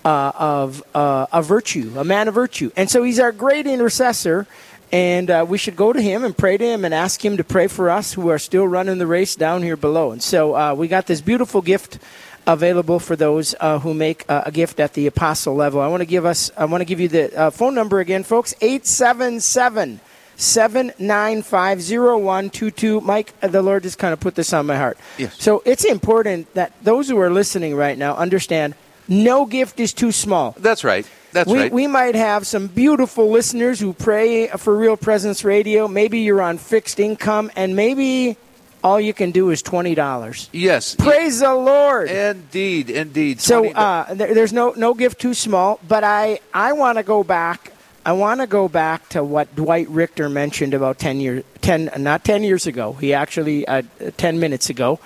Uh, 0.05 0.31
of 0.35 0.81
uh, 0.95 1.27
a 1.33 1.41
virtue, 1.43 1.91
a 1.97 2.05
man 2.05 2.29
of 2.29 2.33
virtue. 2.33 2.71
And 2.77 2.89
so 2.89 3.03
he's 3.03 3.19
our 3.19 3.33
great 3.33 3.67
intercessor, 3.67 4.47
and 4.93 5.29
uh, 5.29 5.45
we 5.47 5.57
should 5.57 5.75
go 5.75 5.91
to 5.91 6.01
him 6.01 6.23
and 6.23 6.35
pray 6.35 6.57
to 6.57 6.65
him 6.65 6.85
and 6.85 6.93
ask 6.93 7.23
him 7.23 7.35
to 7.35 7.43
pray 7.43 7.67
for 7.67 7.89
us 7.89 8.13
who 8.13 8.29
are 8.29 8.39
still 8.39 8.65
running 8.65 8.97
the 8.97 9.05
race 9.05 9.35
down 9.35 9.61
here 9.61 9.75
below. 9.75 10.11
And 10.11 10.23
so 10.23 10.55
uh, 10.55 10.73
we 10.73 10.87
got 10.87 11.05
this 11.05 11.19
beautiful 11.19 11.61
gift 11.61 11.99
available 12.47 12.99
for 12.99 13.15
those 13.15 13.55
uh, 13.59 13.79
who 13.79 13.93
make 13.93 14.25
uh, 14.29 14.43
a 14.45 14.51
gift 14.51 14.79
at 14.79 14.93
the 14.93 15.05
apostle 15.07 15.53
level. 15.53 15.81
I 15.81 15.87
want 15.87 16.01
to 16.01 16.07
give 16.07 16.25
us, 16.25 16.49
I 16.57 16.65
want 16.65 16.81
to 16.81 16.85
give 16.85 16.99
you 16.99 17.07
the 17.07 17.37
uh, 17.37 17.49
phone 17.51 17.75
number 17.75 17.99
again, 17.99 18.23
folks 18.23 18.55
877 18.61 19.99
795 20.35 21.79
0122. 21.79 23.01
Mike, 23.01 23.33
uh, 23.41 23.47
the 23.47 23.61
Lord 23.61 23.83
just 23.83 23.99
kind 23.99 24.13
of 24.13 24.19
put 24.19 24.35
this 24.35 24.53
on 24.53 24.65
my 24.65 24.77
heart. 24.77 24.97
Yes. 25.17 25.35
So 25.39 25.61
it's 25.65 25.85
important 25.85 26.53
that 26.55 26.73
those 26.81 27.09
who 27.09 27.19
are 27.19 27.29
listening 27.29 27.75
right 27.75 27.97
now 27.97 28.15
understand 28.15 28.73
no 29.09 29.45
gift 29.45 29.79
is 29.79 29.91
too 29.91 30.11
small. 30.11 30.55
That's 30.57 30.83
right. 30.83 31.05
That's 31.31 31.49
we, 31.49 31.59
right. 31.59 31.71
we 31.71 31.87
might 31.87 32.15
have 32.15 32.47
some 32.47 32.67
beautiful 32.67 33.29
listeners 33.29 33.79
who 33.79 33.93
pray 33.93 34.47
for 34.47 34.75
Real 34.75 34.97
Presence 34.97 35.43
Radio. 35.43 35.87
Maybe 35.87 36.19
you're 36.19 36.41
on 36.41 36.57
fixed 36.57 36.99
income, 36.99 37.51
and 37.55 37.75
maybe 37.75 38.37
all 38.83 38.99
you 38.99 39.13
can 39.13 39.31
do 39.31 39.49
is 39.49 39.61
twenty 39.61 39.95
dollars. 39.95 40.49
Yes. 40.51 40.95
Praise 40.95 41.39
the 41.39 41.53
Lord. 41.53 42.09
Indeed, 42.09 42.89
indeed. 42.89 43.41
So 43.41 43.63
$20 43.63 43.73
uh, 43.75 44.13
there, 44.13 44.33
there's 44.33 44.53
no 44.53 44.73
no 44.75 44.93
gift 44.93 45.19
too 45.19 45.33
small. 45.33 45.79
But 45.87 46.03
I 46.03 46.39
I 46.53 46.73
want 46.73 46.97
to 46.97 47.03
go 47.03 47.23
back. 47.23 47.73
I 48.05 48.13
want 48.13 48.41
to 48.41 48.47
go 48.47 48.67
back 48.67 49.09
to 49.09 49.23
what 49.23 49.53
Dwight 49.55 49.89
Richter 49.89 50.29
mentioned 50.29 50.73
about 50.73 50.97
ten 50.97 51.19
years 51.19 51.43
ten 51.61 51.91
not 51.97 52.23
ten 52.23 52.43
years 52.43 52.65
ago. 52.65 52.93
He 52.93 53.13
actually 53.13 53.67
uh, 53.67 53.83
ten 54.17 54.39
minutes 54.39 54.69
ago. 54.69 54.99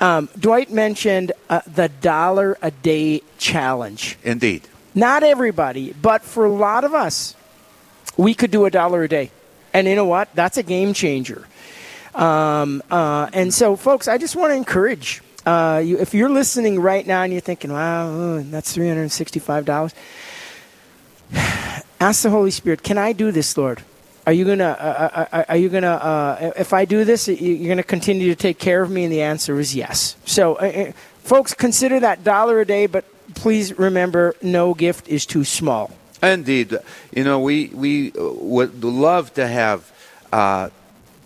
Um, 0.00 0.28
Dwight 0.38 0.70
mentioned 0.70 1.32
uh, 1.50 1.60
the 1.66 1.88
dollar 1.88 2.56
a 2.62 2.70
day 2.70 3.22
challenge. 3.38 4.16
Indeed. 4.22 4.68
Not 4.94 5.22
everybody, 5.22 5.92
but 6.00 6.22
for 6.22 6.44
a 6.44 6.50
lot 6.50 6.84
of 6.84 6.94
us, 6.94 7.34
we 8.16 8.34
could 8.34 8.50
do 8.50 8.64
a 8.64 8.70
dollar 8.70 9.02
a 9.02 9.08
day. 9.08 9.30
And 9.72 9.86
you 9.86 9.94
know 9.94 10.06
what? 10.06 10.34
That's 10.34 10.56
a 10.56 10.62
game 10.62 10.94
changer. 10.94 11.46
Um, 12.14 12.82
uh, 12.90 13.28
and 13.32 13.52
so, 13.52 13.76
folks, 13.76 14.08
I 14.08 14.18
just 14.18 14.34
want 14.34 14.50
to 14.50 14.56
encourage 14.56 15.22
uh, 15.46 15.82
you. 15.84 15.98
If 15.98 16.14
you're 16.14 16.30
listening 16.30 16.80
right 16.80 17.06
now 17.06 17.22
and 17.22 17.32
you're 17.32 17.40
thinking, 17.40 17.72
"Wow, 17.72 18.08
oh, 18.08 18.40
that's 18.40 18.72
three 18.72 18.88
hundred 18.88 19.02
and 19.02 19.12
sixty-five 19.12 19.64
dollars," 19.64 19.94
ask 22.00 22.22
the 22.22 22.30
Holy 22.30 22.50
Spirit, 22.50 22.82
"Can 22.82 22.98
I 22.98 23.12
do 23.12 23.30
this, 23.30 23.56
Lord? 23.56 23.82
Are 24.28 24.32
you 24.32 24.44
gonna? 24.44 24.76
Uh, 24.78 25.26
uh, 25.32 25.44
are 25.48 25.56
you 25.56 25.70
gonna? 25.70 25.86
Uh, 25.86 26.52
if 26.54 26.74
I 26.74 26.84
do 26.84 27.02
this, 27.06 27.28
you're 27.28 27.66
gonna 27.66 27.82
continue 27.82 28.28
to 28.28 28.36
take 28.36 28.58
care 28.58 28.82
of 28.82 28.90
me?" 28.90 29.04
And 29.04 29.10
the 29.10 29.22
answer 29.22 29.58
is 29.58 29.74
yes. 29.74 30.16
So, 30.26 30.56
uh, 30.56 30.64
uh, 30.66 30.92
folks, 31.24 31.54
consider 31.54 31.98
that 32.00 32.24
dollar 32.24 32.60
a 32.60 32.66
day, 32.66 32.84
but 32.84 33.06
please 33.34 33.78
remember, 33.78 34.36
no 34.42 34.74
gift 34.74 35.08
is 35.08 35.24
too 35.24 35.44
small. 35.44 35.92
Indeed, 36.22 36.76
you 37.10 37.24
know 37.24 37.40
we 37.40 37.68
we 37.72 38.12
uh, 38.12 38.28
would 38.34 38.84
love 38.84 39.32
to 39.32 39.46
have 39.46 39.90
uh, 40.30 40.68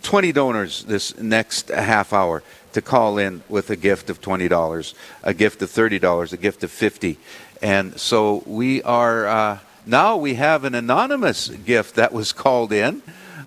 twenty 0.01 0.31
donors 0.31 0.85
this 0.85 1.17
next 1.17 1.71
half 1.71 2.13
hour 2.13 2.41
to 2.71 2.81
call 2.81 3.17
in 3.17 3.43
with 3.49 3.69
a 3.69 3.75
gift 3.75 4.09
of 4.09 4.21
twenty 4.21 4.47
dollars, 4.47 4.95
a 5.23 5.33
gift 5.33 5.61
of 5.61 5.69
thirty 5.69 5.99
dollars, 5.99 6.31
a 6.31 6.37
gift 6.37 6.63
of 6.63 6.71
fifty, 6.71 7.17
and 7.61 7.99
so 7.99 8.43
we 8.45 8.81
are 8.83 9.27
uh, 9.27 9.59
now 9.85 10.15
we 10.17 10.35
have 10.35 10.63
an 10.63 10.75
anonymous 10.75 11.49
gift 11.49 11.95
that 11.95 12.13
was 12.13 12.31
called 12.31 12.71
in 12.71 13.01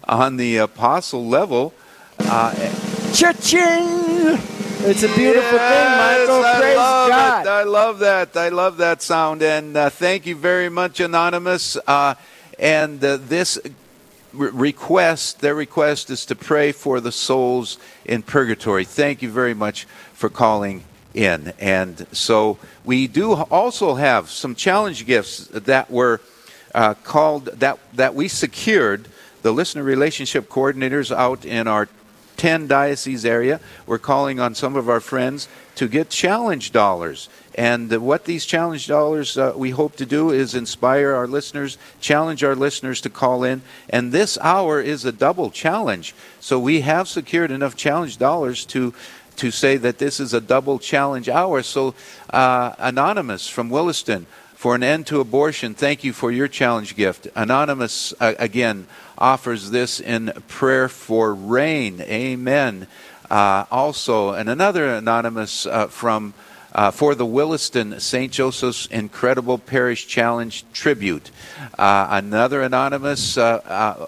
on 0.05 0.37
the 0.37 0.57
apostle 0.59 1.27
level. 1.27 1.75
Uh, 2.21 2.55
Cha-ching! 3.13 4.39
It's 4.89 5.03
a 5.03 5.09
beautiful 5.09 5.59
Yes, 5.59 6.29
thing, 6.29 6.29
Michael. 6.29 6.45
I 6.45 6.61
Praise 6.61 6.77
love 6.77 7.09
God. 7.11 7.47
It. 7.47 7.49
I 7.49 7.63
love 7.65 7.99
that. 8.01 8.37
I 8.37 8.49
love 8.51 8.77
that 8.77 9.03
sound. 9.03 9.43
And 9.43 9.77
uh, 9.77 9.91
thank 9.91 10.27
you 10.27 10.37
very 10.37 10.69
much, 10.69 11.01
Anonymous. 11.01 11.77
Uh, 11.87 12.15
and 12.59 13.03
uh, 13.03 13.17
this 13.17 13.59
re- 14.33 14.51
request, 14.51 15.41
their 15.41 15.55
request 15.55 16.11
is 16.11 16.25
to 16.27 16.37
pray 16.37 16.73
for 16.73 17.01
the 17.01 17.11
souls 17.11 17.79
in 18.05 18.23
purgatory. 18.23 18.85
Thank 18.85 19.23
you 19.23 19.31
very 19.31 19.55
much 19.55 19.87
for 20.13 20.29
calling 20.29 20.85
in. 21.17 21.53
And 21.59 22.07
so 22.13 22.59
we 22.85 23.09
do 23.09 23.33
also 23.33 23.95
have 23.95 24.31
some 24.31 24.55
challenge 24.55 25.07
gifts 25.07 25.47
that 25.49 25.91
were 25.91 26.21
uh, 26.75 26.95
called, 26.95 27.47
that, 27.47 27.79
that 27.95 28.15
we 28.15 28.29
secured. 28.29 29.09
The 29.43 29.53
listener 29.53 29.83
relationship 29.83 30.49
coordinators 30.49 31.15
out 31.15 31.45
in 31.45 31.67
our 31.67 31.89
10 32.37 32.67
diocese 32.67 33.25
area. 33.25 33.61
We're 33.87 33.99
calling 33.99 34.41
on 34.41 34.55
some 34.55 34.77
of 34.77 34.89
our 34.89 35.01
friends 35.01 35.49
to 35.77 35.89
get 35.89 36.11
challenge 36.11 36.73
dollars. 36.73 37.29
And 37.55 37.91
what 38.03 38.25
these 38.25 38.45
challenge 38.45 38.87
dollars 38.87 39.39
uh, 39.39 39.55
we 39.57 39.71
hope 39.71 39.97
to 39.97 40.07
do 40.07 40.31
is 40.31 40.55
inspire 40.55 41.13
our 41.13 41.27
listeners, 41.27 41.79
challenge 42.01 42.45
our 42.45 42.55
listeners 42.55 43.01
to 43.03 43.11
call 43.11 43.45
in. 43.45 43.63
And 43.89 44.13
this 44.13 44.37
hour 44.43 44.81
is 44.81 45.05
a 45.05 45.13
double 45.13 45.51
challenge. 45.51 46.15
So 46.41 46.59
we 46.59 46.83
have 46.83 47.09
secured 47.09 47.51
enough 47.51 47.77
challenge 47.77 48.19
dollars 48.19 48.67
to 48.67 48.93
to 49.37 49.51
say 49.51 49.77
that 49.77 49.99
this 49.99 50.21
is 50.21 50.35
a 50.35 50.41
double 50.41 50.79
challenge 50.79 51.29
hour. 51.29 51.63
So, 51.63 51.95
uh, 52.31 52.75
Anonymous 52.79 53.49
from 53.49 53.71
Williston, 53.71 54.27
for 54.55 54.75
an 54.75 54.83
end 54.83 55.07
to 55.09 55.21
abortion, 55.21 55.75
thank 55.75 56.03
you 56.03 56.13
for 56.13 56.33
your 56.33 56.49
challenge 56.49 56.97
gift. 56.97 57.29
Anonymous, 57.37 58.15
uh, 58.21 58.35
again, 58.39 58.87
offers 59.19 59.71
this 59.71 60.01
in 60.01 60.33
prayer 60.49 60.89
for 60.89 61.35
rain. 61.35 62.01
Amen. 62.01 62.87
Uh, 63.31 63.65
also, 63.71 64.31
and 64.33 64.49
another 64.49 64.89
Anonymous 64.95 65.67
uh, 65.67 65.89
from 65.89 66.33
uh, 66.73 66.91
for 66.91 67.15
the 67.15 67.27
Williston 67.27 68.01
St. 68.01 68.33
Joseph's 68.33 68.87
Incredible 68.87 69.57
Parish 69.59 70.07
Challenge 70.07 70.65
tribute. 70.73 71.31
Uh, 71.79 72.09
another 72.11 72.63
anonymous 72.63 73.37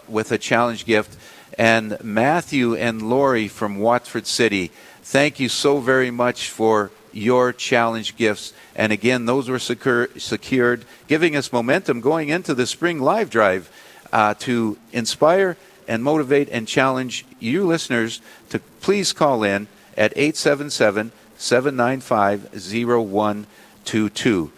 with 0.08 0.32
a 0.32 0.38
challenge 0.38 0.84
gift. 0.84 1.16
And 1.58 2.02
Matthew 2.04 2.74
and 2.76 3.02
Lori 3.02 3.48
from 3.48 3.78
Watford 3.78 4.26
City, 4.26 4.70
thank 5.08 5.40
you 5.40 5.48
so 5.48 5.80
very 5.80 6.10
much 6.10 6.50
for 6.50 6.90
your 7.14 7.50
challenge 7.50 8.14
gifts. 8.16 8.52
And 8.76 8.92
again, 8.92 9.24
those 9.24 9.48
were 9.48 9.58
secure, 9.58 10.10
secured, 10.18 10.84
giving 11.06 11.34
us 11.34 11.50
momentum 11.50 12.02
going 12.02 12.28
into 12.28 12.54
the 12.54 12.66
spring 12.66 13.00
live 13.00 13.30
drive 13.30 13.70
uh, 14.12 14.34
to 14.40 14.76
inspire 14.92 15.56
and 15.88 16.04
motivate 16.04 16.50
and 16.50 16.68
challenge 16.68 17.24
you 17.40 17.66
listeners 17.66 18.20
to 18.50 18.58
please 18.82 19.14
call 19.14 19.42
in 19.42 19.66
at 19.96 20.12
877 20.14 21.10
795 21.38 22.52
0122. 22.52 24.52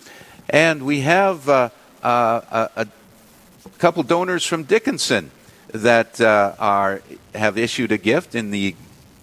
And 0.48 0.84
we 0.84 1.02
have 1.02 1.48
uh, 1.48 1.68
uh, 2.02 2.68
a, 2.76 2.82
a, 2.82 2.88
couple 3.78 4.02
donors 4.02 4.44
from 4.44 4.64
Dickinson 4.64 5.30
that 5.68 6.20
uh, 6.20 6.56
are 6.58 7.02
have 7.36 7.56
issued 7.56 7.92
a 7.92 7.98
gift 7.98 8.34
in 8.34 8.50
the 8.50 8.74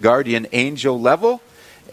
guardian 0.02 0.48
angel 0.52 1.00
level. 1.00 1.42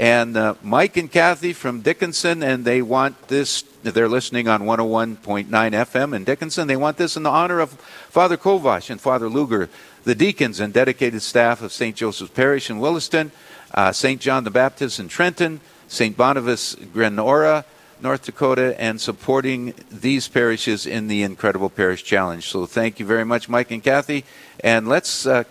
And 0.00 0.36
uh, 0.36 0.54
Mike 0.62 0.96
and 0.96 1.10
Kathy 1.10 1.52
from 1.52 1.80
Dickinson, 1.80 2.42
and 2.42 2.64
they 2.64 2.82
want 2.82 3.28
this. 3.28 3.62
They're 3.84 4.08
listening 4.08 4.48
on 4.48 4.62
101.9 4.62 5.46
FM 5.48 6.16
in 6.16 6.24
Dickinson. 6.24 6.66
They 6.66 6.76
want 6.76 6.96
this 6.96 7.16
in 7.16 7.22
the 7.22 7.30
honor 7.30 7.60
of 7.60 7.70
Father 7.70 8.36
Kovash 8.36 8.90
and 8.90 9.00
Father 9.00 9.28
Luger, 9.28 9.68
the 10.02 10.16
deacons 10.16 10.58
and 10.58 10.72
dedicated 10.72 11.22
staff 11.22 11.62
of 11.62 11.72
St. 11.72 11.94
Joseph's 11.94 12.32
Parish 12.32 12.70
in 12.70 12.80
Williston 12.80 13.30
uh, 13.74 13.92
St. 13.92 14.20
John 14.20 14.44
the 14.44 14.50
Baptist 14.50 15.00
in 15.00 15.08
Trenton, 15.08 15.60
St. 15.88 16.16
Boniface 16.16 16.76
Grenora, 16.76 17.64
North 18.00 18.24
Dakota, 18.24 18.80
and 18.80 19.00
supporting 19.00 19.74
these 19.90 20.28
parishes 20.28 20.86
in 20.86 21.08
the 21.08 21.22
Incredible 21.22 21.70
Parish 21.70 22.04
Challenge. 22.04 22.46
So 22.46 22.66
thank 22.66 23.00
you 23.00 23.06
very 23.06 23.24
much, 23.24 23.48
Mike 23.48 23.70
and 23.70 23.82
Kathy. 23.82 24.24
And 24.60 24.88
let's 24.88 25.26
uh, 25.26 25.44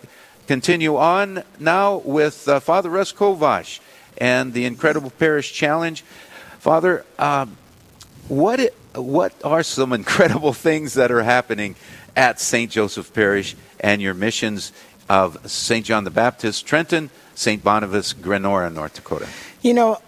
continue 0.47 0.97
on 0.97 1.43
now 1.59 1.97
with 1.97 2.47
uh, 2.47 2.59
Father 2.59 2.89
Russ 2.89 3.13
Kovash 3.13 3.79
and 4.17 4.53
the 4.53 4.65
Incredible 4.65 5.09
Parish 5.09 5.53
Challenge. 5.53 6.01
Father, 6.59 7.05
um, 7.19 7.57
what, 8.27 8.59
it, 8.59 8.75
what 8.95 9.33
are 9.43 9.63
some 9.63 9.93
incredible 10.01 10.53
things 10.53 10.93
that 10.93 11.11
are 11.11 11.23
happening 11.23 11.75
at 12.15 12.39
St. 12.39 12.69
Joseph 12.71 13.13
Parish 13.13 13.55
and 13.79 14.01
your 14.01 14.13
missions 14.13 14.71
of 15.09 15.49
St. 15.49 15.85
John 15.85 16.03
the 16.03 16.11
Baptist, 16.11 16.65
Trenton, 16.65 17.09
St. 17.35 17.63
Boniface, 17.63 18.13
Grenora, 18.13 18.73
North 18.73 18.93
Dakota? 18.93 19.27
You 19.61 19.73
know, 19.73 20.01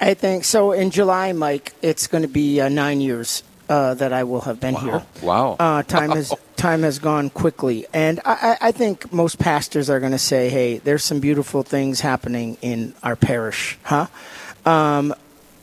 I 0.00 0.14
think 0.14 0.44
so. 0.44 0.72
In 0.72 0.90
July, 0.90 1.32
Mike, 1.32 1.74
it's 1.82 2.06
going 2.06 2.22
to 2.22 2.28
be 2.28 2.60
uh, 2.60 2.68
nine 2.68 3.00
years 3.00 3.42
uh, 3.68 3.94
that 3.94 4.12
I 4.12 4.24
will 4.24 4.42
have 4.42 4.60
been 4.60 4.74
wow. 4.74 4.80
here. 4.80 5.06
Wow! 5.22 5.56
Uh, 5.58 5.82
time 5.82 6.10
has 6.10 6.32
time 6.56 6.82
has 6.82 6.98
gone 6.98 7.30
quickly, 7.30 7.86
and 7.92 8.20
I, 8.24 8.56
I 8.60 8.72
think 8.72 9.12
most 9.12 9.38
pastors 9.38 9.90
are 9.90 10.00
going 10.00 10.12
to 10.12 10.18
say, 10.18 10.48
"Hey, 10.48 10.78
there's 10.78 11.04
some 11.04 11.20
beautiful 11.20 11.62
things 11.62 12.00
happening 12.00 12.56
in 12.62 12.94
our 13.02 13.16
parish, 13.16 13.78
huh?" 13.82 14.06
Um, 14.64 15.14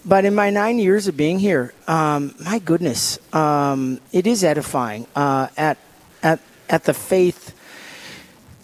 but 0.06 0.26
in 0.26 0.34
my 0.34 0.49
nine 0.49 0.80
years 0.80 1.08
of 1.08 1.16
being 1.16 1.39
here, 1.39 1.74
um, 1.88 2.34
my 2.43 2.60
goodness, 2.60 3.20
um, 3.34 3.99
it 4.12 4.26
is 4.26 4.43
edifying 4.43 5.08
uh, 5.16 5.47
at 5.58 5.78
at 6.24 6.39
at 6.70 6.86
the 6.86 6.93
faith 6.93 7.58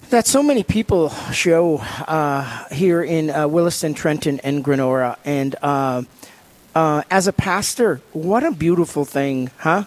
that 0.10 0.26
so 0.26 0.42
many 0.42 0.64
people 0.64 1.10
show 1.32 1.78
uh, 2.08 2.66
here 2.72 3.04
in 3.04 3.30
uh, 3.30 3.48
Williston, 3.48 3.94
Trenton, 3.94 4.40
and 4.40 4.64
Grenora. 4.64 5.18
And 5.26 5.56
uh, 6.78 7.02
uh 7.02 7.02
as 7.10 7.28
a 7.28 7.34
pastor, 7.34 8.02
what 8.14 8.44
a 8.44 8.52
beautiful 8.52 9.06
thing, 9.06 9.50
huh? 9.58 9.84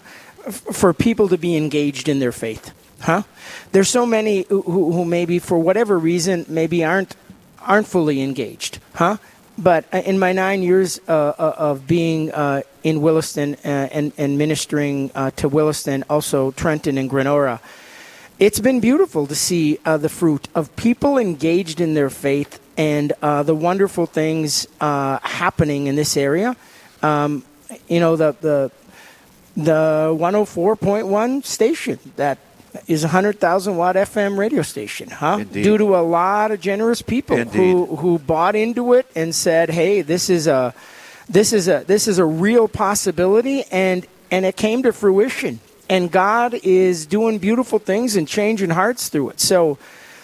For 0.72 0.93
people 0.93 1.28
to 1.28 1.38
be 1.38 1.57
engaged 1.57 2.09
in 2.09 2.18
their 2.18 2.32
faith, 2.32 2.72
huh? 3.01 3.22
There's 3.72 3.88
so 3.88 4.07
many 4.07 4.47
who, 4.49 4.62
who 4.62 5.05
maybe, 5.05 5.38
for 5.38 5.59
whatever 5.59 5.99
reason, 5.99 6.45
maybe 6.49 6.84
aren't 6.84 7.16
aren't 7.61 7.86
fully 7.86 8.20
engaged, 8.22 8.78
huh? 8.95 9.16
But 9.59 9.84
uh, 9.93 9.99
in 9.99 10.18
my 10.18 10.32
nine 10.32 10.62
years 10.62 11.01
uh, 11.07 11.34
of 11.38 11.86
being 11.86 12.32
in 12.82 13.03
Williston 13.03 13.57
and, 13.62 14.12
and 14.16 14.38
ministering 14.38 15.11
to 15.36 15.49
Williston, 15.49 16.05
also 16.09 16.51
Trenton 16.53 16.97
and 16.99 17.11
Grenora, 17.11 17.61
it's 18.41 18.59
been 18.59 18.80
beautiful 18.80 19.26
to 19.26 19.34
see 19.34 19.78
uh, 19.84 19.99
the 19.99 20.09
fruit 20.09 20.49
of 20.55 20.74
people 20.74 21.18
engaged 21.18 21.78
in 21.78 21.93
their 21.93 22.09
faith 22.09 22.59
and 22.78 23.12
uh, 23.20 23.43
the 23.43 23.55
wonderful 23.55 24.07
things 24.07 24.66
uh, 24.80 25.18
happening 25.22 25.88
in 25.88 25.95
this 25.95 26.16
area. 26.16 26.57
Um, 27.03 27.44
you 27.88 28.01
know, 28.01 28.16
the, 28.16 28.34
the, 28.40 28.70
the 29.57 30.16
104.1 30.18 31.44
station 31.44 31.98
that 32.16 32.38
is 32.86 33.05
a 33.05 33.09
100,000 33.09 33.76
watt 33.76 33.96
FM 33.96 34.38
radio 34.38 34.62
station, 34.62 35.11
huh? 35.11 35.38
Indeed. 35.40 35.62
Due 35.64 35.78
to 35.78 35.96
a 35.96 36.03
lot 36.03 36.51
of 36.51 36.61
generous 36.61 37.03
people 37.03 37.36
who, 37.36 37.96
who 37.96 38.18
bought 38.18 38.55
into 38.55 38.92
it 38.94 39.07
and 39.14 39.34
said, 39.34 39.70
hey, 39.70 40.03
this 40.03 40.30
is 40.30 40.46
a. 40.46 40.74
This 41.28 41.53
is 41.53 41.68
a 41.68 41.84
this 41.86 42.09
is 42.09 42.18
a 42.18 42.24
real 42.24 42.66
possibility, 42.66 43.62
and 43.70 44.05
and 44.32 44.44
it 44.44 44.57
came 44.57 44.82
to 44.82 44.92
fruition 44.92 45.61
and 45.90 46.11
God 46.11 46.55
is 46.62 47.05
doing 47.05 47.38
beautiful 47.38 47.80
things 47.80 48.14
and 48.14 48.26
changing 48.26 48.70
hearts 48.70 49.09
through 49.09 49.30
it. 49.30 49.40
So 49.40 49.76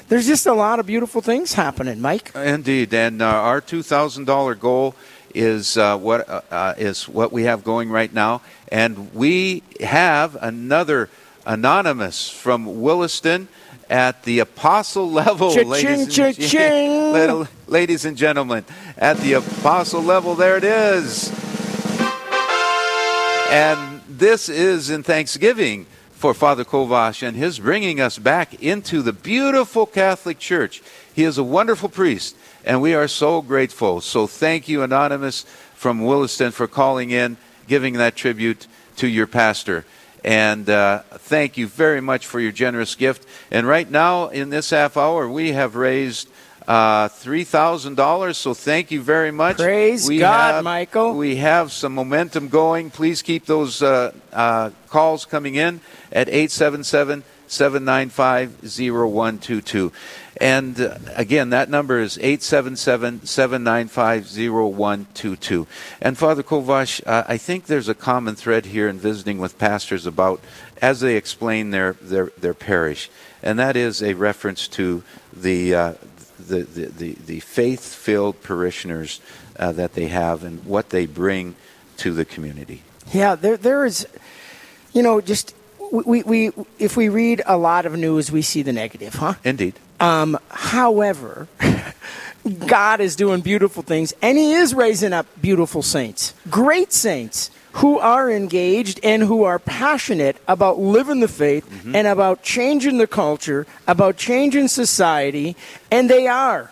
there's 0.08 0.26
just 0.26 0.46
a 0.46 0.54
lot 0.54 0.78
of 0.78 0.86
beautiful 0.86 1.20
things 1.20 1.54
happening, 1.54 2.00
Mike. 2.00 2.30
Indeed, 2.36 2.94
and 2.94 3.20
uh, 3.20 3.26
our 3.26 3.60
two 3.60 3.82
thousand 3.82 4.26
dollar 4.26 4.54
goal 4.54 4.94
is 5.36 5.76
uh, 5.76 5.98
what 5.98 6.28
uh, 6.28 6.40
uh, 6.50 6.74
is 6.78 7.08
what 7.08 7.30
we 7.30 7.44
have 7.44 7.62
going 7.62 7.90
right 7.90 8.12
now, 8.12 8.40
and 8.72 9.14
we 9.14 9.62
have 9.80 10.36
another 10.40 11.10
anonymous 11.44 12.28
from 12.28 12.80
Williston 12.80 13.48
at 13.88 14.24
the 14.24 14.40
apostle 14.40 15.10
level, 15.10 15.50
ladies, 15.50 16.18
and, 16.54 17.48
ladies 17.68 18.04
and 18.04 18.16
gentlemen, 18.16 18.64
at 18.96 19.18
the 19.18 19.34
apostle 19.34 20.02
level. 20.02 20.34
There 20.34 20.56
it 20.56 20.64
is, 20.64 21.30
and 23.50 24.00
this 24.08 24.48
is 24.48 24.90
in 24.90 25.02
thanksgiving 25.02 25.86
for 26.10 26.32
Father 26.32 26.64
Kovash 26.64 27.22
and 27.22 27.36
his 27.36 27.58
bringing 27.58 28.00
us 28.00 28.18
back 28.18 28.62
into 28.62 29.02
the 29.02 29.12
beautiful 29.12 29.84
Catholic 29.84 30.38
Church. 30.38 30.82
He 31.14 31.24
is 31.24 31.36
a 31.36 31.44
wonderful 31.44 31.90
priest, 31.90 32.36
and 32.66 32.82
we 32.82 32.94
are 32.94 33.08
so 33.08 33.40
grateful. 33.40 34.00
So 34.00 34.26
thank 34.26 34.68
you, 34.68 34.82
Anonymous 34.82 35.46
from 35.74 36.04
Williston, 36.04 36.50
for 36.50 36.66
calling 36.66 37.10
in, 37.10 37.36
giving 37.68 37.94
that 37.94 38.16
tribute 38.16 38.66
to 38.96 39.06
your 39.06 39.28
pastor. 39.28 39.84
And 40.24 40.68
uh, 40.68 41.00
thank 41.12 41.56
you 41.56 41.68
very 41.68 42.00
much 42.00 42.26
for 42.26 42.40
your 42.40 42.50
generous 42.50 42.96
gift. 42.96 43.26
And 43.52 43.66
right 43.66 43.88
now, 43.88 44.28
in 44.28 44.50
this 44.50 44.70
half 44.70 44.96
hour, 44.96 45.28
we 45.28 45.52
have 45.52 45.76
raised 45.76 46.28
uh, 46.66 47.08
$3,000. 47.08 48.34
So 48.34 48.52
thank 48.52 48.90
you 48.90 49.00
very 49.00 49.30
much. 49.30 49.58
Praise 49.58 50.08
we 50.08 50.18
God, 50.18 50.54
have, 50.54 50.64
Michael. 50.64 51.14
We 51.14 51.36
have 51.36 51.70
some 51.70 51.94
momentum 51.94 52.48
going. 52.48 52.90
Please 52.90 53.22
keep 53.22 53.46
those 53.46 53.82
uh, 53.82 54.12
uh, 54.32 54.70
calls 54.88 55.24
coming 55.24 55.54
in 55.54 55.80
at 56.10 56.28
877 56.28 57.22
795 57.48 58.62
0122. 58.62 59.92
And 60.38 60.80
uh, 60.80 60.98
again, 61.14 61.50
that 61.50 61.70
number 61.70 61.98
is 61.98 62.18
877 62.18 63.26
795 63.26 64.24
0122. 64.26 65.66
And 66.00 66.18
Father 66.18 66.42
Kovash, 66.42 67.00
uh, 67.06 67.24
I 67.26 67.38
think 67.38 67.66
there's 67.66 67.88
a 67.88 67.94
common 67.94 68.34
thread 68.34 68.66
here 68.66 68.88
in 68.88 68.98
visiting 68.98 69.38
with 69.38 69.58
pastors 69.58 70.06
about 70.06 70.40
as 70.82 71.00
they 71.00 71.16
explain 71.16 71.70
their, 71.70 71.94
their, 71.94 72.26
their 72.38 72.54
parish, 72.54 73.10
and 73.42 73.58
that 73.58 73.76
is 73.76 74.02
a 74.02 74.12
reference 74.14 74.68
to 74.68 75.02
the, 75.32 75.74
uh, 75.74 75.92
the, 76.38 76.62
the, 76.64 76.86
the, 76.86 77.12
the 77.14 77.40
faith 77.40 77.94
filled 77.94 78.42
parishioners 78.42 79.20
uh, 79.58 79.72
that 79.72 79.94
they 79.94 80.08
have 80.08 80.44
and 80.44 80.64
what 80.64 80.90
they 80.90 81.06
bring 81.06 81.54
to 81.96 82.12
the 82.12 82.24
community. 82.26 82.82
Yeah, 83.12 83.36
there, 83.36 83.56
there 83.56 83.86
is, 83.86 84.06
you 84.92 85.02
know, 85.02 85.20
just 85.20 85.54
we, 85.92 86.22
we, 86.22 86.52
if 86.78 86.96
we 86.96 87.08
read 87.08 87.42
a 87.46 87.56
lot 87.56 87.86
of 87.86 87.96
news, 87.96 88.30
we 88.30 88.42
see 88.42 88.62
the 88.62 88.72
negative, 88.72 89.14
huh? 89.14 89.34
Indeed. 89.44 89.74
Um, 90.00 90.38
however, 90.50 91.48
God 92.66 93.00
is 93.00 93.16
doing 93.16 93.40
beautiful 93.40 93.82
things, 93.82 94.12
and 94.22 94.38
He 94.38 94.52
is 94.52 94.74
raising 94.74 95.12
up 95.12 95.26
beautiful 95.40 95.82
saints, 95.82 96.34
great 96.50 96.92
saints 96.92 97.50
who 97.76 97.98
are 97.98 98.30
engaged 98.30 98.98
and 99.02 99.22
who 99.22 99.44
are 99.44 99.58
passionate 99.58 100.36
about 100.48 100.78
living 100.78 101.20
the 101.20 101.28
faith 101.28 101.68
mm-hmm. 101.68 101.94
and 101.94 102.06
about 102.06 102.42
changing 102.42 102.96
the 102.96 103.06
culture, 103.06 103.66
about 103.86 104.16
changing 104.16 104.66
society, 104.68 105.56
and 105.90 106.08
they 106.08 106.26
are. 106.26 106.70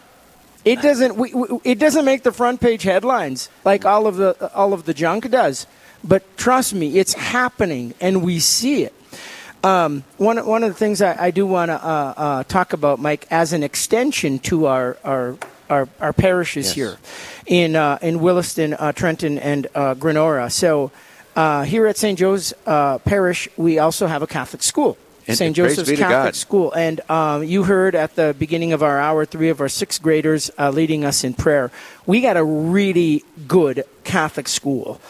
It 0.65 0.81
doesn't. 0.81 1.17
We, 1.17 1.35
we, 1.35 1.61
it 1.63 1.79
doesn't 1.79 2.07
make 2.07 2.23
the 2.23 2.33
front 2.33 2.61
page 2.61 2.85
headlines 2.85 3.51
like 3.65 3.85
all 3.85 4.07
of 4.07 4.17
the 4.17 4.51
all 4.55 4.73
of 4.73 4.87
the 4.87 4.95
junk 4.95 5.31
does. 5.31 5.67
But 6.03 6.37
trust 6.37 6.75
me, 6.75 6.99
it's 6.99 7.15
happening, 7.15 7.95
and 8.01 8.23
we 8.23 8.39
see 8.39 8.85
it. 8.85 8.95
Um, 9.65 10.05
one 10.19 10.45
one 10.47 10.63
of 10.63 10.71
the 10.71 10.79
things 10.79 11.01
I, 11.01 11.17
I 11.27 11.31
do 11.31 11.47
want 11.47 11.71
to 11.71 11.75
uh, 11.75 12.15
uh, 12.17 12.45
talk 12.45 12.75
about, 12.75 12.99
Mike, 12.99 13.27
as 13.31 13.55
an 13.55 13.63
extension 13.63 14.39
to 14.41 14.67
our 14.67 14.99
our 15.03 15.39
our, 15.71 15.89
our 16.01 16.13
parishes 16.13 16.67
Yes. 16.67 16.75
here 16.75 16.99
in 17.47 17.75
uh, 17.75 17.99
in 18.03 18.21
Williston, 18.21 18.75
uh, 18.75 18.93
Trenton, 18.93 19.39
and 19.39 19.67
uh, 19.75 19.95
Grenora. 19.95 20.53
So 20.53 20.93
uh, 21.35 21.63
here 21.63 21.87
at 21.87 21.97
St. 21.97 22.19
Joe's 22.19 22.53
uh, 22.67 22.99
Parish, 22.99 23.49
we 23.57 23.79
also 23.79 24.07
have 24.07 24.21
a 24.23 24.27
Catholic 24.27 24.63
school. 24.63 24.99
St. 25.27 25.57
Joseph's 25.57 25.91
Catholic 25.99 26.35
School. 26.35 26.71
And 26.75 27.01
um, 27.11 27.45
you 27.45 27.63
heard 27.63 27.95
at 27.95 28.15
the 28.15 28.37
beginning 28.39 28.75
of 28.75 28.83
our 28.83 29.01
hour 29.01 29.25
three 29.25 29.49
of 29.49 29.59
our 29.63 29.71
sixth 29.71 30.03
graders 30.03 30.51
uh, 30.59 30.69
leading 30.69 31.03
us 31.03 31.25
in 31.25 31.33
prayer. 31.33 31.71
We 32.05 32.21
got 32.21 32.37
a 32.37 32.45
really 32.45 33.25
good 33.49 33.85
Catholic 34.05 34.49
school. 34.49 35.01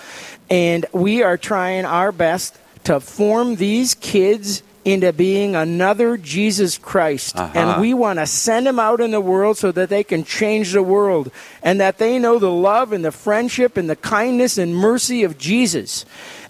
And 0.48 0.86
we 0.92 1.24
are 1.24 1.36
trying 1.36 1.84
our 1.84 2.12
best 2.12 2.57
to 2.85 3.01
form 3.01 3.57
these 3.57 3.95
kids 3.95 4.62
into 4.85 5.12
being 5.12 5.57
another 5.57 6.16
Jesus 6.16 6.76
Christ. 6.76 7.37
Uh-huh. 7.37 7.59
And 7.59 7.80
we 7.80 7.95
want 7.95 8.18
to 8.18 8.26
send 8.26 8.66
them 8.66 8.78
out 8.78 9.01
in 9.01 9.12
the 9.12 9.20
world 9.20 9.57
so 9.57 9.72
that 9.72 9.89
they 9.89 10.05
can 10.05 10.24
change 10.24 10.72
the 10.72 10.82
world 10.82 11.30
and 11.62 11.80
that 11.80 11.99
they 11.99 12.18
know 12.18 12.39
the 12.39 12.51
love 12.51 12.93
and 12.93 13.05
the 13.05 13.12
friendship 13.12 13.76
and 13.76 13.89
the 13.89 13.97
kindness 13.97 14.59
and 14.59 14.76
mercy 14.76 15.24
of 15.24 15.39
Jesus. 15.39 16.05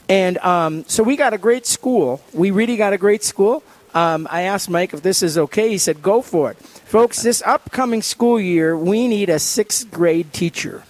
And 0.08 0.38
um, 0.38 0.84
so 0.88 1.02
we 1.02 1.16
got 1.16 1.32
a 1.32 1.38
great 1.38 1.64
school. 1.64 2.20
We 2.32 2.50
really 2.50 2.76
got 2.76 2.92
a 2.92 2.98
great 2.98 3.22
school. 3.22 3.62
Um, 3.94 4.26
I 4.28 4.42
asked 4.42 4.68
Mike 4.68 4.92
if 4.92 5.02
this 5.02 5.22
is 5.22 5.38
okay. 5.38 5.68
He 5.68 5.78
said, 5.78 6.02
go 6.02 6.20
for 6.20 6.50
it. 6.50 6.56
Folks, 6.58 7.22
this 7.22 7.40
upcoming 7.46 8.02
school 8.02 8.40
year, 8.40 8.76
we 8.76 9.06
need 9.06 9.30
a 9.30 9.38
sixth 9.38 9.90
grade 9.92 10.32
teacher. 10.32 10.82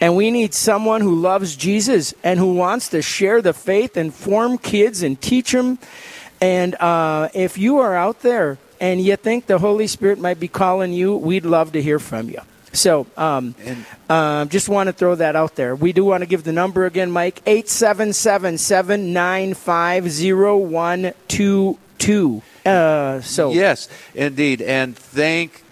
And 0.00 0.16
we 0.16 0.30
need 0.30 0.54
someone 0.54 1.00
who 1.00 1.14
loves 1.14 1.56
Jesus 1.56 2.12
and 2.22 2.38
who 2.38 2.54
wants 2.54 2.88
to 2.88 3.00
share 3.00 3.40
the 3.40 3.52
faith 3.52 3.96
and 3.96 4.12
form 4.12 4.58
kids 4.58 5.02
and 5.02 5.20
teach 5.20 5.52
them. 5.52 5.78
And 6.40 6.74
uh, 6.74 7.28
if 7.32 7.56
you 7.56 7.78
are 7.78 7.94
out 7.94 8.20
there 8.20 8.58
and 8.80 9.00
you 9.00 9.16
think 9.16 9.46
the 9.46 9.58
Holy 9.58 9.86
Spirit 9.86 10.18
might 10.18 10.40
be 10.40 10.48
calling 10.48 10.92
you, 10.92 11.16
we'd 11.16 11.46
love 11.46 11.72
to 11.72 11.80
hear 11.80 11.98
from 11.98 12.28
you. 12.28 12.40
So, 12.74 13.06
um, 13.16 13.54
uh, 14.10 14.44
just 14.46 14.68
want 14.68 14.88
to 14.88 14.92
throw 14.92 15.14
that 15.14 15.36
out 15.36 15.54
there. 15.54 15.76
We 15.76 15.92
do 15.92 16.04
want 16.04 16.22
to 16.22 16.26
give 16.26 16.42
the 16.42 16.52
number 16.52 16.86
again, 16.86 17.10
Mike 17.10 17.40
877 17.46 18.58
795 18.58 20.04
0122. 20.06 22.42
Uh, 22.66 23.20
So, 23.20 23.52
yes, 23.52 23.88
indeed, 24.12 24.60
and 24.60 24.96
thank 24.96 25.62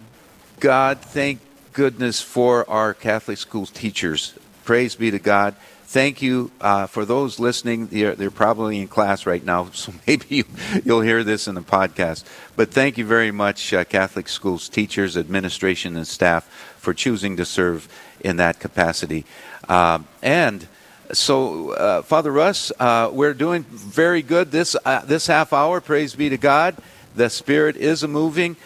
God, 0.61 1.01
thank 1.01 1.41
goodness 1.73 2.21
for 2.21 2.69
our 2.69 2.93
Catholic 2.93 3.39
school 3.39 3.67
teachers. 3.67 4.35
Praise 4.65 4.95
be 4.95 5.11
to 5.11 5.19
God. 5.19 5.55
Thank 5.85 6.23
you 6.23 6.51
uh, 6.61 6.87
for 6.87 7.05
those 7.05 7.39
listening. 7.39 7.87
They're, 7.87 8.15
they're 8.15 8.31
probably 8.31 8.81
in 8.81 8.89
class 8.89 9.27
right 9.27 9.45
now, 9.45 9.71
so 9.73 9.93
maybe 10.07 10.25
you, 10.29 10.45
you'll 10.85 11.01
hear 11.01 11.25
this 11.25 11.49
in 11.49 11.55
the 11.55 11.63
podcast. 11.63 12.25
But 12.57 12.71
thank 12.71 12.99
you 12.99 13.05
very 13.05 13.31
much, 13.31 13.73
uh, 13.73 13.85
Catholic 13.85 14.29
schools 14.29 14.69
teachers, 14.69 15.17
administration, 15.17 15.97
and 15.97 16.07
staff, 16.07 16.45
for 16.79 16.95
choosing 16.95 17.37
to 17.37 17.45
serve 17.45 17.89
in 18.21 18.37
that 18.37 18.61
capacity. 18.61 19.25
Um, 19.69 20.07
and 20.23 20.67
so, 21.13 21.73
uh, 21.73 22.03
Father 22.03 22.33
Russ, 22.33 22.73
uh, 22.79 23.11
we're 23.13 23.35
doing 23.35 23.65
very 23.65 24.23
good 24.23 24.51
this 24.51 24.75
uh, 24.85 25.05
this 25.05 25.27
half 25.27 25.53
hour. 25.53 25.81
Praise 25.81 26.15
be 26.15 26.31
to 26.31 26.39
God. 26.39 26.77
The 27.15 27.29
Spirit 27.29 27.77
is 27.77 28.03
moving. 28.07 28.57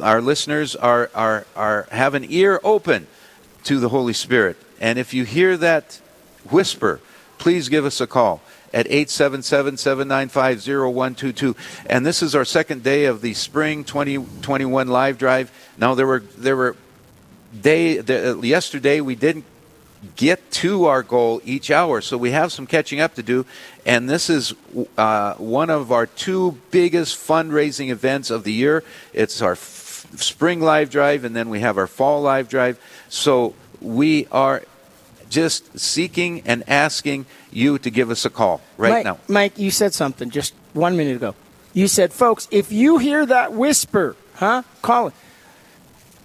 Our 0.00 0.20
listeners 0.20 0.76
are 0.76 1.10
are 1.14 1.46
are 1.56 1.88
have 1.90 2.14
an 2.14 2.26
ear 2.28 2.60
open 2.62 3.06
to 3.64 3.80
the 3.80 3.88
Holy 3.88 4.12
Spirit, 4.12 4.56
and 4.80 4.96
if 4.98 5.12
you 5.12 5.24
hear 5.24 5.56
that 5.56 6.00
whisper, 6.50 7.00
please 7.38 7.68
give 7.68 7.84
us 7.84 8.00
a 8.00 8.06
call 8.06 8.40
at 8.72 8.86
877-795-0122 8.86 11.56
and 11.86 12.04
this 12.04 12.22
is 12.22 12.34
our 12.34 12.44
second 12.44 12.82
day 12.82 13.06
of 13.06 13.22
the 13.22 13.32
spring 13.32 13.82
2021 13.82 14.88
live 14.88 15.16
drive 15.16 15.50
now 15.78 15.94
there 15.94 16.06
were 16.06 16.18
there 16.36 16.54
were 16.54 16.76
day 17.58 17.96
the, 17.96 18.38
yesterday 18.42 19.00
we 19.00 19.14
didn't 19.14 19.46
get 20.16 20.50
to 20.50 20.86
our 20.86 21.02
goal 21.02 21.40
each 21.44 21.70
hour. 21.70 22.00
So 22.00 22.16
we 22.16 22.30
have 22.30 22.52
some 22.52 22.66
catching 22.66 23.00
up 23.00 23.14
to 23.14 23.22
do. 23.22 23.46
And 23.84 24.08
this 24.08 24.30
is 24.30 24.54
uh, 24.96 25.34
one 25.34 25.70
of 25.70 25.92
our 25.92 26.06
two 26.06 26.58
biggest 26.70 27.16
fundraising 27.16 27.90
events 27.90 28.30
of 28.30 28.44
the 28.44 28.52
year. 28.52 28.84
It's 29.12 29.42
our 29.42 29.56
spring 30.16 30.60
live 30.60 30.90
drive, 30.90 31.24
and 31.24 31.34
then 31.34 31.48
we 31.48 31.60
have 31.60 31.78
our 31.78 31.86
fall 31.86 32.22
live 32.22 32.48
drive. 32.48 32.80
So 33.08 33.54
we 33.80 34.26
are 34.32 34.62
just 35.28 35.78
seeking 35.78 36.42
and 36.46 36.68
asking 36.68 37.26
you 37.50 37.78
to 37.78 37.90
give 37.90 38.10
us 38.10 38.24
a 38.24 38.30
call 38.30 38.60
right 38.76 38.90
Mike, 38.90 39.04
now. 39.04 39.18
Mike, 39.28 39.58
you 39.58 39.70
said 39.70 39.94
something 39.94 40.30
just 40.30 40.54
one 40.72 40.96
minute 40.96 41.16
ago. 41.16 41.34
You 41.72 41.86
said, 41.88 42.12
folks, 42.12 42.48
if 42.50 42.72
you 42.72 42.98
hear 42.98 43.26
that 43.26 43.52
whisper, 43.52 44.16
huh? 44.34 44.62
Call 44.82 45.08
it. 45.08 45.14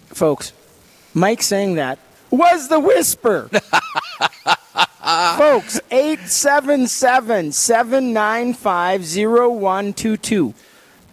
Folks, 0.06 0.52
Mike 1.12 1.42
saying 1.42 1.74
that 1.74 1.98
was 2.30 2.68
the 2.68 2.80
whisper. 2.80 3.50
Folks, 5.36 5.80
877 5.90 7.52
795 7.52 9.00
0122. 9.02 10.54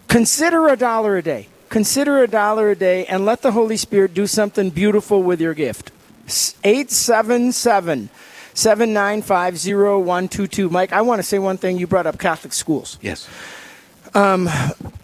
Consider 0.08 0.68
a 0.68 0.76
dollar 0.76 1.16
a 1.18 1.22
day. 1.22 1.48
Consider 1.72 2.22
a 2.22 2.28
dollar 2.28 2.68
a 2.68 2.76
day 2.76 3.06
and 3.06 3.24
let 3.24 3.40
the 3.40 3.52
Holy 3.52 3.78
Spirit 3.78 4.12
do 4.12 4.26
something 4.26 4.68
beautiful 4.68 5.22
with 5.22 5.40
your 5.40 5.54
gift. 5.54 5.90
877 6.62 8.10
795 8.52 9.54
0122. 9.54 10.68
Mike, 10.68 10.92
I 10.92 11.00
want 11.00 11.20
to 11.20 11.22
say 11.22 11.38
one 11.38 11.56
thing. 11.56 11.78
You 11.78 11.86
brought 11.86 12.06
up 12.06 12.18
Catholic 12.18 12.52
schools. 12.52 12.98
Yes. 13.00 13.26
Um, 14.12 14.50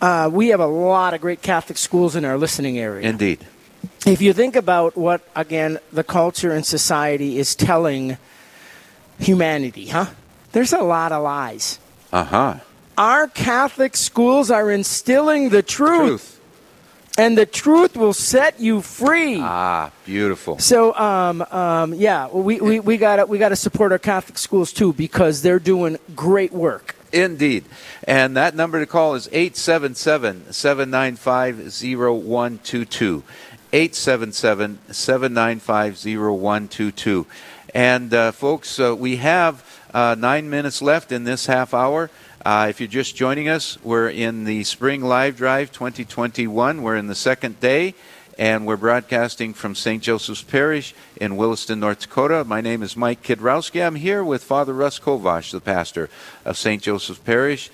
uh, 0.03 0.29
we 0.31 0.49
have 0.49 0.61
a 0.61 0.67
lot 0.67 1.15
of 1.15 1.23
great 1.23 1.41
Catholic 1.41 1.79
schools 1.79 2.15
in 2.15 2.27
our 2.27 2.37
listening 2.37 2.77
area. 2.79 3.09
Indeed. 3.09 3.47
If 4.07 4.21
you 4.21 4.35
think 4.35 4.55
about 4.55 4.95
what, 4.95 5.23
again, 5.35 5.79
the 5.91 6.05
culture 6.05 6.53
and 6.53 6.67
society 6.67 7.39
is 7.39 7.55
telling 7.55 8.19
humanity, 9.19 9.87
huh? 9.87 10.11
There's 10.53 10.75
a 10.75 10.83
lot 10.83 11.13
of 11.13 11.23
lies. 11.23 11.79
Uh 12.13 12.25
huh. 12.25 12.57
Our 12.99 13.27
Catholic 13.27 13.97
schools 13.97 14.51
are 14.51 14.71
instilling 14.71 15.49
the 15.49 15.63
truth. 15.63 16.38
And 17.19 17.37
the 17.37 17.47
truth 17.47 17.97
will 17.97 18.13
set 18.13 18.61
you 18.61 18.81
free. 18.81 19.41
Ah, 19.41 19.91
beautiful. 20.07 20.59
So, 20.61 20.95
um, 20.95 21.43
um, 21.43 21.93
yeah, 21.93 22.29
we, 22.29 22.61
we, 22.61 22.79
we 22.79 22.97
got 22.97 23.29
we 23.29 23.39
got 23.39 23.49
to 23.49 23.57
support 23.57 23.91
our 23.91 23.99
Catholic 23.99 24.39
schools 24.39 24.73
too 24.73 24.93
because 24.93 25.43
they're 25.43 25.59
doing 25.59 25.99
great 26.15 26.53
work. 26.53 26.95
Indeed. 27.13 27.65
And 28.05 28.37
that 28.37 28.55
number 28.55 28.79
to 28.79 28.87
call 28.87 29.15
is 29.15 29.29
877 29.33 30.53
795 30.53 31.57
0122. 31.73 33.23
877 33.73 34.79
795 34.91 35.95
0122. 35.95 37.27
And, 37.75 38.15
uh, 38.15 38.33
folks, 38.33 38.79
uh, 38.81 38.97
we 38.97 39.17
have 39.17 39.65
uh, 39.93 40.17
nine 40.19 40.49
minutes 40.49 40.81
left 40.81 41.13
in 41.13 41.25
this 41.25 41.47
half 41.47 41.75
hour. 41.75 42.11
Uh, 42.45 42.69
if 42.71 42.81
you're 42.81 42.87
just 42.87 43.17
joining 43.17 43.49
us, 43.49 43.83
we're 43.83 44.09
in 44.09 44.45
the 44.45 44.63
Spring 44.63 45.03
Live 45.03 45.37
Drive 45.37 45.73
2021. 45.73 46.83
We're 46.83 46.95
in 46.95 47.09
the 47.09 47.17
second 47.17 47.59
day, 47.59 47.97
and 48.39 48.65
we're 48.65 48.77
broadcasting 48.77 49.55
from 49.55 49.75
St. 49.75 50.01
Joseph's 50.01 50.45
Parish 50.45 50.95
in 51.17 51.37
Williston, 51.37 51.81
North 51.81 52.03
Dakota. 52.03 52.45
My 52.45 52.61
name 52.61 52.85
is 52.85 52.97
Mike 52.97 53.25
Kidrowski. 53.25 53.85
I'm 53.85 53.97
here 53.97 54.23
with 54.23 54.45
Father 54.45 54.73
Russ 54.73 55.01
Kovash, 55.01 55.51
the 55.51 55.61
pastor 55.61 56.09
of 56.45 56.57
St. 56.57 56.81
Joseph's 56.81 57.19
Parish, 57.19 57.71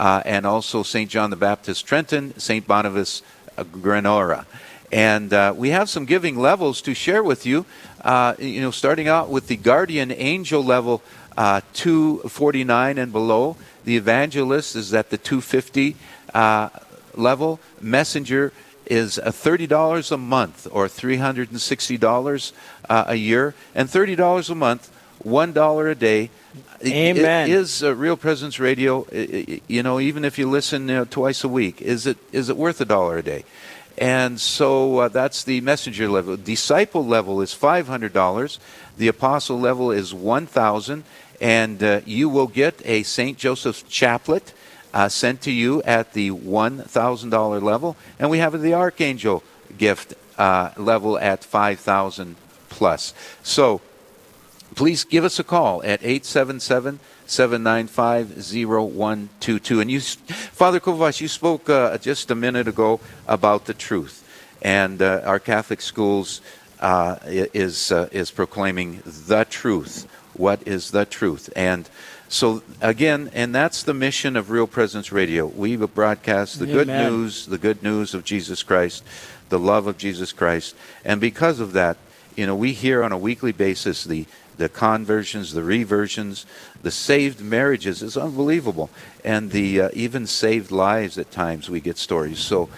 uh, 0.00 0.22
and 0.24 0.46
also 0.46 0.82
St. 0.82 1.10
John 1.10 1.28
the 1.28 1.36
Baptist 1.36 1.86
Trenton, 1.86 2.38
St. 2.38 2.66
Boniface 2.66 3.20
uh, 3.58 3.64
Grenora. 3.64 4.46
And 4.90 5.30
uh, 5.34 5.52
we 5.54 5.70
have 5.70 5.90
some 5.90 6.06
giving 6.06 6.38
levels 6.38 6.80
to 6.82 6.94
share 6.94 7.22
with 7.22 7.44
you. 7.44 7.66
Uh, 8.00 8.34
you 8.38 8.62
know, 8.62 8.70
starting 8.70 9.08
out 9.08 9.28
with 9.28 9.48
the 9.48 9.56
guardian 9.56 10.10
angel 10.10 10.64
level, 10.64 11.02
uh, 11.36 11.60
249 11.74 12.96
and 12.96 13.12
below. 13.12 13.58
The 13.86 13.96
evangelist 13.96 14.74
is 14.74 14.92
at 14.92 15.10
the 15.10 15.16
250 15.16 15.94
uh, 16.34 16.70
level. 17.14 17.60
Messenger 17.80 18.52
is 18.84 19.16
uh, 19.16 19.26
$30 19.26 20.10
a 20.10 20.16
month 20.16 20.66
or 20.72 20.88
$360 20.88 22.52
uh, 22.88 23.04
a 23.06 23.14
year. 23.14 23.54
And 23.76 23.88
$30 23.88 24.50
a 24.50 24.54
month, 24.56 24.90
$1 25.24 25.90
a 25.90 25.94
day. 25.94 26.30
Amen. 26.84 27.48
It 27.48 27.52
is 27.52 27.84
uh, 27.84 27.94
Real 27.94 28.16
Presence 28.16 28.58
Radio. 28.58 29.06
You 29.12 29.84
know, 29.84 30.00
even 30.00 30.24
if 30.24 30.36
you 30.36 30.50
listen 30.50 30.88
you 30.88 30.94
know, 30.96 31.04
twice 31.04 31.44
a 31.44 31.48
week, 31.48 31.80
is 31.80 32.08
it 32.08 32.18
is 32.32 32.48
it 32.48 32.56
worth 32.56 32.80
a 32.80 32.84
dollar 32.84 33.18
a 33.18 33.22
day? 33.22 33.44
And 33.98 34.40
so 34.40 34.98
uh, 34.98 35.08
that's 35.08 35.44
the 35.44 35.60
messenger 35.60 36.08
level. 36.08 36.36
Disciple 36.36 37.06
level 37.06 37.40
is 37.40 37.52
five 37.52 37.86
hundred 37.86 38.12
dollars. 38.12 38.58
The 38.98 39.08
apostle 39.08 39.58
level 39.58 39.90
is 39.90 40.12
one 40.12 40.46
thousand, 40.46 41.04
and 41.40 41.82
uh, 41.82 42.00
you 42.04 42.28
will 42.28 42.46
get 42.46 42.80
a 42.84 43.02
Saint 43.04 43.38
Joseph's 43.38 43.82
chaplet 43.82 44.52
uh, 44.92 45.08
sent 45.08 45.40
to 45.42 45.50
you 45.50 45.82
at 45.82 46.12
the 46.12 46.30
one 46.30 46.78
thousand 46.82 47.30
dollar 47.30 47.60
level. 47.60 47.96
And 48.18 48.30
we 48.30 48.38
have 48.38 48.60
the 48.60 48.74
archangel 48.74 49.42
gift 49.78 50.14
uh, 50.38 50.70
level 50.76 51.18
at 51.18 51.44
5,000 51.44 52.36
plus. 52.68 53.14
So 53.42 53.80
please 54.74 55.04
give 55.04 55.24
us 55.24 55.38
a 55.38 55.44
call 55.44 55.82
at 55.82 56.02
877 56.02 57.00
795 57.26 58.30
0122. 58.30 59.80
And 59.80 59.90
you, 59.90 60.00
Father 60.00 60.80
Kovash, 60.80 61.20
you 61.20 61.28
spoke 61.28 61.68
uh, 61.68 61.96
just 61.98 62.30
a 62.30 62.34
minute 62.34 62.68
ago 62.68 63.00
about 63.26 63.66
the 63.66 63.74
truth. 63.74 64.22
And 64.62 65.02
uh, 65.02 65.22
our 65.24 65.38
Catholic 65.38 65.80
schools 65.80 66.40
uh, 66.80 67.16
is, 67.24 67.92
uh, 67.92 68.08
is 68.12 68.30
proclaiming 68.30 69.02
the 69.04 69.44
truth. 69.44 70.06
What 70.34 70.66
is 70.66 70.90
the 70.90 71.04
truth? 71.04 71.50
And 71.56 71.88
so, 72.28 72.62
again, 72.80 73.30
and 73.32 73.54
that's 73.54 73.84
the 73.84 73.94
mission 73.94 74.36
of 74.36 74.50
Real 74.50 74.66
Presence 74.66 75.12
Radio. 75.12 75.46
We 75.46 75.76
broadcast 75.76 76.58
the 76.58 76.66
good 76.66 76.88
news, 76.88 77.46
the 77.46 77.58
good 77.58 77.82
news 77.82 78.14
of 78.14 78.24
Jesus 78.24 78.62
Christ, 78.62 79.04
the 79.48 79.58
love 79.58 79.86
of 79.86 79.96
Jesus 79.96 80.32
Christ. 80.32 80.74
And 81.04 81.20
because 81.20 81.60
of 81.60 81.72
that, 81.72 81.96
you 82.34 82.46
know, 82.46 82.56
we 82.56 82.72
hear 82.72 83.02
on 83.02 83.12
a 83.12 83.18
weekly 83.18 83.52
basis 83.52 84.04
the, 84.04 84.26
the 84.56 84.68
conversions, 84.68 85.52
the 85.52 85.62
reversions, 85.62 86.46
the 86.82 86.90
saved 86.90 87.40
marriages 87.40 88.02
is 88.02 88.16
unbelievable. 88.16 88.90
And 89.24 89.50
the 89.50 89.82
uh, 89.82 89.88
even 89.92 90.26
saved 90.26 90.70
lives 90.70 91.18
at 91.18 91.30
times 91.30 91.68
we 91.68 91.80
get 91.80 91.98
stories. 91.98 92.38
So, 92.38 92.68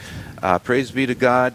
uh, 0.42 0.58
praise 0.58 0.90
be 0.90 1.06
to 1.06 1.14
God. 1.14 1.54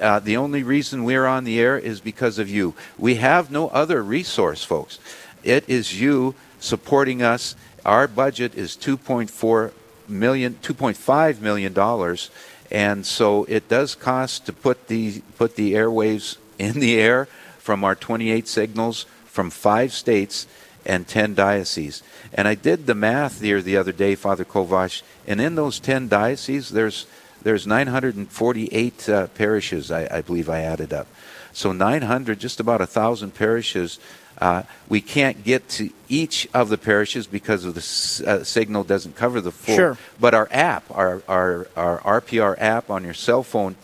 Uh, 0.00 0.18
the 0.18 0.36
only 0.36 0.62
reason 0.62 1.04
we're 1.04 1.26
on 1.26 1.44
the 1.44 1.60
air 1.60 1.78
is 1.78 2.00
because 2.00 2.38
of 2.38 2.48
you. 2.48 2.74
We 2.96 3.16
have 3.16 3.50
no 3.50 3.68
other 3.68 4.02
resource, 4.02 4.64
folks. 4.64 4.98
It 5.42 5.68
is 5.68 6.00
you 6.00 6.34
supporting 6.58 7.22
us. 7.22 7.54
Our 7.84 8.08
budget 8.08 8.54
is 8.54 8.76
2.4 8.76 9.72
million, 10.08 10.58
2.5 10.62 11.40
million 11.40 11.72
dollars, 11.72 12.30
and 12.70 13.04
so 13.04 13.44
it 13.44 13.68
does 13.68 13.94
cost 13.94 14.46
to 14.46 14.52
put 14.52 14.88
the 14.88 15.20
put 15.36 15.56
the 15.56 15.74
airwaves 15.74 16.36
in 16.58 16.80
the 16.80 16.98
air 16.98 17.26
from 17.58 17.84
our 17.84 17.94
28 17.94 18.48
signals 18.48 19.06
from 19.30 19.50
five 19.50 19.92
states 19.92 20.46
and 20.84 21.06
10 21.06 21.34
dioceses. 21.34 22.02
And 22.32 22.48
I 22.48 22.54
did 22.54 22.86
the 22.86 22.94
math 22.94 23.40
here 23.40 23.62
the 23.62 23.76
other 23.76 23.92
day, 23.92 24.14
Father 24.14 24.44
Kovash, 24.44 25.02
and 25.26 25.40
in 25.40 25.54
those 25.54 25.78
10 25.78 26.08
dioceses, 26.08 26.70
there's 26.70 27.06
there's 27.42 27.66
948 27.66 29.08
uh, 29.08 29.26
parishes, 29.28 29.90
I, 29.90 30.18
I 30.18 30.20
believe 30.20 30.50
I 30.50 30.60
added 30.60 30.92
up. 30.92 31.06
So 31.54 31.72
900, 31.72 32.38
just 32.38 32.60
about 32.60 32.82
a 32.82 32.86
thousand 32.86 33.34
parishes. 33.34 33.98
Uh, 34.38 34.62
we 34.88 35.00
can't 35.00 35.42
get 35.42 35.66
to 35.70 35.90
each 36.08 36.46
of 36.52 36.68
the 36.68 36.76
parishes 36.78 37.26
because 37.26 37.64
of 37.64 37.74
the 37.74 37.80
s- 37.80 38.20
uh, 38.20 38.44
signal 38.44 38.84
doesn't 38.84 39.16
cover 39.16 39.40
the 39.40 39.52
full. 39.52 39.74
Sure. 39.74 39.98
But 40.18 40.34
our 40.34 40.48
app, 40.50 40.84
our, 40.90 41.22
our, 41.28 41.66
our 41.76 42.20
RPR 42.20 42.56
app 42.58 42.90
on 42.90 43.04
your 43.04 43.14
cell 43.14 43.42
phone, 43.42 43.76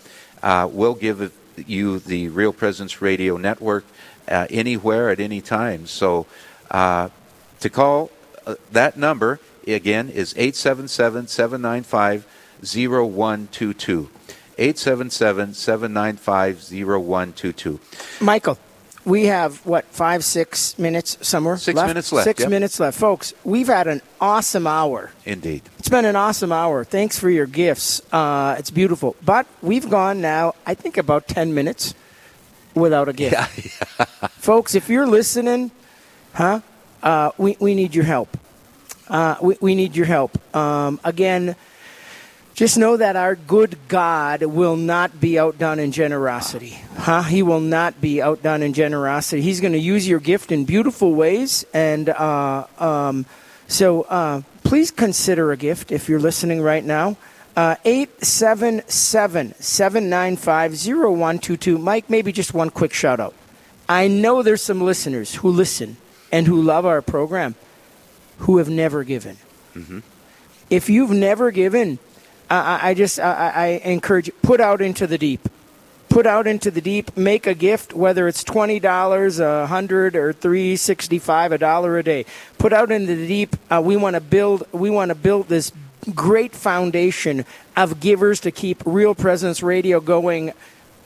uh, 0.42 0.68
will 0.70 0.94
give 0.94 1.32
you 1.66 1.98
the 1.98 2.28
Real 2.28 2.52
Presence 2.52 3.00
Radio 3.00 3.36
Network 3.38 3.84
uh, 4.28 4.46
anywhere 4.50 5.10
at 5.10 5.20
any 5.20 5.40
time. 5.40 5.86
So 5.86 6.26
uh, 6.70 7.08
to 7.60 7.70
call 7.70 8.10
uh, 8.46 8.56
that 8.72 8.96
number, 8.96 9.40
again, 9.66 10.08
is 10.08 10.34
877 10.36 11.28
795 11.28 12.26
0122. 12.62 14.10
877 14.58 15.54
795 15.54 16.58
0122. 16.70 17.80
Michael, 18.20 18.58
we 19.04 19.26
have 19.26 19.64
what 19.64 19.84
five, 19.86 20.24
six 20.24 20.78
minutes 20.78 21.18
somewhere. 21.20 21.56
Six 21.56 21.80
minutes 21.80 22.12
left, 22.12 22.24
Six 22.24 22.40
yep. 22.40 22.50
minutes 22.50 22.80
left, 22.80 22.98
folks. 22.98 23.34
We've 23.44 23.68
had 23.68 23.86
an 23.86 24.02
awesome 24.20 24.66
hour. 24.66 25.12
Indeed. 25.24 25.62
It's 25.78 25.88
been 25.88 26.04
an 26.04 26.16
awesome 26.16 26.52
hour. 26.52 26.84
Thanks 26.84 27.18
for 27.18 27.30
your 27.30 27.46
gifts. 27.46 28.00
Uh, 28.12 28.56
it's 28.58 28.70
beautiful. 28.70 29.14
But 29.24 29.46
we've 29.62 29.88
gone 29.88 30.20
now, 30.20 30.54
I 30.66 30.74
think, 30.74 30.96
about 30.96 31.28
10 31.28 31.54
minutes 31.54 31.94
without 32.76 33.08
a 33.08 33.12
gift. 33.12 33.34
Folks, 34.38 34.74
if 34.74 34.88
you're 34.88 35.06
listening, 35.06 35.72
huh, 36.34 36.60
uh, 37.02 37.32
we, 37.38 37.56
we 37.58 37.74
need 37.74 37.94
your 37.94 38.04
help. 38.04 38.36
Uh, 39.08 39.36
we, 39.40 39.56
we 39.60 39.74
need 39.74 39.96
your 39.96 40.06
help. 40.06 40.38
Um, 40.54 41.00
again, 41.02 41.56
just 42.54 42.78
know 42.78 42.96
that 42.96 43.16
our 43.16 43.34
good 43.34 43.76
God 43.88 44.42
will 44.42 44.76
not 44.76 45.20
be 45.20 45.38
outdone 45.38 45.78
in 45.78 45.92
generosity. 45.92 46.78
Huh? 46.96 47.22
He 47.22 47.42
will 47.42 47.60
not 47.60 48.00
be 48.00 48.22
outdone 48.22 48.62
in 48.62 48.72
generosity. 48.72 49.42
He's 49.42 49.60
going 49.60 49.74
to 49.74 49.78
use 49.78 50.08
your 50.08 50.20
gift 50.20 50.52
in 50.52 50.64
beautiful 50.64 51.14
ways. 51.14 51.66
And 51.74 52.08
uh, 52.08 52.66
um, 52.78 53.26
so 53.68 54.02
uh, 54.02 54.42
please 54.64 54.90
consider 54.90 55.52
a 55.52 55.56
gift 55.56 55.92
if 55.92 56.08
you're 56.08 56.20
listening 56.20 56.62
right 56.62 56.84
now. 56.84 57.16
Uh, 57.56 57.74
877 57.86 59.54
795 59.58 60.72
0122. 60.72 61.78
Mike, 61.78 62.10
maybe 62.10 62.30
just 62.32 62.52
one 62.52 62.68
quick 62.70 62.92
shout 62.92 63.18
out. 63.18 63.34
I 63.88 64.08
know 64.08 64.42
there's 64.42 64.60
some 64.62 64.80
listeners 64.82 65.36
who 65.36 65.48
listen 65.48 65.96
and 66.30 66.46
who 66.46 66.60
love 66.60 66.84
our 66.84 67.00
program 67.00 67.54
who 68.40 68.58
have 68.58 68.68
never 68.68 69.04
given. 69.04 69.36
Mm-hmm. 69.74 70.00
If 70.68 70.90
you've 70.90 71.10
never 71.12 71.50
given, 71.50 71.98
I, 72.50 72.56
I- 72.58 72.88
I 72.90 72.94
just 72.94 73.18
I, 73.20 73.32
I 73.32 73.50
I 73.62 73.66
encourage 73.90 74.26
you, 74.26 74.34
put 74.42 74.60
out 74.60 74.82
into 74.82 75.06
the 75.06 75.16
deep. 75.18 75.48
Put 76.08 76.26
out 76.26 76.46
into 76.46 76.70
the 76.70 76.80
deep. 76.80 77.16
Make 77.16 77.46
a 77.46 77.54
gift, 77.54 77.92
whether 77.92 78.26
it's 78.28 78.42
twenty 78.44 78.80
dollars, 78.80 79.38
a 79.38 79.66
hundred, 79.66 80.14
or 80.16 80.32
three 80.32 80.76
sixty-five, 80.76 81.52
a 81.52 81.58
dollar 81.58 81.98
a 81.98 82.02
day. 82.02 82.24
Put 82.58 82.72
out 82.72 82.90
into 82.92 83.14
the 83.16 83.26
deep. 83.26 83.56
Uh, 83.70 83.80
we 83.84 83.96
want 83.96 84.14
to 84.14 84.20
build. 84.20 84.66
We 84.72 84.88
want 84.90 85.08
to 85.10 85.14
build 85.14 85.48
this 85.48 85.72
great 86.14 86.54
foundation 86.54 87.44
of 87.76 88.00
givers 88.00 88.40
to 88.40 88.50
keep 88.50 88.82
Real 88.84 89.14
Presence 89.14 89.62
Radio 89.62 90.00
going 90.00 90.52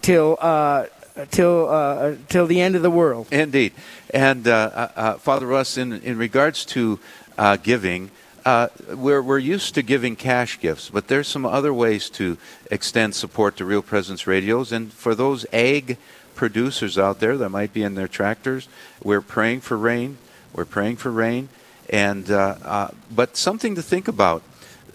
till 0.02 0.36
uh, 0.40 0.86
till 1.30 1.68
uh, 1.68 2.14
till 2.28 2.46
the 2.46 2.60
end 2.60 2.76
of 2.76 2.82
the 2.82 2.90
world. 2.90 3.26
Indeed. 3.30 3.72
And 4.12 4.46
uh, 4.46 4.52
uh, 4.52 4.88
uh, 4.96 5.14
Father 5.14 5.46
Russ, 5.46 5.76
in, 5.76 5.92
in 5.92 6.18
regards 6.18 6.64
to 6.66 6.98
uh, 7.38 7.56
giving, 7.56 8.10
uh, 8.44 8.68
we're, 8.94 9.22
we're 9.22 9.38
used 9.38 9.74
to 9.74 9.82
giving 9.82 10.16
cash 10.16 10.58
gifts, 10.58 10.90
but 10.90 11.08
there's 11.08 11.28
some 11.28 11.44
other 11.44 11.72
ways 11.72 12.10
to 12.10 12.38
extend 12.70 13.14
support 13.14 13.56
to 13.56 13.64
Real 13.64 13.82
Presence 13.82 14.26
Radios. 14.26 14.72
And 14.72 14.92
for 14.92 15.14
those 15.14 15.46
egg 15.52 15.98
producers 16.34 16.98
out 16.98 17.20
there 17.20 17.36
that 17.36 17.50
might 17.50 17.72
be 17.72 17.82
in 17.82 17.94
their 17.94 18.08
tractors, 18.08 18.68
we're 19.02 19.20
praying 19.20 19.60
for 19.60 19.76
rain. 19.76 20.18
We're 20.54 20.64
praying 20.64 20.96
for 20.96 21.10
rain. 21.10 21.48
And, 21.90 22.30
uh, 22.30 22.56
uh, 22.64 22.88
but 23.10 23.36
something 23.36 23.74
to 23.74 23.82
think 23.82 24.08
about. 24.08 24.42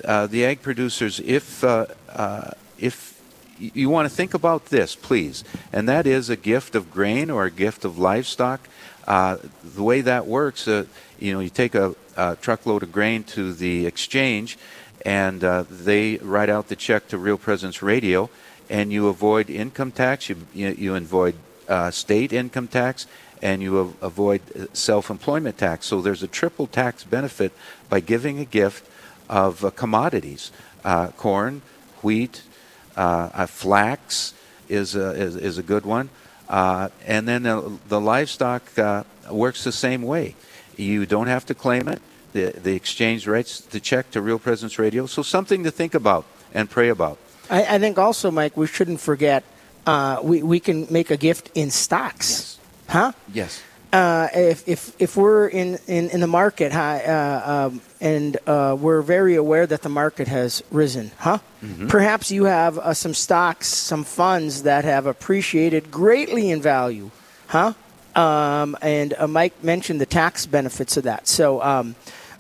Uh, 0.04 0.28
the 0.28 0.44
egg 0.44 0.62
producers, 0.62 1.20
if, 1.20 1.64
uh, 1.64 1.86
uh, 2.10 2.52
if 2.78 3.22
you 3.58 3.90
want 3.90 4.10
to 4.10 4.16
think 4.16 4.34
about 4.34 4.66
this, 4.66 4.96
please, 4.96 5.44
and 5.72 5.88
that 5.88 6.06
is 6.06 6.30
a 6.30 6.36
gift 6.36 6.76
of 6.76 6.92
grain 6.92 7.30
or 7.30 7.46
a 7.46 7.52
gift 7.52 7.86
of 7.86 7.98
livestock. 7.98 8.68
Uh, 9.08 9.38
the 9.64 9.84
way 9.84 10.02
that 10.02 10.26
works, 10.26 10.68
you 10.68 11.34
know, 11.34 11.40
you 11.40 11.50
take 11.50 11.76
a, 11.76 11.96
a 12.18 12.36
truckload 12.36 12.84
of 12.84 12.92
grain 12.92 13.24
to 13.24 13.54
the 13.54 13.86
exchange, 13.86 14.58
and 15.06 15.42
they 15.70 16.18
write 16.18 16.50
out 16.50 16.68
the 16.68 16.76
check 16.76 17.08
to 17.08 17.18
Real 17.18 17.38
Presence 17.38 17.82
Radio, 17.82 18.30
and 18.70 18.92
you 18.92 19.08
avoid 19.08 19.50
income 19.50 19.92
tax, 19.92 20.28
you, 20.30 20.36
you, 20.54 20.70
you 20.78 20.96
avoid 20.96 21.36
uh, 21.70 21.92
state 21.92 22.34
income 22.34 22.68
tax, 22.68 23.08
and 23.42 23.62
you 23.62 23.80
av- 23.80 23.96
avoid 24.02 24.42
uh, 24.56 24.66
self-employment 24.74 25.58
tax. 25.58 25.86
So 25.86 26.02
there's 26.02 26.24
a 26.24 26.28
triple 26.28 26.68
tax 26.68 27.04
benefit 27.04 27.52
by 27.90 28.00
giving 28.00 28.40
a 28.40 28.46
gift 28.46 28.90
of 29.30 29.64
uh, 29.64 29.72
commodities, 29.72 30.52
uh, 30.84 31.08
corn, 31.10 31.62
wheat, 32.02 32.44
uh, 32.96 33.30
uh, 33.34 33.46
flax 33.48 34.34
is 34.70 34.96
a, 34.96 35.12
is, 35.12 35.36
is 35.36 35.58
a 35.58 35.64
good 35.64 35.86
one. 35.86 36.10
Uh, 36.48 36.90
and 37.06 37.28
then 37.28 37.46
uh, 37.46 37.70
the 37.88 38.00
livestock 38.00 38.78
uh, 38.78 39.04
works 39.32 39.64
the 39.64 39.72
same 39.72 40.04
way. 40.04 40.36
You 40.78 41.06
don't 41.06 41.28
have 41.28 41.46
to 41.48 41.56
claim 41.56 41.88
it. 41.88 42.02
The, 42.34 42.52
the 42.52 42.76
exchange 42.76 43.28
writes 43.28 43.62
the 43.62 43.80
check 43.80 44.12
to 44.12 44.22
Real 44.22 44.40
Presence 44.40 44.78
Radio. 44.78 45.06
So 45.06 45.24
something 45.24 45.64
to 45.64 45.72
think 45.72 45.94
about 45.94 46.26
and 46.54 46.70
pray 46.70 46.90
about. 46.90 47.18
I, 47.50 47.76
I 47.76 47.80
think 47.80 47.98
also, 47.98 48.32
Mike, 48.32 48.58
we 48.58 48.68
shouldn't 48.68 49.00
forget 49.00 49.44
uh, 49.86 50.20
we, 50.24 50.44
we 50.44 50.60
can 50.60 50.88
make 50.90 51.12
a 51.12 51.18
gift 51.18 51.52
in 51.56 51.72
stocks. 51.72 52.60
Huh? 52.88 53.12
Yes. 53.34 53.64
Uh, 53.94 54.28
if, 54.34 54.68
if, 54.68 54.96
if 55.00 55.16
we're 55.16 55.48
in, 55.48 55.78
in, 55.88 56.10
in 56.10 56.20
the 56.20 56.28
market 56.28 56.72
huh, 56.74 56.82
uh, 56.82 57.70
um, 57.72 57.82
and 58.02 58.38
uh, 58.46 58.76
we're 58.80 59.02
very 59.02 59.36
aware 59.36 59.66
that 59.66 59.82
the 59.82 59.90
market 59.90 60.28
has 60.28 60.62
risen, 60.72 61.12
huh? 61.18 61.38
Mhm. 61.64 61.90
Perhaps 61.90 62.30
you 62.32 62.46
have 62.46 62.78
uh, 62.78 62.94
some 62.94 63.14
stocks, 63.14 63.68
some 63.68 64.04
funds 64.04 64.64
that 64.64 64.84
have 64.86 65.06
appreciated 65.06 65.92
greatly 65.92 66.52
in 66.52 66.62
value, 66.62 67.10
huh? 67.48 67.74
Um, 68.16 68.78
and 68.82 69.14
uh, 69.18 69.28
Mike 69.28 69.64
mentioned 69.64 70.00
the 70.00 70.06
tax 70.06 70.46
benefits 70.46 70.98
of 70.98 71.04
that. 71.04 71.28
So 71.28 71.62
um, 71.62 71.96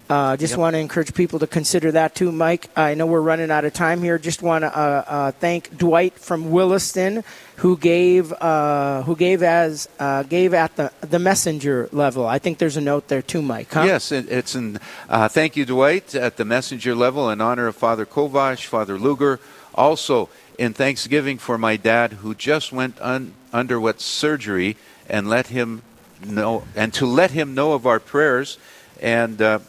Uh, 0.07 0.37
just 0.37 0.51
Yep. 0.51 0.59
want 0.59 0.73
to 0.75 0.79
encourage 0.79 1.13
people 1.15 1.39
to 1.39 1.47
consider 1.47 1.91
that 1.91 2.13
too, 2.13 2.31
Mike. 2.31 2.69
I 2.75 2.93
know 2.93 3.07
we're 3.07 3.21
running 3.21 3.49
out 3.49 3.65
of 3.65 3.73
time 3.73 4.03
here. 4.03 4.19
Just 4.19 4.43
want 4.43 4.61
to 4.61 4.67
uh, 4.67 5.03
uh, 5.07 5.31
thank 5.31 5.75
Dwight 5.75 6.13
from 6.19 6.51
Williston, 6.51 7.23
who 7.57 7.75
gave 7.75 8.31
uh, 8.33 9.01
who 9.01 9.15
gave 9.15 9.41
as 9.41 9.89
uh, 9.99 10.21
gave 10.23 10.53
at 10.53 10.75
the 10.75 10.91
the 11.01 11.17
messenger 11.17 11.89
level. 11.91 12.27
I 12.27 12.37
think 12.37 12.59
there's 12.59 12.77
a 12.77 12.81
note 12.81 13.07
there 13.07 13.23
too, 13.23 13.41
Mike. 13.41 13.73
Huh? 13.73 13.81
Yes, 13.83 14.11
it, 14.11 14.29
it's 14.29 14.53
an 14.53 14.77
uh, 15.09 15.27
thank 15.27 15.55
you, 15.55 15.65
Dwight, 15.65 16.13
at 16.13 16.37
the 16.37 16.45
messenger 16.45 16.93
level 16.93 17.29
in 17.31 17.41
honor 17.41 17.65
of 17.65 17.75
Father 17.75 18.05
Kovash, 18.05 18.65
Father 18.65 18.99
Luger. 18.99 19.39
Also, 19.73 20.29
in 20.59 20.71
thanksgiving 20.73 21.37
for 21.39 21.57
my 21.57 21.77
dad 21.77 22.13
who 22.21 22.35
just 22.35 22.71
went 22.71 22.95
un- 23.01 23.33
under 23.51 23.79
what 23.79 23.99
surgery 23.99 24.77
and 25.09 25.27
let 25.27 25.47
him 25.47 25.81
know, 26.25 26.63
and 26.75 26.93
to 26.93 27.05
let 27.07 27.31
him 27.31 27.55
know 27.55 27.73
of 27.73 27.87
our 27.87 27.99
prayers. 27.99 28.57
And 29.01 29.41
uh, 29.41 29.59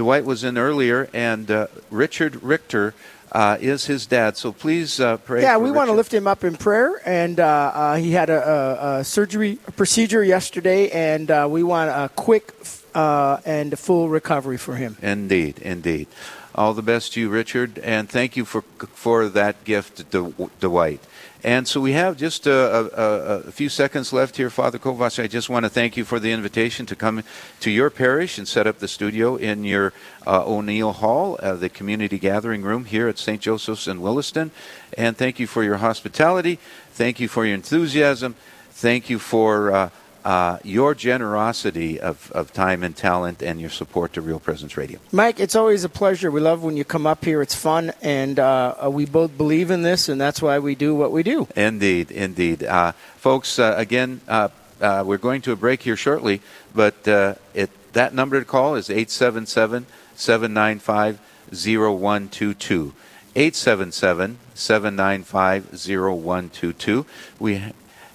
Dwight 0.00 0.24
was 0.24 0.44
in 0.44 0.56
earlier, 0.56 1.10
and 1.12 1.50
uh, 1.50 1.66
Richard 1.90 2.42
Richter 2.42 2.94
uh, 3.32 3.58
is 3.60 3.84
his 3.84 4.06
dad. 4.06 4.38
So 4.38 4.50
please 4.50 4.98
uh, 4.98 5.18
pray. 5.18 5.42
Yeah, 5.42 5.58
we 5.58 5.70
want 5.70 5.90
to 5.90 5.92
lift 5.92 6.14
him 6.14 6.26
up 6.26 6.42
in 6.42 6.56
prayer, 6.56 7.02
and 7.04 7.38
uh, 7.38 7.44
uh, 7.44 7.96
he 7.96 8.12
had 8.12 8.30
a, 8.30 8.40
a, 8.40 9.00
a 9.00 9.04
surgery 9.04 9.58
a 9.66 9.72
procedure 9.72 10.24
yesterday, 10.24 10.88
and 10.88 11.30
uh, 11.30 11.46
we 11.50 11.62
want 11.62 11.90
a 11.90 12.08
quick 12.16 12.54
uh, 12.94 13.40
and 13.44 13.78
full 13.78 14.08
recovery 14.08 14.56
for 14.56 14.76
him. 14.76 14.96
Indeed, 15.02 15.58
indeed. 15.58 16.08
All 16.54 16.72
the 16.72 16.80
best 16.80 17.12
to 17.12 17.20
you, 17.20 17.28
Richard, 17.28 17.78
and 17.80 18.08
thank 18.08 18.38
you 18.38 18.46
for 18.46 18.62
for 18.94 19.28
that 19.28 19.64
gift, 19.64 20.10
Dwight. 20.10 21.04
And 21.42 21.66
so 21.66 21.80
we 21.80 21.92
have 21.92 22.18
just 22.18 22.46
a, 22.46 22.52
a, 22.52 23.48
a 23.48 23.52
few 23.52 23.70
seconds 23.70 24.12
left 24.12 24.36
here, 24.36 24.50
Father 24.50 24.78
Kovash. 24.78 25.22
I 25.22 25.26
just 25.26 25.48
want 25.48 25.64
to 25.64 25.70
thank 25.70 25.96
you 25.96 26.04
for 26.04 26.20
the 26.20 26.32
invitation 26.32 26.84
to 26.86 26.96
come 26.96 27.22
to 27.60 27.70
your 27.70 27.88
parish 27.88 28.36
and 28.36 28.46
set 28.46 28.66
up 28.66 28.78
the 28.78 28.88
studio 28.88 29.36
in 29.36 29.64
your 29.64 29.94
uh, 30.26 30.44
O'Neill 30.44 30.92
Hall, 30.92 31.38
uh, 31.42 31.54
the 31.54 31.70
community 31.70 32.18
gathering 32.18 32.62
room 32.62 32.84
here 32.84 33.08
at 33.08 33.18
St. 33.18 33.40
Joseph's 33.40 33.88
in 33.88 34.02
Williston. 34.02 34.50
And 34.98 35.16
thank 35.16 35.40
you 35.40 35.46
for 35.46 35.64
your 35.64 35.78
hospitality. 35.78 36.58
Thank 36.92 37.20
you 37.20 37.28
for 37.28 37.46
your 37.46 37.54
enthusiasm. 37.54 38.34
Thank 38.70 39.08
you 39.08 39.18
for 39.18 39.72
uh, 39.72 39.90
uh, 40.24 40.58
your 40.64 40.94
generosity 40.94 42.00
of, 42.00 42.30
of 42.32 42.52
time 42.52 42.82
and 42.82 42.96
talent 42.96 43.42
and 43.42 43.60
your 43.60 43.70
support 43.70 44.12
to 44.14 44.20
Real 44.20 44.40
Presence 44.40 44.76
Radio. 44.76 44.98
Mike, 45.12 45.40
it's 45.40 45.56
always 45.56 45.84
a 45.84 45.88
pleasure. 45.88 46.30
We 46.30 46.40
love 46.40 46.62
when 46.62 46.76
you 46.76 46.84
come 46.84 47.06
up 47.06 47.24
here. 47.24 47.42
It's 47.42 47.54
fun, 47.54 47.92
and 48.02 48.38
uh, 48.38 48.74
uh, 48.84 48.90
we 48.90 49.06
both 49.06 49.36
believe 49.36 49.70
in 49.70 49.82
this, 49.82 50.08
and 50.08 50.20
that's 50.20 50.42
why 50.42 50.58
we 50.58 50.74
do 50.74 50.94
what 50.94 51.12
we 51.12 51.22
do. 51.22 51.48
Indeed, 51.56 52.10
indeed. 52.10 52.64
Uh, 52.64 52.92
folks, 53.16 53.58
uh, 53.58 53.74
again, 53.76 54.20
uh, 54.28 54.48
uh, 54.80 55.02
we're 55.06 55.18
going 55.18 55.42
to 55.42 55.52
a 55.52 55.56
break 55.56 55.82
here 55.82 55.96
shortly, 55.96 56.40
but 56.74 57.06
uh, 57.06 57.34
it, 57.54 57.70
that 57.92 58.14
number 58.14 58.38
to 58.38 58.46
call 58.46 58.74
is 58.74 58.90
877 58.90 59.86
795 60.14 61.20
0122. 61.50 62.94
877 63.36 64.38
795 64.54 65.64
0122. 65.72 67.06
We, 67.38 67.62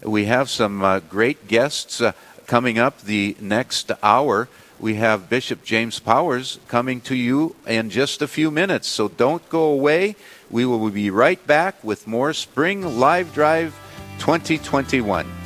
we 0.05 0.25
have 0.25 0.49
some 0.49 0.83
uh, 0.83 0.99
great 0.99 1.47
guests 1.47 1.99
uh, 1.99 2.13
coming 2.45 2.77
up 2.77 3.01
the 3.01 3.35
next 3.39 3.91
hour. 4.03 4.47
We 4.79 4.95
have 4.95 5.29
Bishop 5.29 5.63
James 5.63 5.99
Powers 5.99 6.59
coming 6.67 7.01
to 7.01 7.15
you 7.15 7.55
in 7.65 7.89
just 7.89 8.21
a 8.21 8.27
few 8.27 8.51
minutes, 8.51 8.87
so 8.87 9.07
don't 9.07 9.47
go 9.49 9.63
away. 9.63 10.15
We 10.49 10.65
will 10.65 10.89
be 10.89 11.09
right 11.09 11.45
back 11.47 11.83
with 11.83 12.07
more 12.07 12.33
Spring 12.33 12.99
Live 12.99 13.33
Drive 13.33 13.73
2021. 14.19 15.44